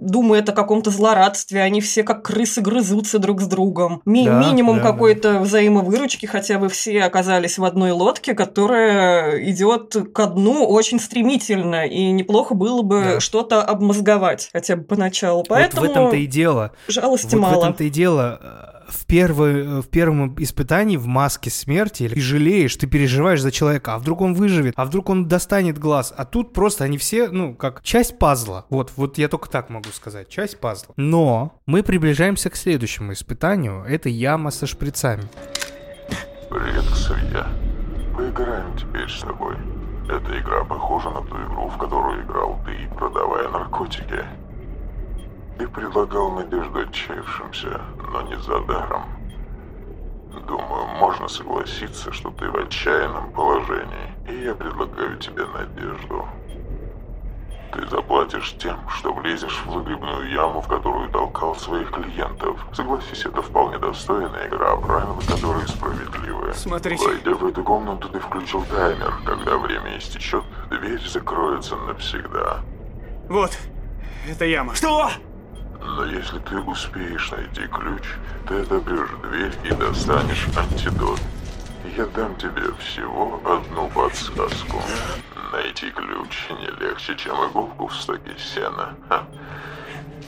думает 0.00 0.48
о 0.48 0.52
каком-то 0.52 0.90
злорадстве, 0.90 1.62
они 1.62 1.80
все 1.80 2.02
как 2.02 2.22
крысы 2.22 2.60
грызутся 2.60 3.18
друг 3.18 3.40
с 3.40 3.46
другом. 3.46 4.02
Ми- 4.04 4.26
да, 4.26 4.38
минимум 4.38 4.78
да, 4.78 4.82
какой-то 4.82 5.34
да. 5.34 5.40
взаимовыручки, 5.40 6.26
хотя 6.26 6.58
вы 6.58 6.68
все 6.68 7.02
оказались 7.02 7.58
в 7.58 7.64
одной 7.64 7.90
лодке, 7.90 8.34
которая 8.34 9.42
идет 9.50 9.96
ко 10.14 10.26
дну 10.26 10.66
очень 10.66 11.00
стремительно, 11.00 11.86
и 11.86 12.10
неплохо 12.10 12.54
было 12.54 12.82
бы 12.82 13.02
да. 13.02 13.20
что-то 13.20 13.62
обмозговать, 13.62 14.50
хотя 14.52 14.76
бы 14.76 14.84
поначалу. 14.84 15.44
Поэтому 15.48 15.82
вот 15.82 15.88
в 15.88 15.90
этом-то 15.90 16.16
и 16.16 16.26
дело. 16.26 16.72
Жалости 16.88 17.34
вот 17.34 17.42
мало. 17.42 17.54
в 17.54 17.58
этом-то 17.58 17.84
и 17.84 17.90
дело 17.90 18.75
в, 18.88 19.06
первой, 19.06 19.82
в 19.82 19.88
первом 19.88 20.34
испытании 20.38 20.96
в 20.96 21.06
маске 21.06 21.50
смерти 21.50 22.08
ты 22.08 22.20
жалеешь, 22.20 22.76
ты 22.76 22.86
переживаешь 22.86 23.40
за 23.40 23.50
человека, 23.50 23.94
а 23.94 23.98
вдруг 23.98 24.20
он 24.20 24.34
выживет, 24.34 24.74
а 24.76 24.84
вдруг 24.84 25.10
он 25.10 25.26
достанет 25.26 25.78
глаз, 25.78 26.12
а 26.16 26.24
тут 26.24 26.52
просто 26.52 26.84
они 26.84 26.98
все, 26.98 27.28
ну, 27.28 27.54
как 27.54 27.82
часть 27.82 28.18
пазла. 28.18 28.66
Вот, 28.70 28.92
вот 28.96 29.18
я 29.18 29.28
только 29.28 29.48
так 29.48 29.70
могу 29.70 29.90
сказать, 29.90 30.28
часть 30.28 30.58
пазла. 30.58 30.94
Но 30.96 31.60
мы 31.66 31.82
приближаемся 31.82 32.50
к 32.50 32.56
следующему 32.56 33.12
испытанию, 33.12 33.84
это 33.88 34.08
яма 34.08 34.50
со 34.50 34.66
шприцами. 34.66 35.24
Привет, 36.50 36.84
Ксавья. 36.92 37.46
Поиграем 38.16 38.76
теперь 38.76 39.08
с 39.08 39.20
тобой. 39.20 39.56
Эта 40.08 40.38
игра 40.38 40.64
похожа 40.64 41.10
на 41.10 41.20
ту 41.22 41.36
игру, 41.36 41.68
в 41.68 41.76
которую 41.76 42.24
играл 42.24 42.60
ты, 42.64 42.88
продавая 42.96 43.48
наркотики. 43.50 44.24
Ты 45.58 45.66
предлагал 45.68 46.30
надежду 46.32 46.80
отчаявшимся, 46.80 47.80
но 48.12 48.22
не 48.22 48.36
за 48.36 48.60
даром. 48.60 49.04
Думаю, 50.46 50.86
можно 50.98 51.28
согласиться, 51.28 52.12
что 52.12 52.30
ты 52.30 52.48
в 52.50 52.56
отчаянном 52.56 53.32
положении, 53.32 54.12
и 54.28 54.44
я 54.44 54.54
предлагаю 54.54 55.16
тебе 55.16 55.46
надежду. 55.46 56.26
Ты 57.72 57.86
заплатишь 57.88 58.54
тем, 58.58 58.78
что 58.88 59.12
влезешь 59.12 59.62
в 59.64 59.70
выгребную 59.70 60.30
яму, 60.30 60.60
в 60.60 60.68
которую 60.68 61.10
толкал 61.10 61.54
своих 61.56 61.90
клиентов. 61.90 62.64
Согласись, 62.72 63.24
это 63.24 63.42
вполне 63.42 63.78
достойная 63.78 64.46
игра, 64.48 64.76
правила 64.76 65.18
которой 65.26 65.66
справедливые. 65.66 66.54
Смотрите. 66.54 67.04
Войдя 67.04 67.34
в 67.34 67.44
эту 67.46 67.64
комнату, 67.64 68.08
ты 68.08 68.20
включил 68.20 68.62
таймер. 68.64 69.14
Когда 69.24 69.56
время 69.56 69.98
истечет, 69.98 70.44
дверь 70.70 71.00
закроется 71.08 71.76
навсегда. 71.76 72.60
Вот, 73.28 73.58
это 74.28 74.44
яма. 74.44 74.74
Что? 74.74 75.10
Но 75.80 76.04
если 76.06 76.38
ты 76.40 76.58
успеешь 76.60 77.30
найти 77.30 77.66
ключ, 77.68 78.02
ты 78.48 78.60
отопрешь 78.60 79.10
дверь 79.22 79.52
и 79.64 79.74
достанешь 79.74 80.46
антидот. 80.56 81.20
Я 81.96 82.06
дам 82.06 82.36
тебе 82.36 82.72
всего 82.78 83.40
одну 83.44 83.88
подсказку. 83.88 84.82
Найти 85.52 85.90
ключ 85.90 86.48
не 86.50 86.66
легче, 86.84 87.16
чем 87.16 87.36
иголку 87.50 87.86
в 87.86 87.94
стоге 87.94 88.34
сена. 88.38 88.96
Ха. 89.08 89.26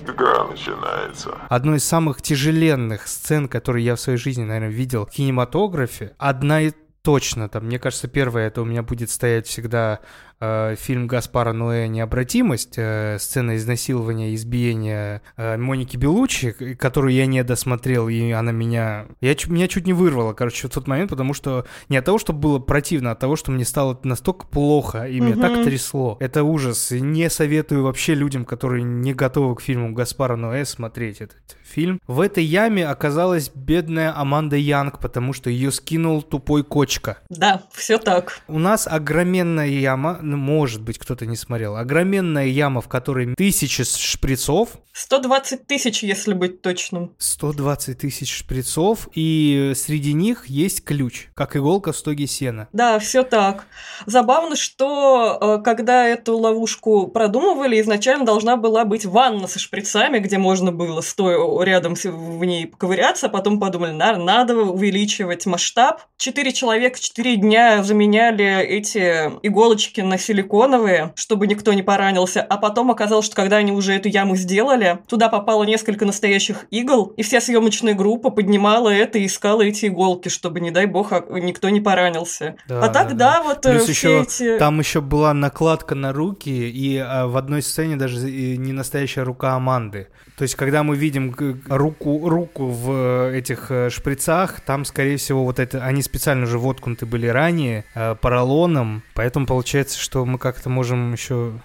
Игра 0.07 0.45
начинается. 0.47 1.37
Одной 1.49 1.79
из 1.79 1.85
самых 1.85 2.23
тяжеленных 2.23 3.09
сцен, 3.09 3.49
которые 3.49 3.85
я 3.85 3.97
в 3.97 4.01
своей 4.01 4.19
жизни, 4.19 4.45
наверное, 4.45 4.71
видел 4.71 5.07
в 5.07 5.11
кинематографе, 5.11 6.15
одна 6.19 6.63
и 6.63 6.73
точно, 7.03 7.49
там, 7.49 7.67
мне 7.67 7.79
кажется, 7.79 8.07
первое, 8.07 8.49
это 8.49 8.63
у 8.63 8.65
меня 8.65 8.83
будет 8.83 9.11
стоять 9.11 9.47
всегда 9.47 10.01
фильм 10.41 11.07
Гаспара 11.07 11.53
Ноэ 11.53 11.89
«Необратимость», 11.89 12.75
э, 12.77 13.19
сцена 13.19 13.57
изнасилования, 13.57 14.35
избиения 14.35 15.23
э, 15.37 15.57
Моники 15.57 15.97
Белучи, 15.97 16.53
которую 16.75 17.13
я 17.13 17.27
не 17.27 17.43
досмотрел, 17.43 18.09
и 18.09 18.31
она 18.31 18.53
меня... 18.53 19.07
Я, 19.21 19.35
меня 19.47 19.69
чуть 19.69 19.87
не 19.87 19.93
вырвала, 19.93 20.35
короче, 20.35 20.69
в 20.69 20.71
тот 20.71 20.87
момент, 20.87 21.11
потому 21.11 21.35
что 21.35 21.67
не 21.89 21.97
от 21.97 22.05
того, 22.05 22.19
что 22.19 22.33
было 22.33 22.59
противно, 22.59 23.11
а 23.11 23.13
от 23.13 23.19
того, 23.19 23.37
что 23.37 23.51
мне 23.51 23.65
стало 23.65 23.99
настолько 24.05 24.47
плохо, 24.47 25.09
и 25.09 25.21
меня 25.21 25.37
так 25.37 25.65
трясло. 25.65 26.17
Это 26.21 26.45
ужас. 26.45 26.93
И 26.93 27.01
не 27.01 27.29
советую 27.31 27.83
вообще 27.83 28.15
людям, 28.15 28.45
которые 28.45 28.83
не 28.85 29.15
готовы 29.15 29.57
к 29.57 29.61
фильму 29.61 29.93
Гаспара 29.93 30.37
Ноэ, 30.37 30.65
смотреть 30.65 31.21
этот 31.21 31.57
фильм. 31.69 32.01
В 32.07 32.21
этой 32.21 32.45
яме 32.45 32.87
оказалась 32.87 33.51
бедная 33.55 34.19
Аманда 34.19 34.57
Янг, 34.57 34.99
потому 34.99 35.33
что 35.33 35.51
ее 35.51 35.71
скинул 35.71 36.23
тупой 36.23 36.65
кочка. 36.65 37.19
Да, 37.29 37.63
все 37.73 37.99
так. 37.99 38.41
У 38.49 38.59
нас 38.59 38.87
огроменная 38.87 39.69
яма, 39.69 40.19
ну, 40.23 40.37
может 40.37 40.83
быть, 40.83 40.99
кто-то 40.99 41.27
не 41.27 41.37
смотрел, 41.37 41.77
огроменная 41.77 42.47
яма, 42.47 42.81
в 42.81 42.89
которой 42.89 43.35
тысячи 43.35 43.85
шприцов. 43.85 44.71
120 44.93 45.67
тысяч, 45.67 46.03
если 46.03 46.35
быть 46.35 46.61
точным. 46.61 47.13
120 47.19 47.99
тысяч 47.99 48.37
шприцов, 48.37 49.09
и 49.15 49.73
среди 49.77 50.13
них 50.13 50.47
есть 50.47 50.83
ключ, 50.85 51.29
как 51.35 51.57
иголка 51.57 51.93
в 51.93 51.97
стоге 51.97 52.27
сена. 52.27 52.69
Да, 52.73 52.99
все 52.99 53.23
так. 53.23 53.67
Забавно, 54.07 54.57
что 54.57 55.39
э, 55.41 55.63
когда 55.63 56.05
эту 56.05 56.37
ловушку 56.37 57.07
продумывали, 57.07 57.81
изначально 57.81 58.25
должна 58.25 58.57
была 58.57 58.85
быть 58.85 59.05
ванна 59.05 59.47
со 59.47 59.59
шприцами, 59.59 60.19
где 60.19 60.39
можно 60.39 60.73
было, 60.73 61.01
стоя 61.01 61.37
рядом 61.63 61.95
в 61.95 62.45
ней 62.45 62.67
поковыряться, 62.67 63.27
а 63.27 63.31
потом 63.31 63.61
подумали, 63.61 63.93
надо, 63.93 64.19
надо 64.19 64.57
увеличивать 64.57 65.47
масштаб. 65.47 66.03
Четыре 66.17 66.53
человека 66.53 67.01
четыре 67.01 67.37
дня 67.37 67.83
заменяли 67.83 68.61
эти 68.61 69.31
иголочки 69.43 70.01
на 70.01 70.19
силиконовые, 70.19 71.13
чтобы 71.15 71.47
никто 71.47 71.73
не 71.73 71.83
поранился, 71.83 72.43
а 72.43 72.57
потом 72.57 72.91
оказалось, 72.91 73.27
что 73.27 73.37
когда 73.37 73.57
они 73.57 73.73
уже 73.73 73.95
эту 73.95 74.09
яму 74.09 74.37
сделали, 74.37 74.99
туда 75.07 75.29
попало 75.29 75.65
несколько 75.65 76.05
настоящих 76.05 76.67
игл, 76.71 77.13
и 77.17 77.23
вся 77.23 77.41
съемочная 77.41 77.95
группа 77.95 78.31
поднимала 78.31 78.89
это 78.89 79.19
и 79.19 79.27
искала 79.27 79.63
эти 79.63 79.87
иголки, 79.87 80.29
чтобы, 80.29 80.61
не 80.61 80.71
дай 80.71 80.87
бог, 80.87 81.13
а, 81.13 81.25
никто 81.31 81.69
не 81.69 81.81
поранился. 81.81 82.57
Да, 82.69 82.85
а 82.85 82.89
так, 82.89 83.17
да, 83.17 83.29
да, 83.29 83.43
вот 83.43 83.63
Плюс 83.63 83.83
все 83.85 83.91
еще 83.91 84.23
эти... 84.23 84.59
там 84.59 84.79
еще 84.79 85.01
была 85.01 85.35
накладка 85.35 85.95
на 85.95 86.13
руки, 86.13 86.51
и 86.51 86.97
а, 86.97 87.27
в 87.27 87.37
одной 87.37 87.63
сцене 87.63 87.97
даже 87.97 88.19
не 88.19 88.73
настоящая 88.73 89.23
рука 89.23 89.55
Аманды. 89.55 90.09
То 90.37 90.43
есть, 90.43 90.55
когда 90.55 90.83
мы 90.83 90.97
видим 90.97 91.33
руку, 91.69 92.29
руку 92.29 92.67
в 92.67 93.31
этих 93.33 93.71
э, 93.71 93.91
шприцах, 93.91 94.61
там, 94.61 94.85
скорее 94.85 95.17
всего, 95.17 95.45
вот 95.45 95.59
это, 95.59 95.85
они 95.85 96.03
специально 96.03 96.45
уже 96.45 96.59
воткнуты 96.59 97.07
были 97.07 97.27
ранее 97.27 97.85
э, 97.95 98.15
поролоном, 98.15 99.03
поэтому 99.15 99.47
получается, 99.47 99.99
что 99.99 100.25
мы 100.25 100.39
как-то 100.39 100.69
можем 100.69 101.13
еще 101.13 101.61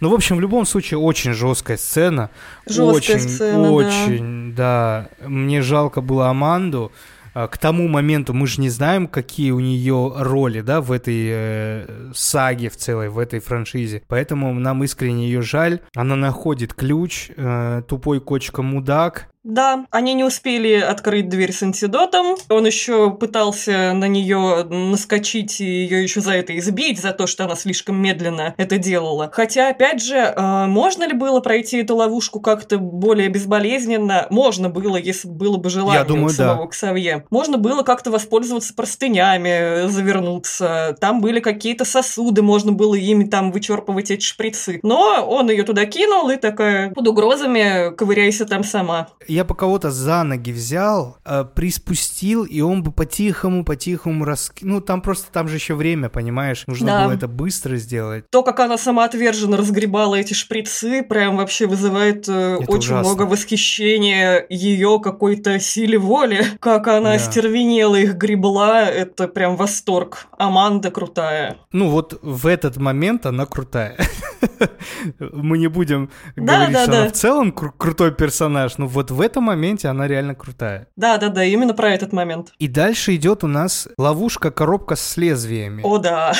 ну, 0.00 0.10
в 0.10 0.14
общем, 0.14 0.36
в 0.36 0.40
любом 0.40 0.66
случае, 0.66 0.98
очень 0.98 1.32
жесткая 1.32 1.76
сцена. 1.76 2.30
Жесткая 2.66 3.16
очень, 3.16 3.28
сцена, 3.28 3.70
очень, 3.70 4.54
да. 4.54 5.08
да. 5.20 5.28
Мне 5.28 5.62
жалко 5.62 6.00
было 6.00 6.28
Аманду. 6.28 6.92
А, 7.34 7.48
к 7.48 7.58
тому 7.58 7.88
моменту 7.88 8.34
мы 8.34 8.46
же 8.46 8.60
не 8.60 8.68
знаем, 8.68 9.06
какие 9.06 9.50
у 9.50 9.60
нее 9.60 10.12
роли, 10.16 10.60
да, 10.60 10.80
в 10.80 10.92
этой 10.92 11.28
э, 11.30 12.10
саге 12.14 12.68
в 12.68 12.76
целой, 12.76 13.08
в 13.08 13.18
этой 13.18 13.40
франшизе. 13.40 14.02
Поэтому 14.08 14.52
нам 14.54 14.84
искренне 14.84 15.26
ее 15.26 15.42
жаль. 15.42 15.80
Она 15.94 16.16
находит 16.16 16.74
ключ, 16.74 17.30
э, 17.36 17.82
тупой 17.88 18.20
кочка 18.20 18.62
мудак, 18.62 19.31
Да, 19.44 19.86
они 19.90 20.14
не 20.14 20.24
успели 20.24 20.74
открыть 20.74 21.28
дверь 21.28 21.52
с 21.52 21.62
антидотом. 21.62 22.36
Он 22.48 22.64
еще 22.64 23.10
пытался 23.10 23.92
на 23.92 24.06
нее 24.06 24.64
наскочить 24.64 25.60
и 25.60 25.64
ее 25.64 26.02
еще 26.02 26.20
за 26.20 26.34
это 26.34 26.56
избить, 26.58 27.00
за 27.00 27.12
то, 27.12 27.26
что 27.26 27.44
она 27.44 27.56
слишком 27.56 28.00
медленно 28.00 28.54
это 28.56 28.78
делала. 28.78 29.30
Хотя, 29.32 29.70
опять 29.70 30.02
же, 30.02 30.16
э, 30.16 30.66
можно 30.66 31.04
ли 31.06 31.12
было 31.12 31.40
пройти 31.40 31.78
эту 31.78 31.96
ловушку 31.96 32.40
как-то 32.40 32.78
более 32.78 33.28
безболезненно? 33.28 34.28
Можно 34.30 34.68
было, 34.68 34.96
если 34.96 35.28
было 35.28 35.56
бы 35.56 35.70
желание 35.70 36.00
Я 36.00 36.04
думаю, 36.04 36.26
у 36.26 36.30
самого 36.30 36.64
да. 36.64 36.70
Ксавье. 36.70 37.24
Можно 37.30 37.58
было 37.58 37.82
как-то 37.82 38.10
воспользоваться 38.10 38.74
простынями, 38.74 39.88
завернуться. 39.88 40.96
Там 41.00 41.20
были 41.20 41.40
какие-то 41.40 41.84
сосуды, 41.84 42.42
можно 42.42 42.70
было 42.72 42.94
ими 42.94 43.24
там 43.24 43.50
вычерпывать 43.50 44.12
эти 44.12 44.22
шприцы. 44.22 44.78
Но 44.84 45.26
он 45.28 45.50
ее 45.50 45.64
туда 45.64 45.84
кинул 45.86 46.30
и 46.30 46.36
такая 46.36 46.90
под 46.90 47.08
угрозами 47.08 47.94
ковыряйся 47.96 48.46
там 48.46 48.62
сама. 48.62 49.08
Я 49.32 49.44
бы 49.44 49.54
кого-то 49.54 49.90
за 49.90 50.24
ноги 50.24 50.52
взял, 50.52 51.16
э, 51.24 51.44
приспустил, 51.54 52.44
и 52.44 52.60
он 52.60 52.82
бы 52.82 52.92
по-тихому, 52.92 53.64
по-тихому 53.64 54.26
рас... 54.26 54.52
Ну, 54.60 54.82
там 54.82 55.00
просто, 55.00 55.32
там 55.32 55.48
же 55.48 55.56
еще 55.56 55.74
время, 55.74 56.10
понимаешь? 56.10 56.64
Нужно 56.66 56.86
Да. 56.88 57.04
было 57.06 57.14
это 57.14 57.28
быстро 57.28 57.76
сделать. 57.76 58.28
То, 58.30 58.42
как 58.42 58.60
она 58.60 58.76
самоотверженно 58.76 59.56
разгребала 59.56 60.16
эти 60.16 60.34
шприцы, 60.34 61.02
прям 61.02 61.38
вообще 61.38 61.66
вызывает 61.66 62.28
э, 62.28 62.58
Это 62.60 62.70
очень 62.72 62.92
ужасно. 62.92 63.08
много 63.14 63.22
восхищения 63.22 64.44
ее 64.50 65.00
какой-то 65.02 65.58
силе 65.60 65.96
воли. 65.96 66.44
Как 66.60 66.86
она 66.88 67.10
Да. 67.10 67.14
остервенела 67.14 67.96
их 67.96 68.16
гребла, 68.16 68.82
это 68.82 69.28
прям 69.28 69.56
восторг. 69.56 70.26
Аманда 70.36 70.90
крутая. 70.90 71.56
Ну, 71.72 71.88
вот 71.88 72.18
в 72.20 72.46
этот 72.46 72.76
момент 72.76 73.24
она 73.24 73.46
крутая. 73.46 73.96
Мы 75.18 75.56
не 75.58 75.68
будем 75.68 76.10
Да, 76.36 76.56
говорить, 76.66 76.74
да, 76.74 76.82
что 76.82 76.92
да. 76.92 77.00
она 77.02 77.08
в 77.08 77.12
целом 77.12 77.48
кру- 77.56 77.72
крутой 77.76 78.12
персонаж, 78.12 78.76
но 78.78 78.86
вот 78.86 79.10
в 79.10 79.21
этом 79.22 79.44
моменте 79.44 79.88
она 79.88 80.06
реально 80.06 80.34
крутая. 80.34 80.88
Да-да-да, 80.96 81.44
именно 81.44 81.72
про 81.74 81.90
этот 81.90 82.12
момент. 82.12 82.52
И 82.58 82.68
дальше 82.68 83.14
идет 83.14 83.44
у 83.44 83.46
нас 83.46 83.88
ловушка-коробка 83.96 84.96
с 84.96 85.16
лезвиями. 85.16 85.82
О, 85.82 85.98
да. 85.98 86.32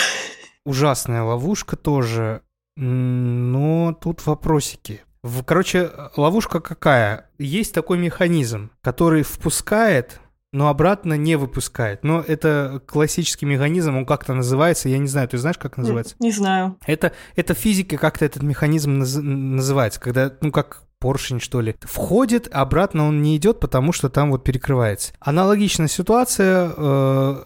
Ужасная 0.65 1.23
ловушка 1.23 1.77
тоже. 1.77 2.43
Но 2.77 3.93
тут 4.01 4.25
вопросики. 4.27 5.03
Короче, 5.45 5.91
ловушка 6.17 6.61
какая? 6.61 7.31
Есть 7.39 7.75
такой 7.75 7.99
механизм, 7.99 8.71
который 8.83 9.23
впускает, 9.23 10.21
но 10.53 10.69
обратно 10.69 11.15
не 11.15 11.37
выпускает. 11.37 12.03
Но 12.03 12.21
это 12.21 12.83
классический 12.87 13.47
механизм, 13.47 13.97
он 13.97 14.07
как-то 14.07 14.35
называется, 14.35 14.89
я 14.89 14.99
не 14.99 15.07
знаю, 15.07 15.29
ты 15.29 15.39
знаешь, 15.39 15.59
как 15.59 15.77
называется? 15.77 16.17
Не 16.19 16.33
знаю. 16.33 16.77
Это, 16.87 17.13
это 17.37 17.55
физика 17.55 17.97
как-то 17.99 18.25
этот 18.25 18.43
механизм 18.43 19.01
наз- 19.03 19.21
называется, 19.21 20.01
когда, 20.01 20.33
ну, 20.41 20.51
как 20.51 20.83
поршень, 21.03 21.41
что 21.41 21.61
ли, 21.61 21.75
входит, 21.81 22.49
обратно 22.53 23.09
он 23.09 23.23
не 23.23 23.37
идет, 23.37 23.59
потому 23.59 23.93
что 23.93 24.09
там 24.09 24.31
вот 24.31 24.45
перекрывается. 24.45 25.13
Аналогичная 25.19 25.89
ситуация, 25.89 26.73
э, 26.77 27.45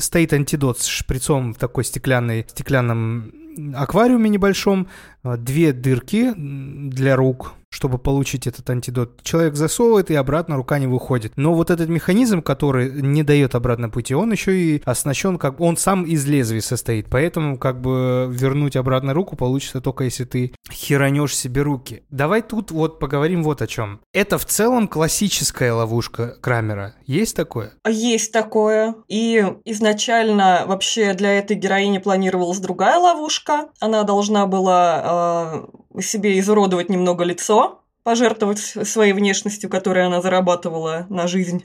стоит 0.00 0.32
антидот 0.32 0.78
с 0.78 0.86
шприцом 0.86 1.52
в 1.52 1.58
такой 1.58 1.84
стеклянной, 1.84 2.46
стеклянном 2.48 3.30
аквариуме 3.74 4.30
небольшом, 4.30 4.88
э, 5.22 5.36
две 5.36 5.74
дырки 5.74 6.32
для 6.34 7.14
рук, 7.14 7.52
чтобы 7.72 7.98
получить 7.98 8.46
этот 8.46 8.68
антидот. 8.68 9.22
Человек 9.22 9.56
засовывает, 9.56 10.10
и 10.10 10.14
обратно 10.14 10.56
рука 10.56 10.78
не 10.78 10.86
выходит. 10.86 11.32
Но 11.36 11.54
вот 11.54 11.70
этот 11.70 11.88
механизм, 11.88 12.42
который 12.42 12.90
не 12.90 13.22
дает 13.22 13.54
обратно 13.54 13.88
пути, 13.88 14.14
он 14.14 14.30
еще 14.30 14.54
и 14.54 14.82
оснащен, 14.84 15.38
как 15.38 15.60
он 15.60 15.76
сам 15.76 16.04
из 16.04 16.26
лезвий 16.26 16.60
состоит. 16.60 17.06
Поэтому 17.10 17.58
как 17.58 17.80
бы 17.80 18.28
вернуть 18.30 18.76
обратно 18.76 19.14
руку 19.14 19.36
получится 19.36 19.80
только 19.80 20.04
если 20.04 20.24
ты 20.24 20.52
херанешь 20.70 21.34
себе 21.34 21.62
руки. 21.62 22.02
Давай 22.10 22.42
тут 22.42 22.70
вот 22.70 22.98
поговорим 22.98 23.42
вот 23.42 23.62
о 23.62 23.66
чем. 23.66 24.00
Это 24.12 24.36
в 24.36 24.44
целом 24.44 24.86
классическая 24.86 25.72
ловушка 25.72 26.36
Крамера. 26.40 26.94
Есть 27.06 27.36
такое? 27.36 27.72
Есть 27.88 28.32
такое. 28.32 28.94
И 29.08 29.44
изначально 29.64 30.64
вообще 30.66 31.14
для 31.14 31.38
этой 31.38 31.56
героини 31.56 31.98
планировалась 31.98 32.58
другая 32.58 32.98
ловушка. 32.98 33.68
Она 33.80 34.02
должна 34.02 34.46
была 34.46 35.64
э, 35.94 36.00
себе 36.02 36.38
изуродовать 36.38 36.88
немного 36.88 37.24
лицо, 37.24 37.61
пожертвовать 38.02 38.58
своей 38.58 39.12
внешностью, 39.12 39.70
которой 39.70 40.06
она 40.06 40.20
зарабатывала 40.20 41.06
на 41.08 41.26
жизнь, 41.26 41.64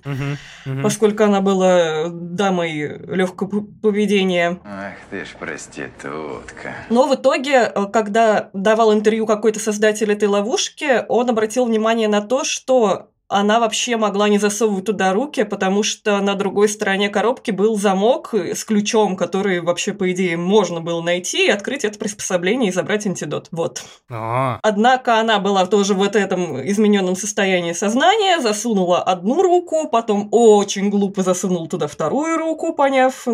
поскольку 0.83 1.23
она 1.23 1.41
была 1.41 2.09
дамой 2.09 2.99
легкого 3.07 3.65
поведения. 3.81 4.59
Ах 4.63 4.93
ты 5.09 5.25
ж 5.25 5.29
проститутка. 5.39 6.75
Но 6.89 7.07
в 7.07 7.15
итоге, 7.15 7.71
э, 7.73 7.85
когда 7.91 8.49
давал 8.53 8.93
интервью 8.93 9.25
какой-то 9.25 9.59
создатель 9.59 10.11
этой 10.11 10.27
ловушки, 10.27 11.05
он 11.07 11.29
обратил 11.29 11.65
внимание 11.65 12.07
на 12.07 12.21
то, 12.21 12.43
что 12.43 13.09
она 13.29 13.59
вообще 13.59 13.97
могла 13.97 14.29
не 14.29 14.39
засовывать 14.39 14.85
туда 14.85 15.13
руки, 15.13 15.43
потому 15.43 15.83
что 15.83 16.19
на 16.19 16.35
другой 16.35 16.69
стороне 16.69 17.09
коробки 17.09 17.51
был 17.51 17.77
замок 17.77 18.33
с 18.33 18.63
ключом, 18.63 19.15
который 19.15 19.61
вообще, 19.61 19.93
по 19.93 20.11
идее, 20.11 20.37
можно 20.37 20.81
было 20.81 21.01
найти 21.01 21.47
и 21.47 21.51
открыть 21.51 21.85
это 21.85 21.99
приспособление 21.99 22.69
и 22.69 22.73
забрать 22.73 23.05
антидот. 23.05 23.49
Вот. 23.51 23.83
А, 24.09 24.59
Однако 24.63 25.19
она 25.19 25.39
была 25.39 25.65
тоже 25.65 25.93
в 25.93 26.07
вот 26.07 26.15
этом 26.15 26.65
измененном 26.69 27.17
состоянии 27.17 27.73
сознания, 27.73 28.39
засунула 28.39 29.01
одну 29.01 29.41
руку, 29.41 29.89
потом 29.89 30.29
очень 30.31 30.89
глупо 30.89 31.21
засунула 31.21 31.67
туда 31.67 31.87
вторую 31.87 32.37
руку, 32.37 32.73
поняв, 32.73 33.27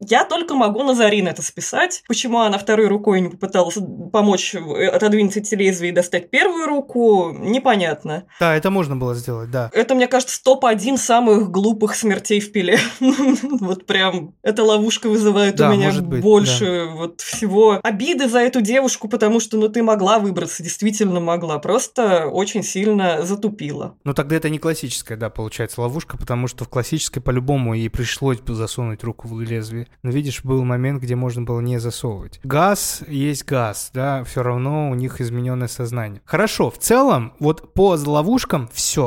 я 0.00 0.24
только 0.24 0.54
могу 0.54 0.82
на 0.82 0.94
Зарин 0.94 1.28
это 1.28 1.42
списать. 1.42 2.02
Почему 2.08 2.40
она 2.40 2.58
второй 2.58 2.88
рукой 2.88 3.20
не 3.20 3.28
попыталась 3.28 3.78
помочь 4.12 4.54
э, 4.54 4.86
отодвинуть 4.88 5.36
эти 5.36 5.54
лезвия 5.54 5.90
и 5.90 5.94
достать 5.94 6.30
первую 6.30 6.66
руку, 6.66 7.30
непонятно. 7.32 8.24
да, 8.40 8.56
это 8.56 8.70
можно 8.70 8.96
было 8.96 9.11
сделать, 9.14 9.50
да. 9.50 9.70
Это, 9.72 9.94
мне 9.94 10.08
кажется, 10.08 10.42
топ-1 10.42 10.96
самых 10.96 11.50
глупых 11.50 11.94
смертей 11.94 12.40
в 12.40 12.52
пиле. 12.52 12.78
Вот 13.60 13.86
прям 13.86 14.34
эта 14.42 14.62
ловушка 14.64 15.08
вызывает 15.08 15.56
Да, 15.56 15.70
у 15.70 15.72
меня 15.72 15.92
быть, 16.00 16.20
больше 16.20 16.86
вот 16.92 17.20
всего 17.20 17.80
обиды 17.82 18.28
за 18.28 18.40
эту 18.40 18.60
девушку, 18.60 19.08
потому 19.08 19.40
что, 19.40 19.56
ну, 19.56 19.68
ты 19.68 19.82
могла 19.82 20.18
выбраться, 20.18 20.62
действительно 20.62 21.20
могла, 21.20 21.58
просто 21.58 22.26
очень 22.26 22.62
сильно 22.62 23.22
затупила. 23.22 23.94
Ну 24.04 24.14
тогда 24.14 24.36
это 24.36 24.48
не 24.48 24.58
классическая, 24.58 25.16
да, 25.16 25.30
получается, 25.30 25.80
ловушка, 25.80 26.16
потому 26.16 26.48
что 26.48 26.64
в 26.64 26.68
классической 26.68 27.20
по-любому 27.20 27.74
ей 27.74 27.88
пришлось 27.90 28.38
бы 28.38 28.54
засунуть 28.54 29.04
руку 29.04 29.28
в 29.28 29.40
лезвие. 29.40 29.88
Но 30.02 30.10
видишь, 30.10 30.44
был 30.44 30.64
момент, 30.64 31.02
где 31.02 31.14
можно 31.14 31.42
было 31.42 31.60
не 31.60 31.78
засовывать. 31.78 32.40
Газ 32.42 33.02
есть 33.06 33.44
газ, 33.44 33.90
да, 33.94 34.24
все 34.24 34.42
равно 34.42 34.90
у 34.90 34.94
них 34.94 35.20
измененное 35.20 35.68
сознание. 35.68 36.22
Хорошо, 36.24 36.70
в 36.70 36.78
целом, 36.78 37.34
вот 37.38 37.74
по 37.74 37.96
ловушкам 37.96 38.68
все. 38.72 39.01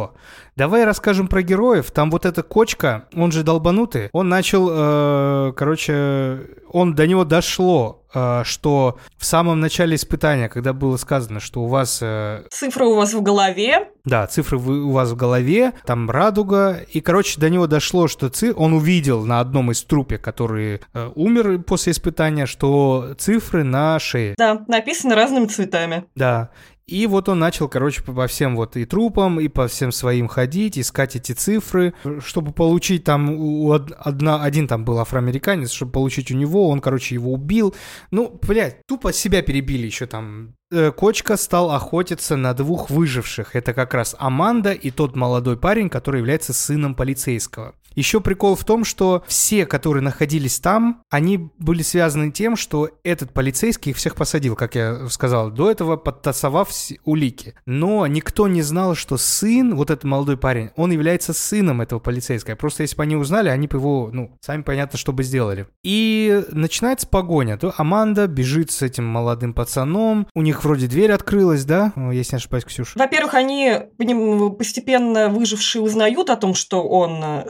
Давай 0.56 0.86
расскажем 0.86 1.28
про 1.28 1.41
героев. 1.41 1.91
Там 1.91 2.10
вот 2.12 2.26
эта 2.26 2.41
кочка, 2.41 3.06
он 3.14 3.32
же 3.34 3.43
долбанутый, 3.43 4.10
он 4.14 4.30
начал, 4.30 4.70
э, 4.72 5.54
короче, 5.56 6.39
он 6.72 6.96
до 6.96 7.08
него 7.08 7.26
дошло, 7.26 8.06
э, 8.14 8.43
что 8.46 8.98
в 9.18 9.26
самом 9.26 9.60
начале 9.60 9.96
испытания, 9.96 10.48
когда 10.48 10.72
было 10.72 10.96
сказано, 10.96 11.41
что 11.41 11.62
у 11.62 11.68
вас 11.68 12.00
э, 12.02 12.43
Цифры 12.52 12.86
у 12.86 12.96
вас 12.96 13.14
в 13.14 13.22
голове, 13.22 13.89
да, 14.06 14.28
цифры 14.28 14.58
вы- 14.58 14.84
у 14.84 14.91
вас 14.91 15.12
в 15.12 15.16
голове, 15.18 15.74
там 15.86 16.10
радуга, 16.10 16.80
и, 16.89 17.02
короче, 17.02 17.39
до 17.39 17.50
него 17.50 17.68
дошло, 17.68 18.08
что 18.08 18.30
ци... 18.30 18.54
он 18.56 18.72
увидел 18.74 19.26
на 19.26 19.41
одном 19.41 19.72
из 19.72 19.84
трупе, 19.84 20.18
который 20.18 20.80
э, 20.93 21.12
умер 21.16 21.64
после 21.64 21.91
испытания, 21.91 22.46
что 22.46 23.16
цифры 23.18 23.66
на 23.66 24.00
шее. 24.00 24.36
да, 24.38 24.64
написано 24.70 25.16
разными 25.16 25.48
цветами. 25.48 26.06
Да. 26.16 26.50
И 26.88 27.08
вот 27.08 27.30
он 27.30 27.40
начал, 27.40 27.68
короче, 27.68 28.04
по 28.04 28.28
всем 28.28 28.56
вот 28.56 28.78
и 28.78 28.86
трупам, 28.86 29.40
и 29.40 29.48
по 29.48 29.68
всем 29.68 29.92
своим 29.92 30.28
ходить, 30.28 30.78
искать 30.78 31.16
эти 31.16 31.32
цифры, 31.32 31.96
чтобы 32.20 32.52
получить 32.52 33.04
там 33.04 33.32
у 33.32 33.70
од- 33.70 33.92
одна, 33.98 34.44
один 34.44 34.68
там 34.68 34.86
был 34.86 35.00
афроамериканец, 35.00 35.72
чтобы 35.72 35.92
получить 35.94 36.30
у 36.32 36.36
него, 36.36 36.70
он, 36.70 36.82
короче, 36.82 37.16
его 37.16 37.34
убил. 37.34 37.74
Ну, 38.12 38.40
блядь, 38.42 38.86
тупо 38.88 39.14
себя 39.14 39.42
перебили 39.42 39.88
еще 39.88 40.06
там. 40.06 40.54
Э, 40.72 40.92
Кочка 40.92 41.38
стал 41.38 41.72
охотиться 41.72 42.36
на 42.36 42.54
двух 42.54 42.92
выживших. 42.92 43.56
Это 43.56 43.74
как 43.74 43.96
раз 43.96 44.16
Аманда 44.20 44.72
и 44.72 44.92
тот 44.92 45.16
молодой 45.16 45.58
парень, 45.58 45.90
который 45.90 46.20
является 46.20 46.54
сыном 46.54 46.94
полицейского. 46.94 47.74
Еще 47.96 48.22
прикол 48.22 48.56
в 48.56 48.64
том, 48.64 48.84
что 48.84 49.24
все, 49.28 49.66
которые 49.66 50.04
находились 50.04 50.60
там, 50.60 51.02
они 51.10 51.50
были 51.58 51.82
связаны 51.82 52.32
тем, 52.32 52.56
что 52.56 52.89
этот 53.04 53.34
полицейский 53.34 53.91
их 53.91 53.98
всех 53.98 54.16
посадил, 54.16 54.56
как 54.56 54.76
я 54.76 55.08
сказал, 55.10 55.50
до 55.50 55.72
этого 55.72 55.96
подтасовав 55.96 56.70
улики. 57.06 57.56
Но 57.66 58.06
никто 58.08 58.48
не 58.48 58.62
знал, 58.62 58.96
что 58.96 59.18
сын, 59.18 59.76
вот 59.76 59.89
этот 59.89 60.04
молодой 60.04 60.38
парень, 60.38 60.72
он 60.76 60.91
является 60.91 61.34
сыном 61.34 61.82
этого 61.82 62.00
полицейского. 62.00 62.56
Просто 62.56 62.84
если 62.84 62.96
бы 62.96 63.04
они 63.04 63.16
узнали, 63.16 63.50
они 63.50 63.68
бы 63.68 63.78
его, 63.78 64.10
ну, 64.12 64.36
сами 64.41 64.62
понятно, 64.62 64.98
что 64.98 65.14
бы 65.14 65.24
сделали. 65.24 65.68
И 65.84 66.43
начинается 66.52 67.08
погоня. 67.08 67.58
То 67.58 67.74
Аманда 67.78 68.28
бежит 68.28 68.72
с 68.72 68.82
этим 68.82 69.06
молодым 69.06 69.54
пацаном, 69.54 70.28
у 70.36 70.41
них 70.41 70.64
вроде 70.64 70.88
дверь 70.88 71.12
открылась, 71.12 71.66
да? 71.66 71.93
О, 71.96 72.12
Если 72.12 72.36
не 72.36 72.38
ошибаюсь, 72.38 72.66
Ксюша. 72.66 72.98
Во-первых, 72.98 73.34
они 73.34 73.80
постепенно 74.58 75.30
выжившие 75.30 75.82
узнают 75.82 76.30
о 76.30 76.36
том, 76.36 76.54
что 76.54 76.84
он 76.84 77.22
э, 77.24 77.46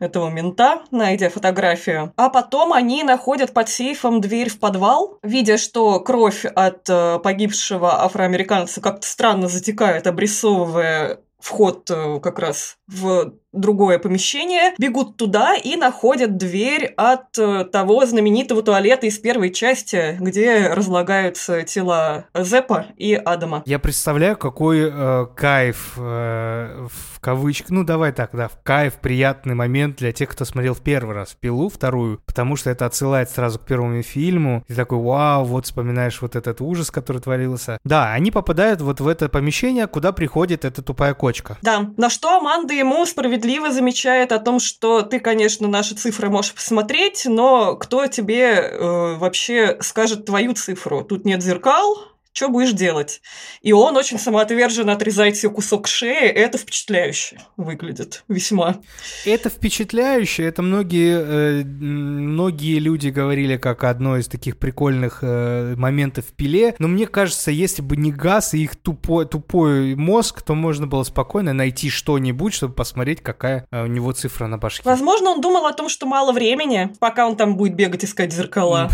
этого 0.00 0.28
мента, 0.30 0.82
найдя 0.90 1.30
фотографию. 1.30 2.12
А 2.16 2.28
потом 2.28 2.72
они 2.72 3.02
находят 3.02 3.52
под 3.52 3.68
сейфом 3.68 4.20
дверь 4.20 4.50
в 4.50 4.58
подвал, 4.58 5.18
видя, 5.22 5.58
что 5.58 6.00
кровь 6.00 6.44
от 6.44 6.88
э, 6.88 7.18
погибшего 7.18 8.02
афроамериканца 8.04 8.80
как-то 8.80 9.06
странно 9.06 9.48
затекает, 9.48 10.06
обрисовывая 10.06 11.20
вход 11.38 11.90
э, 11.90 12.20
как 12.20 12.38
раз 12.38 12.76
в 12.86 13.34
другое 13.52 13.98
помещение, 13.98 14.74
бегут 14.78 15.16
туда 15.16 15.54
и 15.54 15.76
находят 15.76 16.36
дверь 16.36 16.92
от 16.96 17.38
э, 17.38 17.64
того 17.64 18.04
знаменитого 18.04 18.62
туалета 18.62 19.06
из 19.06 19.18
первой 19.18 19.50
части, 19.50 20.16
где 20.20 20.68
разлагаются 20.68 21.62
тела 21.62 22.26
Зепа 22.34 22.86
и 22.96 23.14
Адама. 23.14 23.62
Я 23.64 23.78
представляю, 23.78 24.36
какой 24.36 24.90
э, 24.92 25.26
кайф 25.34 25.94
э, 25.96 26.86
в 26.90 27.20
кавычках, 27.20 27.70
ну 27.70 27.84
давай 27.84 28.12
так, 28.12 28.30
да, 28.32 28.48
в 28.48 28.62
кайф, 28.62 28.94
приятный 28.94 29.54
момент 29.54 29.96
для 29.96 30.12
тех, 30.12 30.28
кто 30.28 30.44
смотрел 30.44 30.74
в 30.74 30.82
первый 30.82 31.14
раз 31.14 31.34
«Пилу», 31.38 31.70
вторую, 31.70 32.20
потому 32.26 32.56
что 32.56 32.70
это 32.70 32.84
отсылает 32.86 33.30
сразу 33.30 33.58
к 33.58 33.62
первому 33.62 34.02
фильму, 34.02 34.64
и 34.68 34.74
такой, 34.74 34.98
вау, 34.98 35.44
вот 35.44 35.64
вспоминаешь 35.64 36.20
вот 36.20 36.36
этот 36.36 36.60
ужас, 36.60 36.90
который 36.90 37.20
творился. 37.22 37.78
Да, 37.84 38.12
они 38.12 38.30
попадают 38.30 38.82
вот 38.82 39.00
в 39.00 39.08
это 39.08 39.28
помещение, 39.28 39.86
куда 39.86 40.12
приходит 40.12 40.64
эта 40.64 40.82
тупая 40.82 41.14
кочка. 41.14 41.56
Да, 41.62 41.90
на 41.96 42.10
что 42.10 42.36
Аманда 42.36 42.74
ему 42.74 43.04
справедливо 43.06 43.37
замечает 43.70 44.32
о 44.32 44.38
том, 44.38 44.60
что 44.60 45.02
ты, 45.02 45.20
конечно, 45.20 45.68
наши 45.68 45.94
цифры 45.94 46.30
можешь 46.30 46.54
посмотреть, 46.54 47.24
но 47.26 47.76
кто 47.76 48.06
тебе 48.06 48.50
э, 48.50 49.16
вообще 49.16 49.78
скажет 49.80 50.26
твою 50.26 50.54
цифру? 50.54 51.04
Тут 51.04 51.24
нет 51.24 51.42
зеркал, 51.42 52.17
что 52.38 52.48
будешь 52.48 52.72
делать? 52.72 53.20
И 53.62 53.72
он 53.72 53.96
очень 53.96 54.16
самоотверженно 54.16 54.92
отрезает 54.92 55.36
себе 55.36 55.50
кусок 55.50 55.88
шеи, 55.88 56.28
это 56.28 56.56
впечатляюще 56.56 57.38
выглядит 57.56 58.22
весьма. 58.28 58.76
Это 59.24 59.50
впечатляюще, 59.50 60.44
это 60.44 60.62
многие, 60.62 61.18
э, 61.18 61.64
многие 61.64 62.78
люди 62.78 63.08
говорили 63.08 63.56
как 63.56 63.82
одно 63.82 64.16
из 64.16 64.28
таких 64.28 64.56
прикольных 64.56 65.18
э, 65.22 65.74
моментов 65.76 66.26
в 66.26 66.32
пиле, 66.32 66.76
но 66.78 66.86
мне 66.86 67.08
кажется, 67.08 67.50
если 67.50 67.82
бы 67.82 67.96
не 67.96 68.12
газ 68.12 68.54
и 68.54 68.62
их 68.62 68.76
тупой, 68.76 69.26
тупой 69.26 69.96
мозг, 69.96 70.42
то 70.42 70.54
можно 70.54 70.86
было 70.86 71.02
спокойно 71.02 71.52
найти 71.52 71.90
что-нибудь, 71.90 72.54
чтобы 72.54 72.74
посмотреть, 72.74 73.20
какая 73.20 73.66
э, 73.72 73.82
у 73.82 73.86
него 73.86 74.12
цифра 74.12 74.46
на 74.46 74.58
башке. 74.58 74.82
Возможно, 74.84 75.30
он 75.30 75.40
думал 75.40 75.66
о 75.66 75.72
том, 75.72 75.88
что 75.88 76.06
мало 76.06 76.30
времени, 76.30 76.92
пока 77.00 77.26
он 77.26 77.36
там 77.36 77.56
будет 77.56 77.74
бегать 77.74 78.04
искать 78.04 78.32
зеркала. 78.32 78.90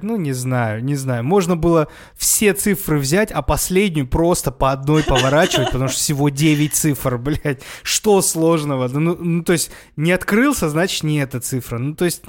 Ну, 0.00 0.16
не 0.16 0.32
знаю, 0.32 0.82
не 0.84 0.94
знаю. 0.94 1.24
Можно 1.24 1.56
было 1.56 1.88
все 2.16 2.54
цифры 2.54 2.98
взять, 2.98 3.30
а 3.30 3.42
последнюю 3.42 4.06
просто 4.06 4.50
по 4.50 4.72
одной 4.72 5.02
поворачивать, 5.02 5.70
потому 5.72 5.88
что 5.88 5.98
всего 5.98 6.28
9 6.28 6.74
цифр, 6.74 7.18
блядь. 7.18 7.62
Что 7.82 8.22
сложного? 8.22 8.88
Ну, 8.88 9.16
ну 9.16 9.42
то 9.42 9.52
есть, 9.52 9.70
не 9.96 10.12
открылся, 10.12 10.68
значит, 10.68 11.02
не 11.02 11.18
эта 11.18 11.40
цифра. 11.40 11.78
Ну, 11.78 11.94
то 11.94 12.04
есть, 12.04 12.22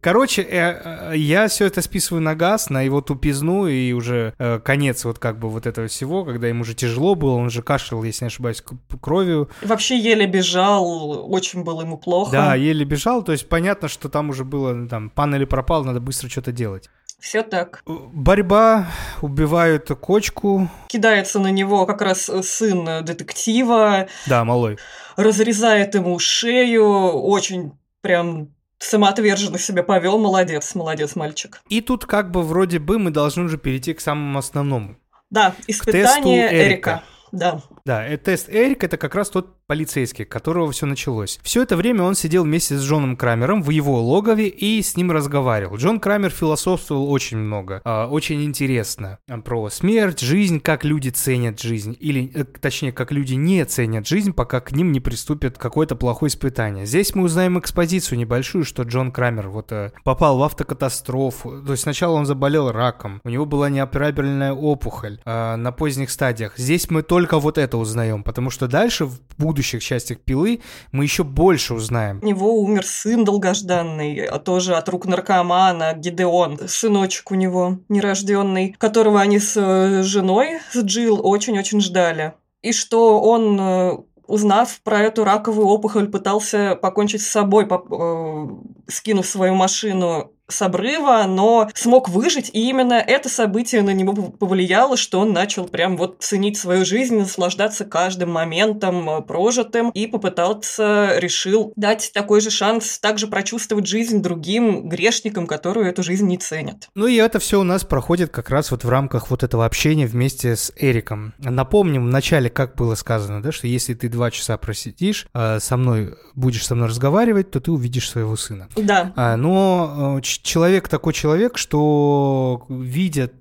короче, 0.00 0.42
э, 0.42 1.12
э, 1.12 1.16
я 1.16 1.48
все 1.48 1.66
это 1.66 1.82
списываю 1.82 2.22
на 2.22 2.34
газ, 2.34 2.70
на 2.70 2.82
его 2.82 3.00
тупизну, 3.00 3.66
и 3.66 3.92
уже 3.92 4.34
э, 4.38 4.58
конец 4.60 5.04
вот 5.04 5.18
как 5.18 5.38
бы 5.38 5.48
вот 5.48 5.66
этого 5.66 5.88
всего, 5.88 6.24
когда 6.24 6.48
ему 6.48 6.62
уже 6.62 6.74
тяжело 6.74 7.14
было, 7.14 7.34
он 7.34 7.50
же 7.50 7.62
кашлял, 7.62 8.02
если 8.04 8.24
не 8.24 8.28
ошибаюсь, 8.28 8.62
кровью. 9.00 9.48
Вообще 9.62 9.98
еле 9.98 10.26
бежал, 10.26 11.32
очень 11.32 11.64
было 11.64 11.82
ему 11.82 11.98
плохо. 11.98 12.32
Да, 12.32 12.54
еле 12.54 12.84
бежал, 12.84 13.22
то 13.22 13.32
есть 13.32 13.48
понятно, 13.48 13.88
что 13.88 14.08
там 14.08 14.30
уже 14.30 14.44
было, 14.44 14.86
там, 14.88 15.10
пан 15.10 15.34
или 15.34 15.44
пропал, 15.44 15.84
надо 15.84 16.00
быстро 16.00 16.28
что-то 16.28 16.52
делать. 16.52 16.90
Все 17.24 17.42
так. 17.42 17.82
Борьба, 17.86 18.86
убивают 19.22 19.88
кочку. 19.98 20.68
Кидается 20.88 21.38
на 21.38 21.50
него 21.50 21.86
как 21.86 22.02
раз 22.02 22.30
сын 22.42 23.02
детектива. 23.02 24.08
Да, 24.26 24.44
малой. 24.44 24.76
Разрезает 25.16 25.94
ему 25.94 26.18
шею, 26.18 26.84
очень 26.84 27.72
прям 28.02 28.50
самоотверженно 28.78 29.58
себя 29.58 29.82
повел, 29.82 30.18
молодец, 30.18 30.74
молодец 30.74 31.16
мальчик. 31.16 31.62
И 31.70 31.80
тут 31.80 32.04
как 32.04 32.30
бы 32.30 32.42
вроде 32.42 32.78
бы 32.78 32.98
мы 32.98 33.10
должны 33.10 33.44
уже 33.44 33.56
перейти 33.56 33.94
к 33.94 34.02
самому 34.02 34.38
основному. 34.38 34.98
Да, 35.30 35.54
испытание 35.66 36.48
Эрика. 36.48 36.60
Эрика. 36.66 37.02
Да. 37.32 37.62
Да, 37.86 38.06
э, 38.06 38.16
тест 38.16 38.48
Эрик 38.48 38.82
это 38.82 38.96
как 38.96 39.14
раз 39.14 39.28
тот 39.28 39.58
полицейский, 39.66 40.24
которого 40.24 40.72
все 40.72 40.86
началось. 40.86 41.38
Все 41.42 41.62
это 41.62 41.76
время 41.76 42.02
он 42.02 42.14
сидел 42.14 42.44
вместе 42.44 42.78
с 42.78 42.82
Джоном 42.82 43.14
Крамером 43.14 43.62
в 43.62 43.68
его 43.68 44.00
логове 44.00 44.48
и 44.48 44.80
с 44.80 44.96
ним 44.96 45.10
разговаривал. 45.10 45.76
Джон 45.76 46.00
Крамер 46.00 46.30
философствовал 46.30 47.10
очень 47.10 47.36
много, 47.36 47.82
э, 47.84 48.04
очень 48.06 48.42
интересно 48.42 49.18
про 49.44 49.68
смерть, 49.68 50.20
жизнь, 50.20 50.60
как 50.60 50.84
люди 50.84 51.10
ценят 51.10 51.60
жизнь, 51.60 51.94
или 52.00 52.32
э, 52.34 52.44
точнее, 52.44 52.92
как 52.92 53.12
люди 53.12 53.34
не 53.34 53.62
ценят 53.66 54.08
жизнь, 54.08 54.32
пока 54.32 54.60
к 54.60 54.72
ним 54.72 54.90
не 54.90 55.00
приступит 55.00 55.58
какое-то 55.58 55.94
плохое 55.94 56.28
испытание. 56.28 56.86
Здесь 56.86 57.14
мы 57.14 57.24
узнаем 57.24 57.58
экспозицию 57.58 58.18
небольшую, 58.18 58.64
что 58.64 58.84
Джон 58.84 59.12
Крамер 59.12 59.50
вот 59.50 59.72
э, 59.72 59.92
попал 60.04 60.38
в 60.38 60.42
автокатастрофу. 60.42 61.62
То 61.62 61.72
есть 61.72 61.82
сначала 61.82 62.14
он 62.14 62.24
заболел 62.24 62.72
раком, 62.72 63.20
у 63.24 63.28
него 63.28 63.44
была 63.44 63.68
неоперабельная 63.68 64.54
опухоль 64.54 65.20
э, 65.22 65.56
на 65.56 65.70
поздних 65.70 66.10
стадиях. 66.10 66.54
Здесь 66.56 66.88
мы 66.88 67.02
только 67.02 67.38
вот 67.38 67.58
это 67.58 67.73
узнаем, 67.76 68.22
потому 68.22 68.50
что 68.50 68.68
дальше 68.68 69.06
в 69.06 69.20
будущих 69.38 69.82
частях 69.82 70.18
пилы 70.18 70.60
мы 70.92 71.04
еще 71.04 71.24
больше 71.24 71.74
узнаем. 71.74 72.20
У 72.22 72.26
него 72.26 72.54
умер 72.60 72.84
сын 72.86 73.24
долгожданный, 73.24 74.24
а 74.24 74.38
тоже 74.38 74.76
от 74.76 74.88
рук 74.88 75.06
наркомана, 75.06 75.94
Гидеон, 75.94 76.60
сыночек 76.68 77.30
у 77.30 77.34
него 77.34 77.78
нерожденный, 77.88 78.74
которого 78.78 79.20
они 79.20 79.38
с 79.38 79.56
э, 79.56 80.02
женой, 80.02 80.60
с 80.72 80.80
Джилл, 80.82 81.20
очень-очень 81.26 81.80
ждали. 81.80 82.34
И 82.62 82.72
что 82.72 83.20
он 83.20 83.58
э, 83.60 83.98
узнав 84.26 84.80
про 84.82 85.00
эту 85.00 85.24
раковую 85.24 85.66
опухоль, 85.66 86.08
пытался 86.08 86.76
покончить 86.80 87.22
с 87.22 87.28
собой, 87.28 87.68
э, 87.68 88.48
скинув 88.88 89.26
свою 89.26 89.54
машину 89.54 90.33
с 90.48 90.62
обрыва, 90.62 91.24
но 91.26 91.70
смог 91.74 92.08
выжить, 92.08 92.50
и 92.52 92.68
именно 92.68 92.94
это 92.94 93.28
событие 93.28 93.82
на 93.82 93.90
него 93.90 94.12
повлияло, 94.12 94.96
что 94.96 95.20
он 95.20 95.32
начал 95.32 95.66
прям 95.66 95.96
вот 95.96 96.16
ценить 96.20 96.58
свою 96.58 96.84
жизнь, 96.84 97.16
наслаждаться 97.16 97.84
каждым 97.84 98.30
моментом 98.30 99.08
э, 99.08 99.22
прожитым, 99.22 99.90
и 99.90 100.06
попытался, 100.06 101.18
решил 101.18 101.72
дать 101.76 102.10
такой 102.12 102.40
же 102.40 102.50
шанс 102.50 102.98
также 102.98 103.26
прочувствовать 103.26 103.86
жизнь 103.86 104.22
другим 104.22 104.88
грешникам, 104.88 105.46
которые 105.46 105.90
эту 105.90 106.02
жизнь 106.02 106.26
не 106.26 106.38
ценят. 106.38 106.88
Ну 106.94 107.06
и 107.06 107.16
это 107.16 107.38
все 107.38 107.60
у 107.60 107.64
нас 107.64 107.84
проходит 107.84 108.30
как 108.30 108.50
раз 108.50 108.70
вот 108.70 108.84
в 108.84 108.88
рамках 108.88 109.30
вот 109.30 109.42
этого 109.42 109.64
общения 109.64 110.06
вместе 110.06 110.56
с 110.56 110.72
Эриком. 110.76 111.34
Напомним 111.38 112.06
в 112.06 112.10
начале, 112.10 112.50
как 112.50 112.74
было 112.74 112.94
сказано, 112.94 113.42
да, 113.42 113.52
что 113.52 113.66
если 113.66 113.94
ты 113.94 114.08
два 114.08 114.30
часа 114.30 114.56
просидишь, 114.58 115.26
э, 115.34 115.58
со 115.60 115.76
мной 115.76 116.14
будешь 116.34 116.66
со 116.66 116.74
мной 116.74 116.88
разговаривать, 116.88 117.50
то 117.50 117.60
ты 117.60 117.70
увидишь 117.70 118.10
своего 118.10 118.36
сына. 118.36 118.68
Да. 118.76 119.12
А, 119.16 119.36
но 119.36 120.16
э, 120.18 120.22
человек 120.42 120.88
такой 120.88 121.12
человек, 121.12 121.58
что 121.58 122.66
видят 122.68 123.34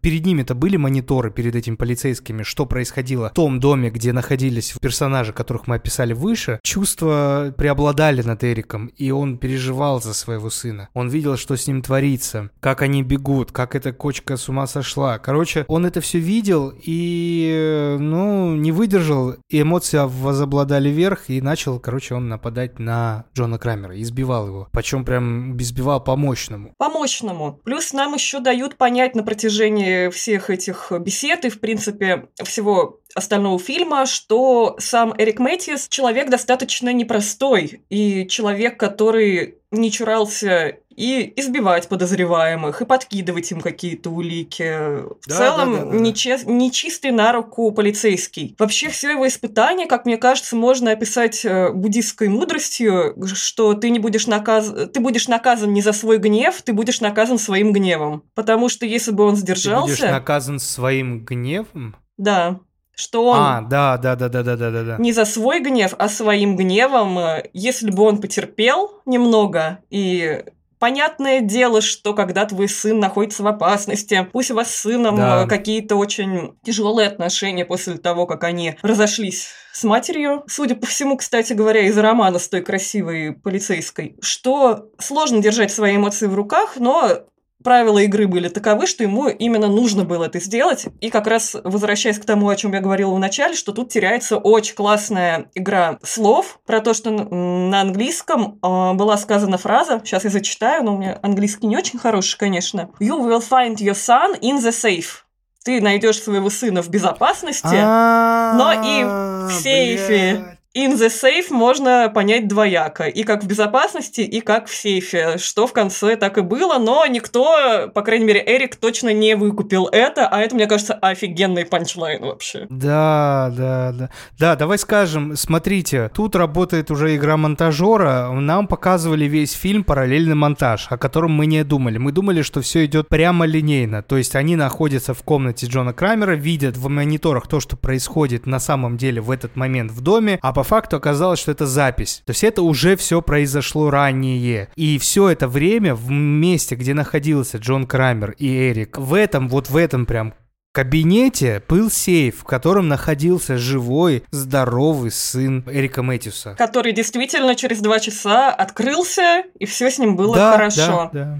перед 0.00 0.26
ними-то 0.26 0.54
были 0.54 0.76
мониторы 0.76 1.30
перед 1.30 1.54
этими 1.54 1.76
полицейскими, 1.76 2.42
что 2.42 2.66
происходило 2.66 3.30
в 3.30 3.34
том 3.34 3.60
доме, 3.60 3.90
где 3.90 4.12
находились 4.12 4.74
персонажи, 4.80 5.32
которых 5.32 5.66
мы 5.66 5.76
описали 5.76 6.12
выше, 6.12 6.60
чувства 6.62 7.54
преобладали 7.56 8.22
над 8.22 8.44
Эриком, 8.44 8.86
и 8.86 9.10
он 9.10 9.38
переживал 9.38 10.00
за 10.00 10.14
своего 10.14 10.50
сына. 10.50 10.88
Он 10.94 11.08
видел, 11.08 11.36
что 11.36 11.56
с 11.56 11.66
ним 11.66 11.82
творится, 11.82 12.50
как 12.60 12.82
они 12.82 13.02
бегут, 13.02 13.52
как 13.52 13.74
эта 13.74 13.92
кочка 13.92 14.36
с 14.36 14.48
ума 14.48 14.66
сошла. 14.66 15.18
Короче, 15.18 15.64
он 15.68 15.86
это 15.86 16.00
все 16.00 16.18
видел 16.18 16.72
и, 16.82 17.96
ну, 17.98 18.54
не 18.54 18.72
выдержал, 18.72 19.36
и 19.48 19.62
эмоции 19.62 19.98
возобладали 20.02 20.88
вверх, 20.88 21.28
и 21.28 21.40
начал, 21.40 21.78
короче, 21.78 22.14
он 22.14 22.28
нападать 22.28 22.78
на 22.78 23.24
Джона 23.34 23.58
Крамера, 23.58 24.00
избивал 24.00 24.46
его. 24.46 24.68
Причем 24.72 25.04
прям 25.04 25.56
избивал 25.56 26.02
по-мощному. 26.02 26.74
По-мощному. 26.78 27.60
Плюс 27.64 27.92
нам 27.92 28.14
еще 28.14 28.40
дают 28.40 28.76
понять 28.76 29.14
на 29.14 29.22
протяжении 29.22 29.73
протяжении 29.74 30.08
всех 30.10 30.50
этих 30.50 30.92
бесед 31.00 31.44
и, 31.44 31.48
в 31.48 31.60
принципе, 31.60 32.28
всего 32.42 33.00
остального 33.14 33.58
фильма, 33.58 34.06
что 34.06 34.76
сам 34.78 35.14
Эрик 35.18 35.38
Мэтьюс 35.38 35.88
человек 35.88 36.30
достаточно 36.30 36.92
непростой 36.92 37.82
и 37.88 38.26
человек, 38.28 38.78
который 38.78 39.56
не 39.70 39.90
чурался 39.90 40.78
и 40.96 41.32
избивать 41.36 41.88
подозреваемых, 41.88 42.82
и 42.82 42.84
подкидывать 42.84 43.50
им 43.52 43.60
какие-то 43.60 44.10
улики. 44.10 45.02
В 45.22 45.28
да, 45.28 45.36
целом, 45.36 45.72
да, 45.72 45.84
да, 45.84 45.90
да. 45.90 45.96
Нече- 45.96 46.44
нечистый 46.44 47.10
на 47.10 47.32
руку 47.32 47.70
полицейский. 47.72 48.54
Вообще, 48.58 48.88
все 48.88 49.10
его 49.10 49.26
испытания, 49.26 49.86
как 49.86 50.06
мне 50.06 50.16
кажется, 50.16 50.56
можно 50.56 50.90
описать 50.92 51.44
э, 51.44 51.72
буддистской 51.72 52.28
мудростью, 52.28 53.16
что 53.34 53.74
ты 53.74 53.90
не 53.90 53.98
будешь 53.98 54.26
наказан, 54.26 54.88
ты 54.88 55.00
будешь 55.00 55.28
наказан 55.28 55.72
не 55.72 55.82
за 55.82 55.92
свой 55.92 56.18
гнев, 56.18 56.62
ты 56.62 56.72
будешь 56.72 57.00
наказан 57.00 57.38
своим 57.38 57.72
гневом. 57.72 58.24
Потому 58.34 58.68
что 58.68 58.86
если 58.86 59.10
бы 59.10 59.24
он 59.24 59.36
сдержался... 59.36 59.96
Ты 59.96 60.02
будешь 60.02 60.12
наказан 60.12 60.58
своим 60.58 61.24
гневом? 61.24 61.96
Да 62.16 62.60
что 62.96 63.26
он... 63.26 63.38
А, 63.38 63.60
да, 63.62 63.96
да, 63.98 64.16
да, 64.16 64.28
да, 64.28 64.42
да, 64.42 64.56
да, 64.56 64.70
да. 64.70 64.96
Не 64.98 65.12
за 65.12 65.24
свой 65.24 65.60
гнев, 65.60 65.94
а 65.98 66.08
своим 66.08 66.56
гневом, 66.56 67.18
э, 67.18 67.50
если 67.52 67.90
бы 67.90 68.04
он 68.04 68.20
потерпел 68.20 69.02
немного 69.04 69.80
и 69.90 70.44
Понятное 70.84 71.40
дело, 71.40 71.80
что 71.80 72.12
когда 72.12 72.44
твой 72.44 72.68
сын 72.68 73.00
находится 73.00 73.42
в 73.42 73.46
опасности, 73.46 74.28
пусть 74.30 74.50
у 74.50 74.54
вас 74.54 74.70
с 74.70 74.82
сыном 74.82 75.16
да. 75.16 75.44
Э, 75.44 75.48
какие-то 75.48 75.96
очень 75.96 76.58
тяжелые 76.62 77.08
отношения 77.08 77.64
после 77.64 77.96
того, 77.96 78.26
как 78.26 78.44
они 78.44 78.76
разошлись 78.82 79.48
с 79.72 79.82
матерью, 79.82 80.44
судя 80.46 80.74
по 80.74 80.84
всему, 80.84 81.16
кстати 81.16 81.54
говоря, 81.54 81.80
из 81.88 81.96
романа 81.96 82.38
с 82.38 82.48
той 82.48 82.60
красивой 82.60 83.32
полицейской, 83.32 84.16
что 84.20 84.90
сложно 84.98 85.40
держать 85.40 85.72
свои 85.72 85.96
эмоции 85.96 86.26
в 86.26 86.34
руках, 86.34 86.74
но 86.76 87.24
правила 87.64 87.98
игры 87.98 88.28
были 88.28 88.48
таковы, 88.48 88.86
что 88.86 89.02
ему 89.02 89.26
именно 89.28 89.66
нужно 89.66 90.04
было 90.04 90.26
это 90.26 90.38
сделать. 90.38 90.86
И 91.00 91.10
как 91.10 91.26
раз 91.26 91.56
возвращаясь 91.64 92.18
к 92.18 92.24
тому, 92.24 92.48
о 92.48 92.54
чем 92.54 92.72
я 92.74 92.80
говорила 92.80 93.12
в 93.12 93.18
начале, 93.18 93.54
что 93.54 93.72
тут 93.72 93.88
теряется 93.88 94.36
очень 94.36 94.76
классная 94.76 95.46
игра 95.54 95.98
слов 96.02 96.60
про 96.66 96.80
то, 96.80 96.94
что 96.94 97.10
на 97.10 97.80
английском 97.80 98.60
э, 98.62 98.92
была 98.92 99.16
сказана 99.16 99.58
фраза, 99.58 100.00
сейчас 100.04 100.24
я 100.24 100.30
зачитаю, 100.30 100.84
но 100.84 100.94
у 100.94 100.98
меня 100.98 101.18
английский 101.22 101.66
не 101.66 101.76
очень 101.76 101.98
хороший, 101.98 102.38
конечно. 102.38 102.90
You 103.00 103.18
will 103.18 103.42
find 103.42 103.76
your 103.76 103.94
son 103.94 104.38
in 104.40 104.58
the 104.58 104.70
safe 104.70 105.24
ты 105.64 105.80
найдешь 105.80 106.22
своего 106.22 106.50
сына 106.50 106.82
в 106.82 106.90
безопасности, 106.90 107.74
но 107.74 108.72
и 108.84 109.02
в 109.48 109.50
сейфе. 109.50 110.53
In 110.76 110.96
the 110.96 111.06
safe 111.06 111.52
можно 111.52 112.10
понять 112.12 112.48
двояко. 112.48 113.04
И 113.04 113.22
как 113.22 113.44
в 113.44 113.46
безопасности, 113.46 114.22
и 114.22 114.40
как 114.40 114.66
в 114.66 114.74
сейфе. 114.74 115.38
Что 115.38 115.68
в 115.68 115.72
конце 115.72 116.16
так 116.16 116.36
и 116.36 116.40
было, 116.40 116.78
но 116.78 117.06
никто, 117.06 117.88
по 117.94 118.02
крайней 118.02 118.24
мере, 118.24 118.42
Эрик 118.44 118.74
точно 118.74 119.12
не 119.12 119.36
выкупил 119.36 119.86
это, 119.86 120.26
а 120.26 120.40
это, 120.40 120.56
мне 120.56 120.66
кажется, 120.66 120.94
офигенный 120.94 121.64
панчлайн 121.64 122.22
вообще. 122.22 122.66
Да, 122.70 123.52
да, 123.56 123.92
да. 123.92 124.10
Да, 124.36 124.56
давай 124.56 124.78
скажем, 124.78 125.36
смотрите, 125.36 126.10
тут 126.12 126.34
работает 126.34 126.90
уже 126.90 127.14
игра 127.14 127.36
монтажера. 127.36 128.32
Нам 128.32 128.66
показывали 128.66 129.26
весь 129.26 129.52
фильм 129.52 129.84
параллельный 129.84 130.34
монтаж, 130.34 130.88
о 130.90 130.98
котором 130.98 131.30
мы 131.30 131.46
не 131.46 131.62
думали. 131.62 131.98
Мы 131.98 132.10
думали, 132.10 132.42
что 132.42 132.62
все 132.62 132.84
идет 132.84 133.08
прямо 133.08 133.46
линейно. 133.46 134.02
То 134.02 134.16
есть 134.16 134.34
они 134.34 134.56
находятся 134.56 135.14
в 135.14 135.22
комнате 135.22 135.66
Джона 135.66 135.92
Крамера, 135.92 136.32
видят 136.32 136.76
в 136.76 136.88
мониторах 136.88 137.46
то, 137.46 137.60
что 137.60 137.76
происходит 137.76 138.44
на 138.46 138.58
самом 138.58 138.96
деле 138.96 139.20
в 139.20 139.30
этот 139.30 139.54
момент 139.54 139.92
в 139.92 140.00
доме, 140.00 140.40
а 140.42 140.52
по 140.52 140.63
факту 140.64 140.96
оказалось, 140.96 141.38
что 141.38 141.52
это 141.52 141.66
запись. 141.66 142.22
То 142.26 142.30
есть 142.30 142.44
это 142.44 142.62
уже 142.62 142.96
все 142.96 143.22
произошло 143.22 143.90
ранее. 143.90 144.68
И 144.74 144.98
все 144.98 145.28
это 145.28 145.46
время 145.46 145.94
в 145.94 146.10
месте, 146.10 146.74
где 146.74 146.94
находился 146.94 147.58
Джон 147.58 147.86
Крамер 147.86 148.32
и 148.38 148.70
Эрик, 148.70 148.98
в 148.98 149.14
этом, 149.14 149.48
вот 149.48 149.70
в 149.70 149.76
этом 149.76 150.06
прям 150.06 150.34
кабинете 150.72 151.62
был 151.68 151.88
сейф, 151.88 152.40
в 152.40 152.44
котором 152.44 152.88
находился 152.88 153.56
живой, 153.56 154.24
здоровый 154.32 155.12
сын 155.12 155.62
Эрика 155.68 156.02
Мэтьюса. 156.02 156.56
Который 156.58 156.92
действительно 156.92 157.54
через 157.54 157.80
два 157.80 158.00
часа 158.00 158.50
открылся, 158.50 159.44
и 159.56 159.66
все 159.66 159.88
с 159.90 159.98
ним 159.98 160.16
было 160.16 160.34
да, 160.34 160.52
хорошо. 160.52 161.10
Да, 161.12 161.24
да. 161.24 161.38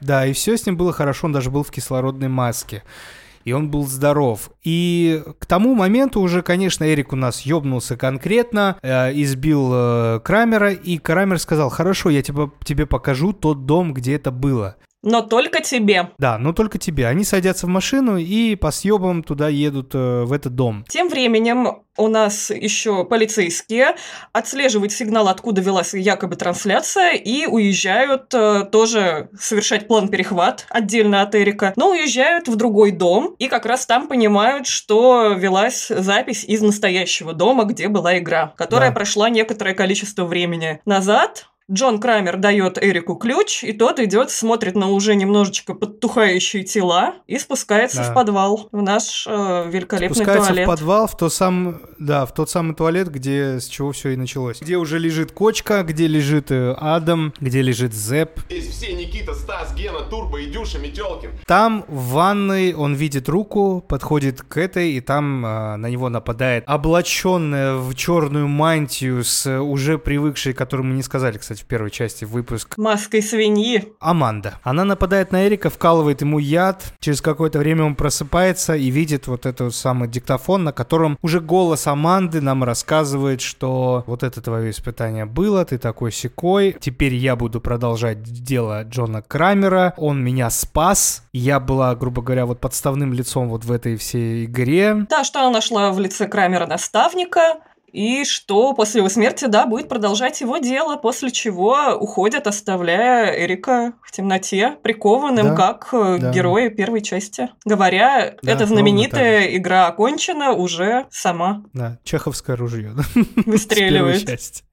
Да, 0.00 0.26
и 0.26 0.34
все 0.34 0.58
с 0.58 0.66
ним 0.66 0.76
было 0.76 0.92
хорошо, 0.92 1.28
он 1.28 1.32
даже 1.32 1.50
был 1.50 1.62
в 1.62 1.70
кислородной 1.70 2.28
маске 2.28 2.82
и 3.44 3.52
он 3.52 3.70
был 3.70 3.86
здоров. 3.86 4.50
И 4.62 5.22
к 5.38 5.46
тому 5.46 5.74
моменту 5.74 6.20
уже, 6.20 6.42
конечно, 6.42 6.84
Эрик 6.84 7.12
у 7.12 7.16
нас 7.16 7.42
ёбнулся 7.42 7.96
конкретно, 7.96 8.76
э, 8.82 9.12
избил 9.14 9.70
э, 9.72 10.20
Крамера, 10.24 10.72
и 10.72 10.98
Крамер 10.98 11.38
сказал, 11.38 11.68
хорошо, 11.68 12.10
я 12.10 12.22
тебе, 12.22 12.50
тебе 12.64 12.86
покажу 12.86 13.32
тот 13.32 13.66
дом, 13.66 13.94
где 13.94 14.14
это 14.16 14.30
было. 14.30 14.76
Но 15.04 15.20
только 15.20 15.60
тебе. 15.60 16.10
Да, 16.18 16.38
но 16.38 16.52
только 16.52 16.78
тебе. 16.78 17.06
Они 17.06 17.24
садятся 17.24 17.66
в 17.66 17.70
машину 17.70 18.16
и 18.16 18.56
по 18.56 18.70
съебам 18.70 19.22
туда 19.22 19.48
едут 19.48 19.94
э, 19.94 20.24
в 20.24 20.32
этот 20.32 20.54
дом. 20.54 20.84
Тем 20.88 21.08
временем 21.08 21.84
у 21.96 22.08
нас 22.08 22.50
еще 22.50 23.04
полицейские 23.04 23.94
отслеживают 24.32 24.92
сигнал, 24.92 25.28
откуда 25.28 25.60
велась 25.60 25.94
якобы 25.94 26.36
трансляция, 26.36 27.12
и 27.12 27.46
уезжают 27.46 28.32
э, 28.34 28.64
тоже 28.70 29.28
совершать 29.38 29.86
план 29.86 30.08
перехват 30.08 30.66
отдельно 30.70 31.22
от 31.22 31.34
Эрика, 31.34 31.72
но 31.76 31.90
уезжают 31.90 32.48
в 32.48 32.56
другой 32.56 32.90
дом, 32.90 33.36
и 33.38 33.48
как 33.48 33.66
раз 33.66 33.86
там 33.86 34.08
понимают, 34.08 34.66
что 34.66 35.34
велась 35.36 35.88
запись 35.88 36.44
из 36.44 36.62
настоящего 36.62 37.32
дома, 37.32 37.64
где 37.64 37.88
была 37.88 38.18
игра, 38.18 38.52
которая 38.56 38.88
да. 38.88 38.94
прошла 38.94 39.28
некоторое 39.28 39.74
количество 39.74 40.24
времени 40.24 40.80
назад, 40.84 41.46
Джон 41.72 41.98
Крамер 41.98 42.36
дает 42.36 42.76
Эрику 42.76 43.14
ключ, 43.14 43.64
и 43.64 43.72
тот 43.72 43.98
идет, 43.98 44.30
смотрит 44.30 44.74
на 44.74 44.88
уже 44.90 45.14
немножечко 45.14 45.72
подтухающие 45.72 46.62
тела 46.62 47.14
и 47.26 47.38
спускается 47.38 47.98
да. 47.98 48.10
в 48.10 48.14
подвал, 48.14 48.68
в 48.70 48.82
наш 48.82 49.26
э, 49.26 49.70
великолепный 49.70 50.14
спускается 50.14 50.48
туалет. 50.48 50.66
в 50.66 50.70
подвал, 50.70 51.06
в, 51.06 51.16
то 51.16 51.30
сам, 51.30 51.80
да, 51.98 52.26
в 52.26 52.34
тот 52.34 52.50
самый 52.50 52.74
туалет, 52.74 53.08
где 53.10 53.60
с 53.60 53.66
чего 53.66 53.92
все 53.92 54.10
и 54.10 54.16
началось. 54.16 54.60
Где 54.60 54.76
уже 54.76 54.98
лежит 54.98 55.32
Кочка, 55.32 55.82
где 55.84 56.06
лежит 56.06 56.50
э, 56.50 56.74
Адам, 56.78 57.32
где 57.40 57.62
лежит 57.62 57.94
Зэп. 57.94 58.40
Здесь 58.50 58.68
все 58.68 58.92
Никита, 58.92 59.32
Стас, 59.32 59.74
Гена, 59.74 60.00
Турбо, 60.00 60.44
Идюша, 60.44 60.78
Метелкин. 60.78 61.30
Там 61.46 61.86
в 61.88 62.10
ванной 62.10 62.74
он 62.74 62.92
видит 62.92 63.26
руку, 63.30 63.82
подходит 63.88 64.42
к 64.42 64.58
этой, 64.58 64.92
и 64.92 65.00
там 65.00 65.46
э, 65.46 65.76
на 65.76 65.86
него 65.86 66.10
нападает 66.10 66.64
облаченная 66.66 67.76
в 67.76 67.94
черную 67.94 68.48
мантию 68.48 69.24
с 69.24 69.50
уже 69.62 69.96
привыкшей, 69.96 70.52
которую 70.52 70.88
мы 70.88 70.94
не 70.94 71.02
сказали, 71.02 71.38
кстати, 71.38 71.53
кстати, 71.54 71.62
в 71.62 71.66
первой 71.66 71.90
части 71.90 72.24
выпуск. 72.24 72.76
Маской 72.76 73.22
свиньи. 73.22 73.92
Аманда. 74.00 74.58
Она 74.62 74.84
нападает 74.84 75.32
на 75.32 75.46
Эрика, 75.46 75.70
вкалывает 75.70 76.20
ему 76.20 76.38
яд. 76.38 76.82
Через 77.00 77.20
какое-то 77.20 77.58
время 77.58 77.84
он 77.84 77.94
просыпается 77.94 78.74
и 78.74 78.90
видит 78.90 79.26
вот 79.26 79.46
этот 79.46 79.74
самый 79.74 80.08
диктофон, 80.08 80.64
на 80.64 80.72
котором 80.72 81.18
уже 81.22 81.40
голос 81.40 81.86
Аманды 81.86 82.40
нам 82.40 82.64
рассказывает, 82.64 83.40
что 83.40 84.04
вот 84.06 84.22
это 84.22 84.40
твое 84.40 84.70
испытание 84.70 85.26
было, 85.26 85.64
ты 85.64 85.78
такой 85.78 86.12
секой. 86.12 86.76
Теперь 86.80 87.14
я 87.14 87.36
буду 87.36 87.60
продолжать 87.60 88.22
дело 88.22 88.82
Джона 88.84 89.22
Крамера. 89.22 89.94
Он 89.96 90.22
меня 90.22 90.50
спас. 90.50 91.24
Я 91.32 91.60
была, 91.60 91.94
грубо 91.94 92.22
говоря, 92.22 92.46
вот 92.46 92.60
подставным 92.60 93.12
лицом 93.12 93.48
вот 93.48 93.64
в 93.64 93.72
этой 93.72 93.96
всей 93.96 94.46
игре. 94.46 95.06
Да, 95.08 95.24
что 95.24 95.40
она 95.40 95.50
нашла 95.50 95.92
в 95.92 96.00
лице 96.00 96.26
Крамера 96.26 96.66
наставника 96.66 97.60
и 97.94 98.24
что 98.24 98.74
после 98.74 98.98
его 98.98 99.08
смерти, 99.08 99.44
да, 99.44 99.66
будет 99.66 99.88
продолжать 99.88 100.40
его 100.40 100.58
дело, 100.58 100.96
после 100.96 101.30
чего 101.30 101.96
уходят, 101.98 102.48
оставляя 102.48 103.32
Эрика 103.44 103.92
в 104.02 104.10
темноте, 104.10 104.76
прикованным, 104.82 105.48
да, 105.48 105.54
как 105.54 105.88
э, 105.92 106.18
да. 106.18 106.32
героя 106.32 106.70
первой 106.70 107.02
части. 107.02 107.50
Говоря, 107.64 108.34
да, 108.42 108.52
эта 108.52 108.66
знаменитая 108.66 109.56
игра 109.56 109.86
окончена 109.86 110.52
уже 110.52 111.06
сама. 111.10 111.62
Да, 111.72 111.98
чеховское 112.02 112.56
ружье. 112.56 112.94
Выстреливает. 113.46 114.28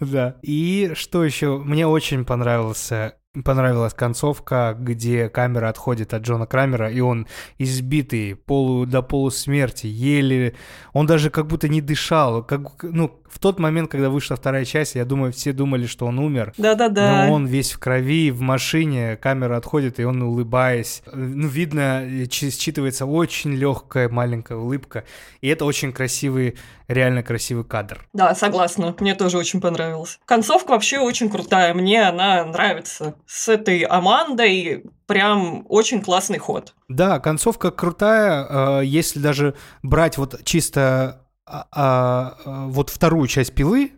Да. 0.00 0.36
И 0.40 0.92
что 0.94 1.22
еще? 1.24 1.58
Мне 1.58 1.86
очень 1.86 2.24
понравился 2.24 3.16
понравилась 3.42 3.94
концовка, 3.94 4.76
где 4.78 5.28
камера 5.28 5.68
отходит 5.68 6.14
от 6.14 6.22
Джона 6.22 6.46
Крамера, 6.46 6.90
и 6.90 7.00
он 7.00 7.26
избитый 7.58 8.36
полу, 8.36 8.86
до 8.86 9.02
полусмерти, 9.02 9.86
еле... 9.86 10.54
Он 10.92 11.06
даже 11.06 11.30
как 11.30 11.46
будто 11.46 11.68
не 11.68 11.80
дышал. 11.80 12.44
Как, 12.44 12.82
ну, 12.82 13.20
в 13.34 13.40
тот 13.40 13.58
момент, 13.58 13.90
когда 13.90 14.10
вышла 14.10 14.36
вторая 14.36 14.64
часть, 14.64 14.94
я 14.94 15.04
думаю, 15.04 15.32
все 15.32 15.52
думали, 15.52 15.86
что 15.86 16.06
он 16.06 16.20
умер. 16.20 16.52
Да-да-да. 16.56 17.26
Но 17.26 17.32
он 17.32 17.46
весь 17.46 17.72
в 17.72 17.80
крови, 17.80 18.30
в 18.30 18.40
машине, 18.40 19.16
камера 19.20 19.56
отходит, 19.56 19.98
и 19.98 20.04
он, 20.04 20.22
улыбаясь, 20.22 21.02
ну, 21.12 21.48
видно, 21.48 22.04
считывается 22.28 23.06
очень 23.06 23.52
легкая 23.52 24.08
маленькая 24.08 24.56
улыбка. 24.56 25.02
И 25.40 25.48
это 25.48 25.64
очень 25.64 25.92
красивый, 25.92 26.56
реально 26.86 27.24
красивый 27.24 27.64
кадр. 27.64 28.06
Да, 28.12 28.36
согласна. 28.36 28.94
Мне 29.00 29.16
тоже 29.16 29.36
очень 29.36 29.60
понравилось. 29.60 30.20
Концовка 30.26 30.70
вообще 30.70 31.00
очень 31.00 31.28
крутая. 31.28 31.74
Мне 31.74 32.08
она 32.08 32.44
нравится. 32.44 33.16
С 33.26 33.48
этой 33.48 33.80
Амандой 33.80 34.84
прям 35.06 35.66
очень 35.68 36.02
классный 36.02 36.38
ход. 36.38 36.72
Да, 36.88 37.18
концовка 37.18 37.72
крутая. 37.72 38.46
Э, 38.48 38.84
если 38.84 39.18
даже 39.18 39.54
брать 39.82 40.18
вот 40.18 40.44
чисто 40.44 41.23
а, 41.46 41.66
а, 41.72 42.36
а, 42.44 42.66
вот 42.66 42.90
вторую 42.90 43.26
часть 43.28 43.54
пилы, 43.54 43.92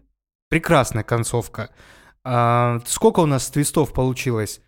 прекрасная 0.49 1.05
концовка. 1.05 1.71
А, 2.25 2.81
сколько 2.87 3.21
у 3.21 3.27
нас 3.27 3.49
твистов 3.51 3.93
получилось? 3.93 4.61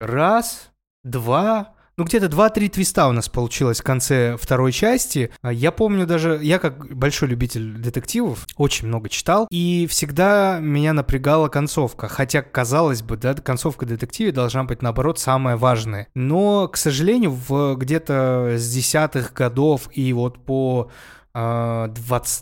Раз, 0.00 0.70
два, 1.04 1.74
ну, 1.96 2.04
где-то 2.04 2.26
2-3 2.26 2.70
твиста 2.70 3.06
у 3.06 3.12
нас 3.12 3.28
получилось 3.28 3.80
в 3.80 3.84
конце 3.84 4.36
второй 4.36 4.72
части. 4.72 5.30
А, 5.42 5.52
я 5.52 5.70
помню 5.70 6.06
даже, 6.06 6.40
я 6.42 6.58
как 6.58 6.96
большой 6.96 7.28
любитель 7.28 7.74
детективов, 7.74 8.46
очень 8.56 8.88
много 8.88 9.08
читал, 9.08 9.46
и 9.50 9.86
всегда 9.88 10.58
меня 10.60 10.92
напрягала 10.92 11.48
концовка. 11.48 12.08
Хотя, 12.08 12.42
казалось 12.42 13.02
бы, 13.02 13.16
да, 13.16 13.34
концовка 13.34 13.86
детективе 13.86 14.32
должна 14.32 14.64
быть, 14.64 14.82
наоборот, 14.82 15.20
самая 15.20 15.56
важная. 15.56 16.08
Но, 16.14 16.66
к 16.66 16.76
сожалению, 16.76 17.30
в 17.30 17.76
где-то 17.76 18.56
с 18.58 18.72
десятых 18.72 19.32
годов 19.32 19.88
и 19.92 20.12
вот 20.12 20.44
по 20.44 20.90
20, 21.34 21.34
а, 21.34 21.88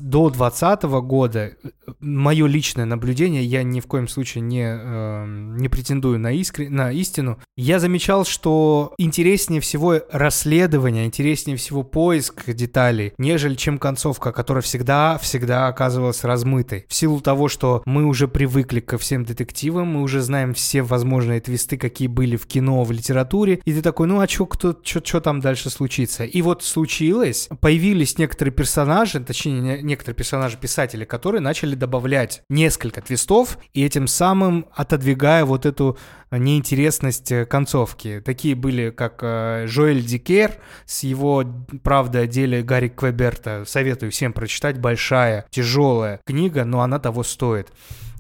до 0.00 0.28
2020 0.28 1.00
года 1.00 1.52
мое 2.00 2.46
личное 2.46 2.84
наблюдение, 2.84 3.44
я 3.44 3.62
ни 3.62 3.80
в 3.80 3.86
коем 3.86 4.08
случае 4.08 4.42
не, 4.42 4.64
э, 4.64 5.24
не 5.58 5.68
претендую 5.68 6.18
на, 6.18 6.32
искре, 6.32 6.68
на 6.68 6.92
истину, 6.92 7.38
я 7.56 7.78
замечал, 7.78 8.24
что 8.24 8.94
интереснее 8.98 9.60
всего 9.60 10.00
расследование, 10.10 11.06
интереснее 11.06 11.56
всего 11.56 11.82
поиск 11.82 12.50
деталей, 12.50 13.14
нежели 13.18 13.54
чем 13.54 13.78
концовка, 13.78 14.32
которая 14.32 14.62
всегда-всегда 14.62 15.68
оказывалась 15.68 16.24
размытой. 16.24 16.86
В 16.88 16.94
силу 16.94 17.20
того, 17.20 17.48
что 17.48 17.82
мы 17.86 18.04
уже 18.04 18.28
привыкли 18.28 18.80
ко 18.80 18.98
всем 18.98 19.24
детективам, 19.24 19.88
мы 19.88 20.02
уже 20.02 20.20
знаем 20.20 20.54
все 20.54 20.82
возможные 20.82 21.40
твисты, 21.40 21.76
какие 21.76 22.08
были 22.08 22.36
в 22.36 22.46
кино, 22.46 22.84
в 22.84 22.92
литературе, 22.92 23.60
и 23.64 23.72
ты 23.72 23.82
такой, 23.82 24.06
ну 24.06 24.20
а 24.20 24.28
что 24.28 24.46
кто, 24.46 24.76
что 24.82 25.20
там 25.20 25.40
дальше 25.40 25.70
случится? 25.70 26.24
И 26.24 26.42
вот 26.42 26.62
случилось, 26.62 27.48
появились 27.60 28.18
некоторые 28.18 28.52
персонажи, 28.52 28.81
персонажи, 28.82 29.20
точнее, 29.20 29.60
не- 29.60 29.82
некоторые 29.82 30.16
персонажи 30.16 30.56
писатели, 30.56 31.04
которые 31.04 31.40
начали 31.40 31.74
добавлять 31.74 32.42
несколько 32.48 33.00
твистов 33.00 33.58
и 33.72 33.84
этим 33.84 34.08
самым 34.08 34.66
отодвигая 34.74 35.44
вот 35.44 35.66
эту 35.66 35.96
неинтересность 36.32 37.30
э, 37.30 37.44
концовки. 37.46 38.20
Такие 38.24 38.54
были, 38.54 38.90
как 38.90 39.20
э, 39.22 39.66
Жоэль 39.68 40.02
Дикер 40.04 40.56
с 40.84 41.04
его 41.04 41.44
«Правда 41.84 42.20
о 42.20 42.26
деле 42.26 42.62
Гарри 42.62 42.88
Квеберта». 42.88 43.64
Советую 43.66 44.10
всем 44.10 44.32
прочитать. 44.32 44.78
Большая, 44.78 45.46
тяжелая 45.50 46.20
книга, 46.26 46.64
но 46.64 46.80
она 46.80 46.98
того 46.98 47.22
стоит. 47.22 47.68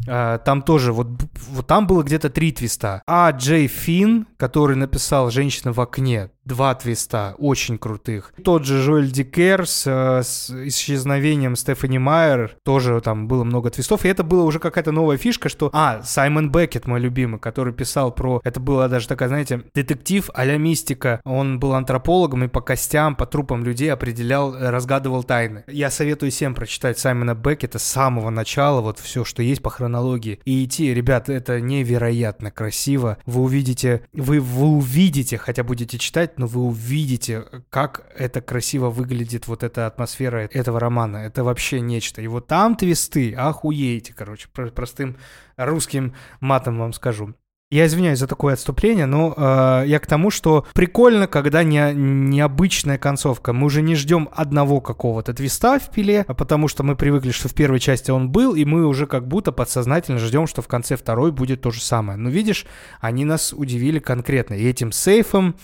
А, 0.08 0.38
Там 0.38 0.62
тоже, 0.62 0.92
вот, 0.92 1.08
вот 1.50 1.66
там 1.66 1.86
было 1.86 2.02
где-то 2.02 2.28
три 2.28 2.52
твиста. 2.52 3.02
А 3.06 3.30
Джей 3.30 3.66
Финн, 3.66 4.26
который 4.36 4.76
написал 4.76 5.30
«Женщина 5.30 5.72
в 5.72 5.80
окне», 5.80 6.30
два 6.44 6.74
твиста, 6.74 7.34
очень 7.38 7.78
крутых. 7.78 8.32
Тот 8.42 8.64
же 8.64 8.82
Жоэль 8.82 9.10
Дикер 9.10 9.66
с, 9.66 9.84
э, 9.86 10.22
с 10.22 10.50
исчезновением 10.50 11.56
Стефани 11.56 11.98
Майер, 11.98 12.56
тоже 12.64 13.00
там 13.00 13.28
было 13.28 13.44
много 13.44 13.70
твистов. 13.70 14.04
И 14.04 14.08
это 14.08 14.24
была 14.24 14.44
уже 14.44 14.58
какая-то 14.58 14.92
новая 14.92 15.16
фишка, 15.16 15.48
что... 15.48 15.70
А, 15.72 16.02
Саймон 16.02 16.50
Беккет, 16.50 16.86
мой 16.86 17.00
любимый, 17.00 17.38
который 17.38 17.72
писал 17.72 18.12
про... 18.12 18.40
Это 18.44 18.60
была 18.60 18.88
даже 18.88 19.08
такая, 19.08 19.28
знаете, 19.28 19.62
детектив 19.74 20.28
а-ля 20.34 20.58
мистика. 20.58 21.20
Он 21.24 21.60
был 21.60 21.74
антропологом 21.74 22.44
и 22.44 22.48
по 22.48 22.60
костям, 22.60 23.14
по 23.14 23.26
трупам 23.26 23.64
людей 23.64 23.92
определял, 23.92 24.54
э, 24.54 24.70
разгадывал 24.70 25.22
тайны. 25.22 25.64
Я 25.68 25.90
советую 25.90 26.32
всем 26.32 26.54
прочитать 26.54 26.98
Саймона 26.98 27.34
Беккета 27.34 27.78
с 27.78 27.84
самого 27.84 28.30
начала, 28.30 28.80
вот 28.80 28.98
все, 28.98 29.24
что 29.24 29.42
есть 29.42 29.62
по 29.62 29.70
хронологии. 29.70 30.40
И 30.44 30.64
идти, 30.64 30.92
ребят, 30.92 31.28
это 31.28 31.60
невероятно 31.60 32.50
красиво. 32.50 33.18
Вы 33.26 33.42
увидите, 33.42 34.02
вы, 34.12 34.40
вы 34.40 34.66
увидите, 34.66 35.38
хотя 35.38 35.62
будете 35.62 35.98
читать, 35.98 36.31
но 36.38 36.46
вы 36.46 36.62
увидите, 36.62 37.44
как 37.70 38.06
это 38.16 38.40
красиво 38.40 38.90
выглядит, 38.90 39.46
вот 39.46 39.62
эта 39.62 39.86
атмосфера 39.86 40.48
этого 40.52 40.80
романа. 40.80 41.18
Это 41.18 41.44
вообще 41.44 41.80
нечто. 41.80 42.22
И 42.22 42.26
вот 42.26 42.46
там 42.46 42.76
твисты, 42.76 43.34
охуеете, 43.34 44.14
короче, 44.14 44.48
про- 44.52 44.70
простым 44.70 45.16
русским 45.56 46.14
матом 46.40 46.78
вам 46.78 46.92
скажу. 46.92 47.34
Я 47.72 47.86
извиняюсь 47.86 48.18
за 48.18 48.26
такое 48.26 48.52
отступление, 48.52 49.06
но 49.06 49.32
э, 49.34 49.84
я 49.86 49.98
к 49.98 50.06
тому, 50.06 50.30
что 50.30 50.66
прикольно, 50.74 51.26
когда 51.26 51.62
не, 51.62 51.94
необычная 51.94 52.98
концовка. 52.98 53.54
Мы 53.54 53.64
уже 53.64 53.80
не 53.80 53.94
ждем 53.94 54.28
одного 54.30 54.82
какого-то 54.82 55.32
твиста 55.32 55.78
в 55.78 55.90
пиле, 55.90 56.26
а 56.28 56.34
потому 56.34 56.68
что 56.68 56.82
мы 56.82 56.96
привыкли, 56.96 57.30
что 57.30 57.48
в 57.48 57.54
первой 57.54 57.80
части 57.80 58.10
он 58.10 58.28
был, 58.28 58.54
и 58.54 58.66
мы 58.66 58.86
уже 58.86 59.06
как 59.06 59.26
будто 59.26 59.52
подсознательно 59.52 60.18
ждем, 60.18 60.46
что 60.46 60.60
в 60.60 60.68
конце 60.68 60.96
второй 60.98 61.32
будет 61.32 61.62
то 61.62 61.70
же 61.70 61.80
самое. 61.80 62.18
Но 62.18 62.28
видишь, 62.28 62.66
они 63.00 63.24
нас 63.24 63.54
удивили 63.54 64.00
конкретно. 64.00 64.52
И 64.52 64.68
этим 64.68 64.92
сейфом, 64.92 65.56